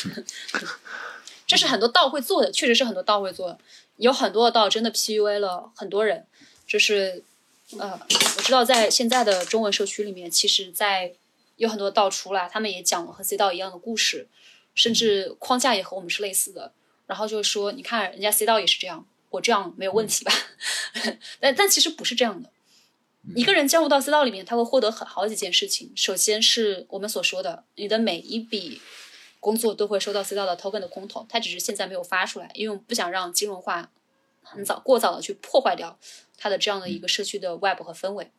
[1.46, 3.58] 这是很多道会做的，确实是很多道会做的，
[3.98, 6.24] 有很多的道真的 PUA 了很多人，
[6.66, 7.22] 就是
[7.78, 8.00] 呃，
[8.38, 11.12] 我知道在现在的中文社区里面，其实在
[11.56, 14.26] 有很多道出来，他们也讲了和 C 道一样的故事，
[14.74, 16.72] 甚至框架也和我们是类似的。
[17.06, 20.32] 然后就是说，你看人家 C 道也是这样，我这样没有问题吧？
[21.38, 22.48] 但但其实不是这样的。
[23.36, 25.92] 一个人加入到 C 道里面，他会获得很好几件事情。
[25.94, 28.80] 首先是我们所说的，你的每一笔
[29.38, 33.90] 工作都会收到 C 道的 token 的空投，它只是现在没有发出来，因为我们不想让金融化
[34.42, 35.98] 很早过早的去破坏掉
[36.38, 38.30] 它的这样的一个社区的 web 和氛围。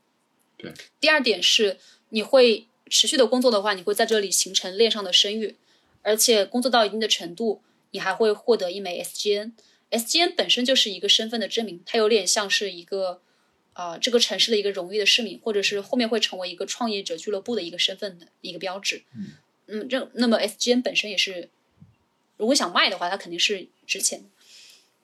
[0.58, 0.74] 对。
[0.99, 1.78] 第二点是，
[2.10, 5.56] 你会持续的工作的话，你会在这里形成链上的声誉，
[6.02, 9.53] 而且工作到一定的程度，你还会获得一枚 SGN。
[9.91, 13.22] SGN 本身就是一个身份的证明，它有点像是一个
[13.73, 19.03] 啊这个城市的一个荣誉的市民，或者是后面会成为一个创业者俱乐部的一个身份的一个标志。
[19.15, 19.34] 嗯。
[19.68, 21.49] 嗯，这那么 SGN 本身也是，
[22.35, 24.26] 如果想卖的话，它肯定是值钱的。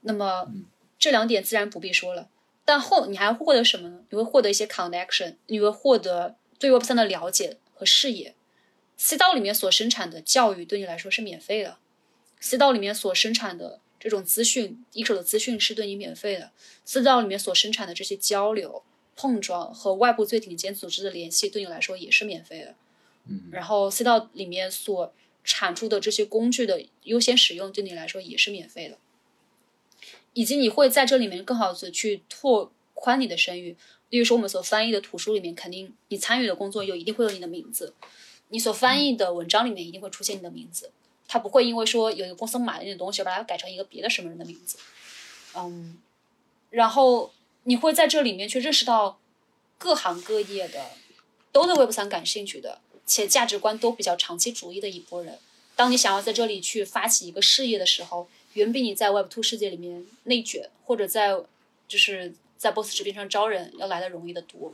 [0.01, 0.51] 那么
[0.99, 2.29] 这两点自然不必说了。
[2.65, 4.03] 但后你还会获得什么呢？
[4.09, 8.35] 你会获得一些 connection，你会获得对 Web 三的了解和视野。
[8.97, 11.77] C 道里面所生产的教育对你来说是免费的
[12.41, 16.51] ，C 道里面所生产的这种资讯，一手的资讯是对你免费的。
[16.85, 18.83] C 道里面所生产的这些交流、
[19.15, 22.75] 碰撞和外部最顶尖组织的联系，对你来说也是免费的。
[23.25, 25.13] 嗯，然后 C 道里面所
[25.43, 28.97] 产出的这些工具的优先使用，对你来说也是免费的。
[30.33, 33.75] 以及你会在这里面更好的去拓宽你的声誉。
[34.09, 37.93] 例如说，我们所翻译的图书里面，肯定你参与的工作有一定会有你的名字；
[38.49, 40.91] 你所翻译的文章里面一定会出现你的名字。
[41.27, 44.77] 他不会因为说有一个公司买了你的东西，把它改成一个别的什么人的名字。
[45.55, 45.97] 嗯，
[46.69, 47.31] 然后
[47.63, 49.19] 你会在这里面去认识到
[49.77, 50.91] 各行各业的
[51.51, 55.39] 都对 Web 三感兴趣的，且价值观都比较长期主义的一波人。
[55.75, 61.35] 当你想要在这里去发起一个事业的时候，远比你在 Web Two 世界里面内卷，或者在
[61.87, 64.73] 就是在 Boss 直边上招人要来的容易得多。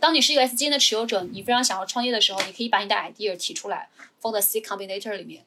[0.00, 3.88] 当你是一个 SGN 的持有者，你非常想要创业的时候，你可以把你的 idea 提出来，
[4.20, 5.44] 放在 C Combinator 里面，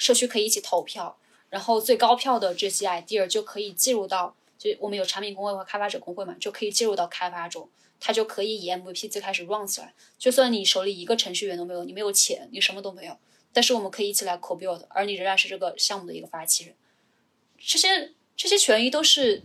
[0.00, 1.18] 社区可以一起投票，
[1.50, 7.68] 然后最高票的这些 idea 就可以进入到，就我们有产品工会和开发者工会嘛，就可以进入到开发中，
[8.00, 9.92] 它就可以以 MVP 最开始 run 起来。
[10.18, 13.14] 就算你手里一个程序员都没有，你没有钱，你什么都没有，
[13.52, 16.74] 但是我们可以一起来 co build，而你仍然是这个项目的一个发起人。
[17.58, 19.42] 这些这些权益都是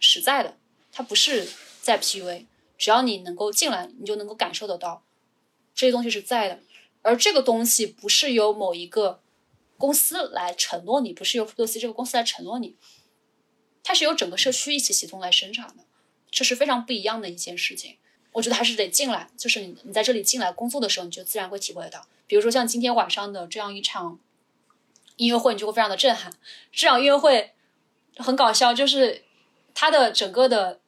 [0.00, 0.56] 实在的，
[0.90, 1.46] 它不是
[1.82, 2.46] 在 PUA。
[2.78, 5.02] 只要你能够进来，你就能够感受得到
[5.74, 6.60] 这些东西是在的。
[7.02, 9.20] 而这个东西不是由某一个
[9.78, 12.76] 公司来承诺你，不是由福克斯这个公司来承诺你，
[13.82, 15.84] 它是由整个社区一起协同来生产的，
[16.30, 17.96] 这是非常不一样的一件事情。
[18.32, 22.06] 我觉得还是得进来，就是你你在这里进来工作的时候，你就自然会体会得到。
[22.26, 24.18] 比如说像今天晚上的这样一场
[25.16, 26.32] 音乐会，你就会非常的震撼。
[26.70, 27.52] 这场音乐会。
[28.20, 29.22] 很搞笑，就是
[29.74, 30.80] 它的整个的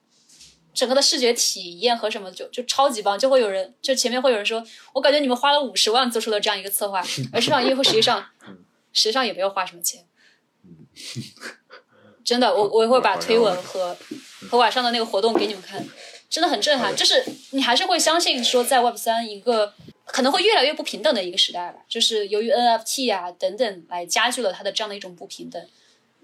[0.74, 6.98] 整个的视觉体验和什么就就超级棒，就会有人就前面会有人说，我感觉你们花了五十万做出了这样一个策划，
[7.32, 8.26] 而这场音乐会实际上
[8.92, 10.04] 实际上也没有花什么钱，
[12.24, 13.96] 真的，我我会把推文和
[14.48, 15.84] 和晚上的那个活动给你们看，
[16.28, 25.64] 真的很震撼，就是你还是会相信说，在 Web 三一个可能会越来越不平等的一个时代吧，就是由于 NFT 啊等等来加剧了它的这样的一种不平等。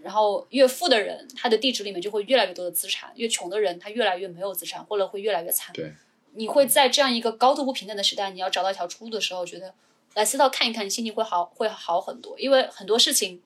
[0.03, 5.73] 然后越富的人，他的地址里面就会越来越多的资产；越穷的人，他越来越没有资产，或者会越来越惨。
[5.75, 5.93] 对，
[6.35, 9.75] 你会在这样一个高度不平等的时代，你要找到一条出路的时候，觉得
[10.17, 12.35] 来思道看一看，你心情会好，会好很多。
[12.41, 13.43] 因为很多事情，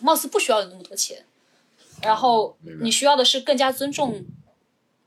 [0.00, 1.24] 貌似不需要有那么多钱，
[2.02, 4.24] 然后你需要的是更加尊重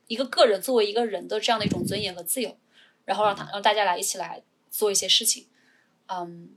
[0.08, 2.58] 一个个人作为一个人的这样的一种尊严和自由，
[3.04, 4.42] 然后让他让大家来一起来
[4.72, 5.46] 做一些事情，
[6.08, 6.50] 嗯，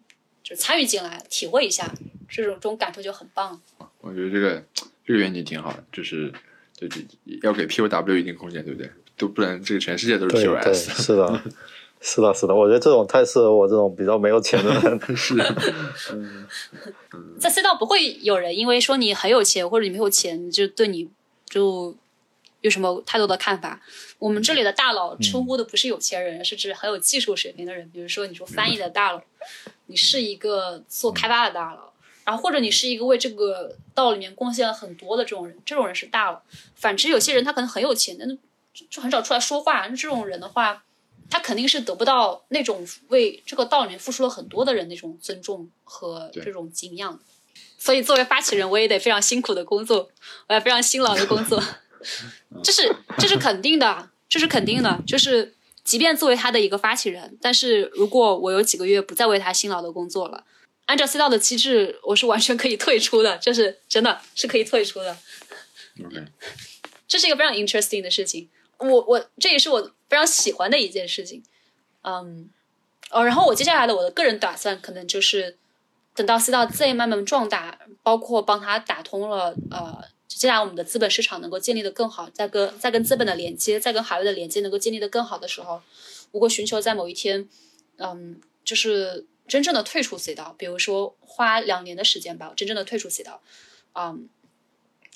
[0.44, 1.92] 就参与进来，体会一下。
[2.28, 3.60] 这种这种感受就很棒。
[4.00, 4.64] 我觉得这个
[5.04, 6.32] 这个愿景挺好的，就是
[6.74, 6.86] 就
[7.42, 8.90] 要给 POW 一定空间，对不对？
[9.18, 11.02] 都不能这个全世界都是 POS。
[11.02, 11.42] 是的，
[12.02, 12.54] 是的，是的。
[12.54, 15.00] 我觉得这种太适合我这种比较没有钱的人。
[15.16, 15.34] 是。
[16.12, 16.46] 嗯。
[17.38, 21.08] 在 C 道不会有人因为说你很有钱或者你没有钱就对你
[21.46, 21.94] 就
[22.60, 23.80] 有什么太多的看法。
[24.18, 27.88] 我们这里的大佬称呼的不是有钱人，是指很有技术水平的人。
[27.90, 29.22] 比如说你说翻译的大佬，
[29.86, 31.92] 你是一个做开发的大佬。
[32.24, 36.40] 然后或者你是一个为这个道里面贡献了很多的这种人，这种人是大佬。
[36.76, 38.38] 反之，有些人他可能很有钱，但
[38.88, 39.88] 就很少出来说话。
[39.88, 40.84] 那这种人的话，
[41.32, 47.18] 他肯定是得不到那种为这个道里面付出了很多的人那种尊重和这种敬仰。
[47.78, 50.10] 所以作为发起人，我也得非常辛苦的工作，
[50.46, 51.62] 我要非常辛劳的工作。
[52.62, 55.02] 这是这是肯定的，这是肯定的。
[55.06, 60.44] 就是即便作为他的一个发起人，但是如果我有几个月不再为他辛劳的工作了。
[60.84, 65.16] 按照 C 道的机制，我是完全可以退出的，就是真的是可以退出的。
[66.04, 66.22] OK，
[67.08, 71.42] 这是一个非常 interesting 的事情，我我这也是我非常喜欢的一件事情。
[72.02, 72.50] 嗯，
[73.10, 75.56] 哦，然后我接下来的我的个人打算，可能就是
[76.14, 85.80] 等到 C 道再慢慢壮大，包括帮他打通了呃，接下来我们的资本市场能够建立的更好，再跟再跟资本的连接，再跟海外的连接能够建立的更好的时候，
[86.32, 87.48] 我会寻求在某一天，
[87.98, 89.26] 嗯，就是。
[89.48, 93.42] 真正的退出 C 道，比如说花两年的时间吧，真正的退出 C 道，
[93.92, 94.28] 嗯，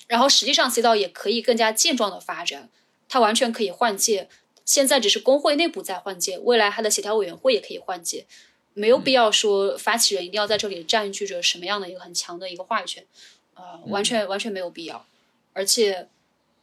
[0.07, 2.69] 然后实际上 C 道也可以更加健壮的发展，
[3.09, 4.29] 它完全可以换届。
[4.65, 8.25] 现在只是工会内部在换届，未来它的协调委员会也可以换届，
[8.73, 13.05] 没有必要说发起人一定要在这里占据着什么样的一个很强的一个话语权，
[13.53, 15.05] 呃，完全完全没有必要。
[15.53, 16.09] 而且，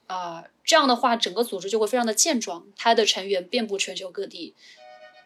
[0.06, 4.54] 啊，这样的话，整个组织就会非常的健壮，它的成员遍布全球各地，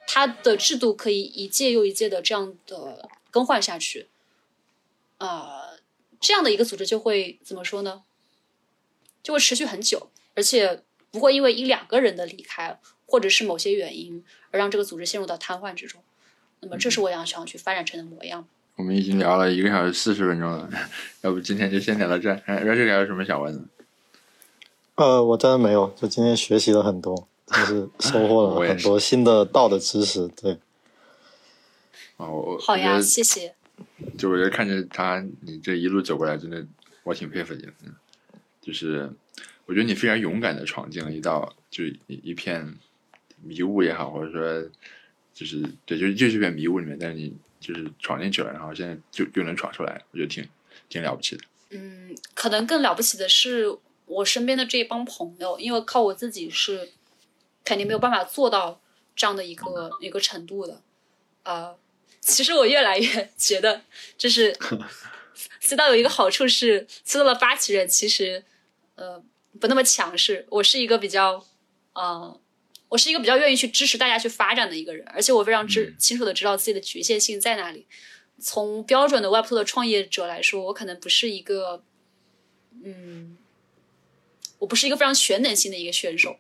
[0.07, 4.07] 它的制度可以一届又一届的这样的更换下去，
[5.19, 5.81] 呃，
[6.21, 8.05] 这样的一个组织就会怎么说呢？
[9.21, 10.85] 就会持续很久，而且。
[11.11, 16.03] 不会因为一两个人的离开，或者是某些原因，而让这个组织陷入到瘫痪之中。
[16.61, 18.47] 那么，这是我想想去发展成的模样。
[18.77, 20.69] 我们已经聊了一个小时四十分钟了，
[21.23, 22.31] 要不今天就先聊到这。
[22.31, 23.63] r 这 c 还有什么想问的？
[24.97, 30.29] 呃，我真的没有，就今天学习了很多，就是收获了 很多新的道的知识。
[30.29, 30.59] 对。
[32.17, 33.55] 哦，好呀，谢谢。
[34.19, 36.67] 就我觉得看着他，你这一路走过来，真的
[37.05, 37.73] 我挺佩服你的。
[38.61, 39.11] 就是。
[39.69, 42.75] 我觉得你非常勇敢的闯进了一道，就是一片
[43.43, 44.71] 迷雾也好，或者说
[45.35, 50.49] 就是对，就是就是一片迷雾里面，但是你就是闯进去了，然后现在就就能闯出来，我觉得挺
[50.89, 51.43] 挺了不起的。
[51.69, 53.77] 嗯，可能更了不起的是
[54.07, 56.89] 我身边的这一帮朋友，因为靠我自己是
[57.63, 58.81] 肯定没有办法做到
[59.15, 60.81] 这样的一个一个程度的。
[61.43, 61.77] 呃，
[62.21, 63.83] 其实我越来越觉得，
[64.17, 64.57] 就是
[65.61, 68.43] 知道有一个好处是，知道了发起人其实
[68.95, 69.23] 呃。
[69.61, 71.45] 不那么强势，我是一个比较，
[71.95, 72.41] 呃，
[72.89, 77.87] 我是一个比较愿意去支持大家去发展的一个人，而且我非常知清楚的知道自己的局限性在哪里。
[78.39, 81.83] 从标准的 Web2 的创业者来说，我可能不是一个，
[82.85, 83.37] 嗯，
[84.59, 86.39] 我不是一个非常全能性的一个选手。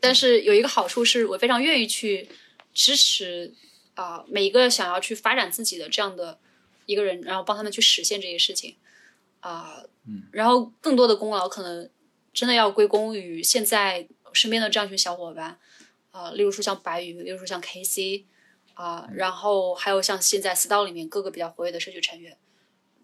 [0.00, 2.28] 但是有一个好处是我非常愿意去
[2.74, 3.54] 支持
[3.94, 6.38] 啊每一个想要去发展自己的这样的
[6.84, 8.76] 一个人，然后帮他们去实现这些事情
[9.40, 11.88] 啊，嗯，然后更多的功劳可能。
[12.34, 15.56] 真的要归功于现在身边的这样一群小伙伴，
[16.10, 18.24] 啊，例如说像白宇，例如说像 KC，
[18.74, 22.36] 啊，然后还有像现在 s t 里面各个比较活跃的社区成员。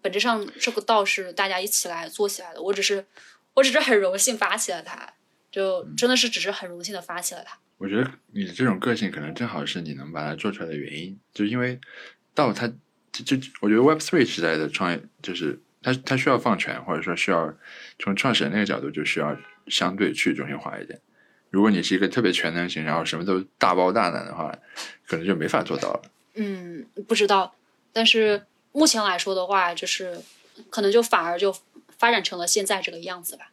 [0.01, 2.61] 本质上，这个道是大家一起来做起来的。
[2.61, 3.05] 我只是，
[3.53, 5.13] 我只是很荣幸发起了它，
[5.49, 7.57] 就真的是只是很荣幸的发起了它。
[7.77, 11.79] 我觉得你这种个性可能正好是你能把它做出来的原因，就因为
[12.33, 12.67] 道它
[13.13, 15.61] 就就我觉得 Web Three 时代的创业就是。
[15.81, 17.53] 他他需要放权，或者说需要
[17.99, 19.35] 从创始人那个角度就需要
[19.67, 20.99] 相对去中心化一点。
[21.49, 24.55] 如果你是一个特别全能型，然后什么都大包大揽的话，
[25.07, 26.01] 可能就没法做到了。
[26.35, 27.53] 嗯，不知道。
[27.91, 30.21] 但是目前来说的话，就是
[30.69, 31.53] 可能就反而就
[31.97, 33.51] 发展成了现在这个样子吧。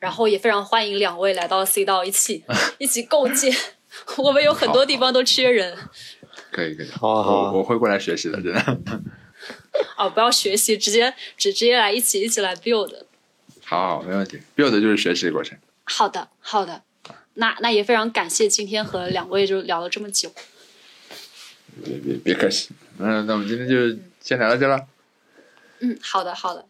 [0.00, 2.44] 然后也非常欢迎两位来到 C 道一起
[2.78, 3.54] 一起构建。
[4.18, 5.76] 我们有很多地方都缺人。
[6.50, 9.02] 可以可以，好好，我会过来学习的，真的。
[9.96, 13.04] 哦，不要学习，直接直直接来一起一起来 build。
[13.64, 15.58] 好，好，没问题，build 就是学习的过程。
[15.84, 16.82] 好的，好的，
[17.34, 20.30] 那那也非常感谢今天和两位就聊了这么久。
[21.82, 24.86] 别别别客气，嗯，那我们今天就先聊到这了。
[25.80, 26.66] 嗯，好的，好的，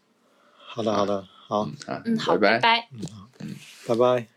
[0.65, 1.69] 好的，好的，好，
[2.05, 2.87] 嗯，好，拜拜，
[3.39, 3.55] 嗯，
[3.85, 4.27] 拜拜。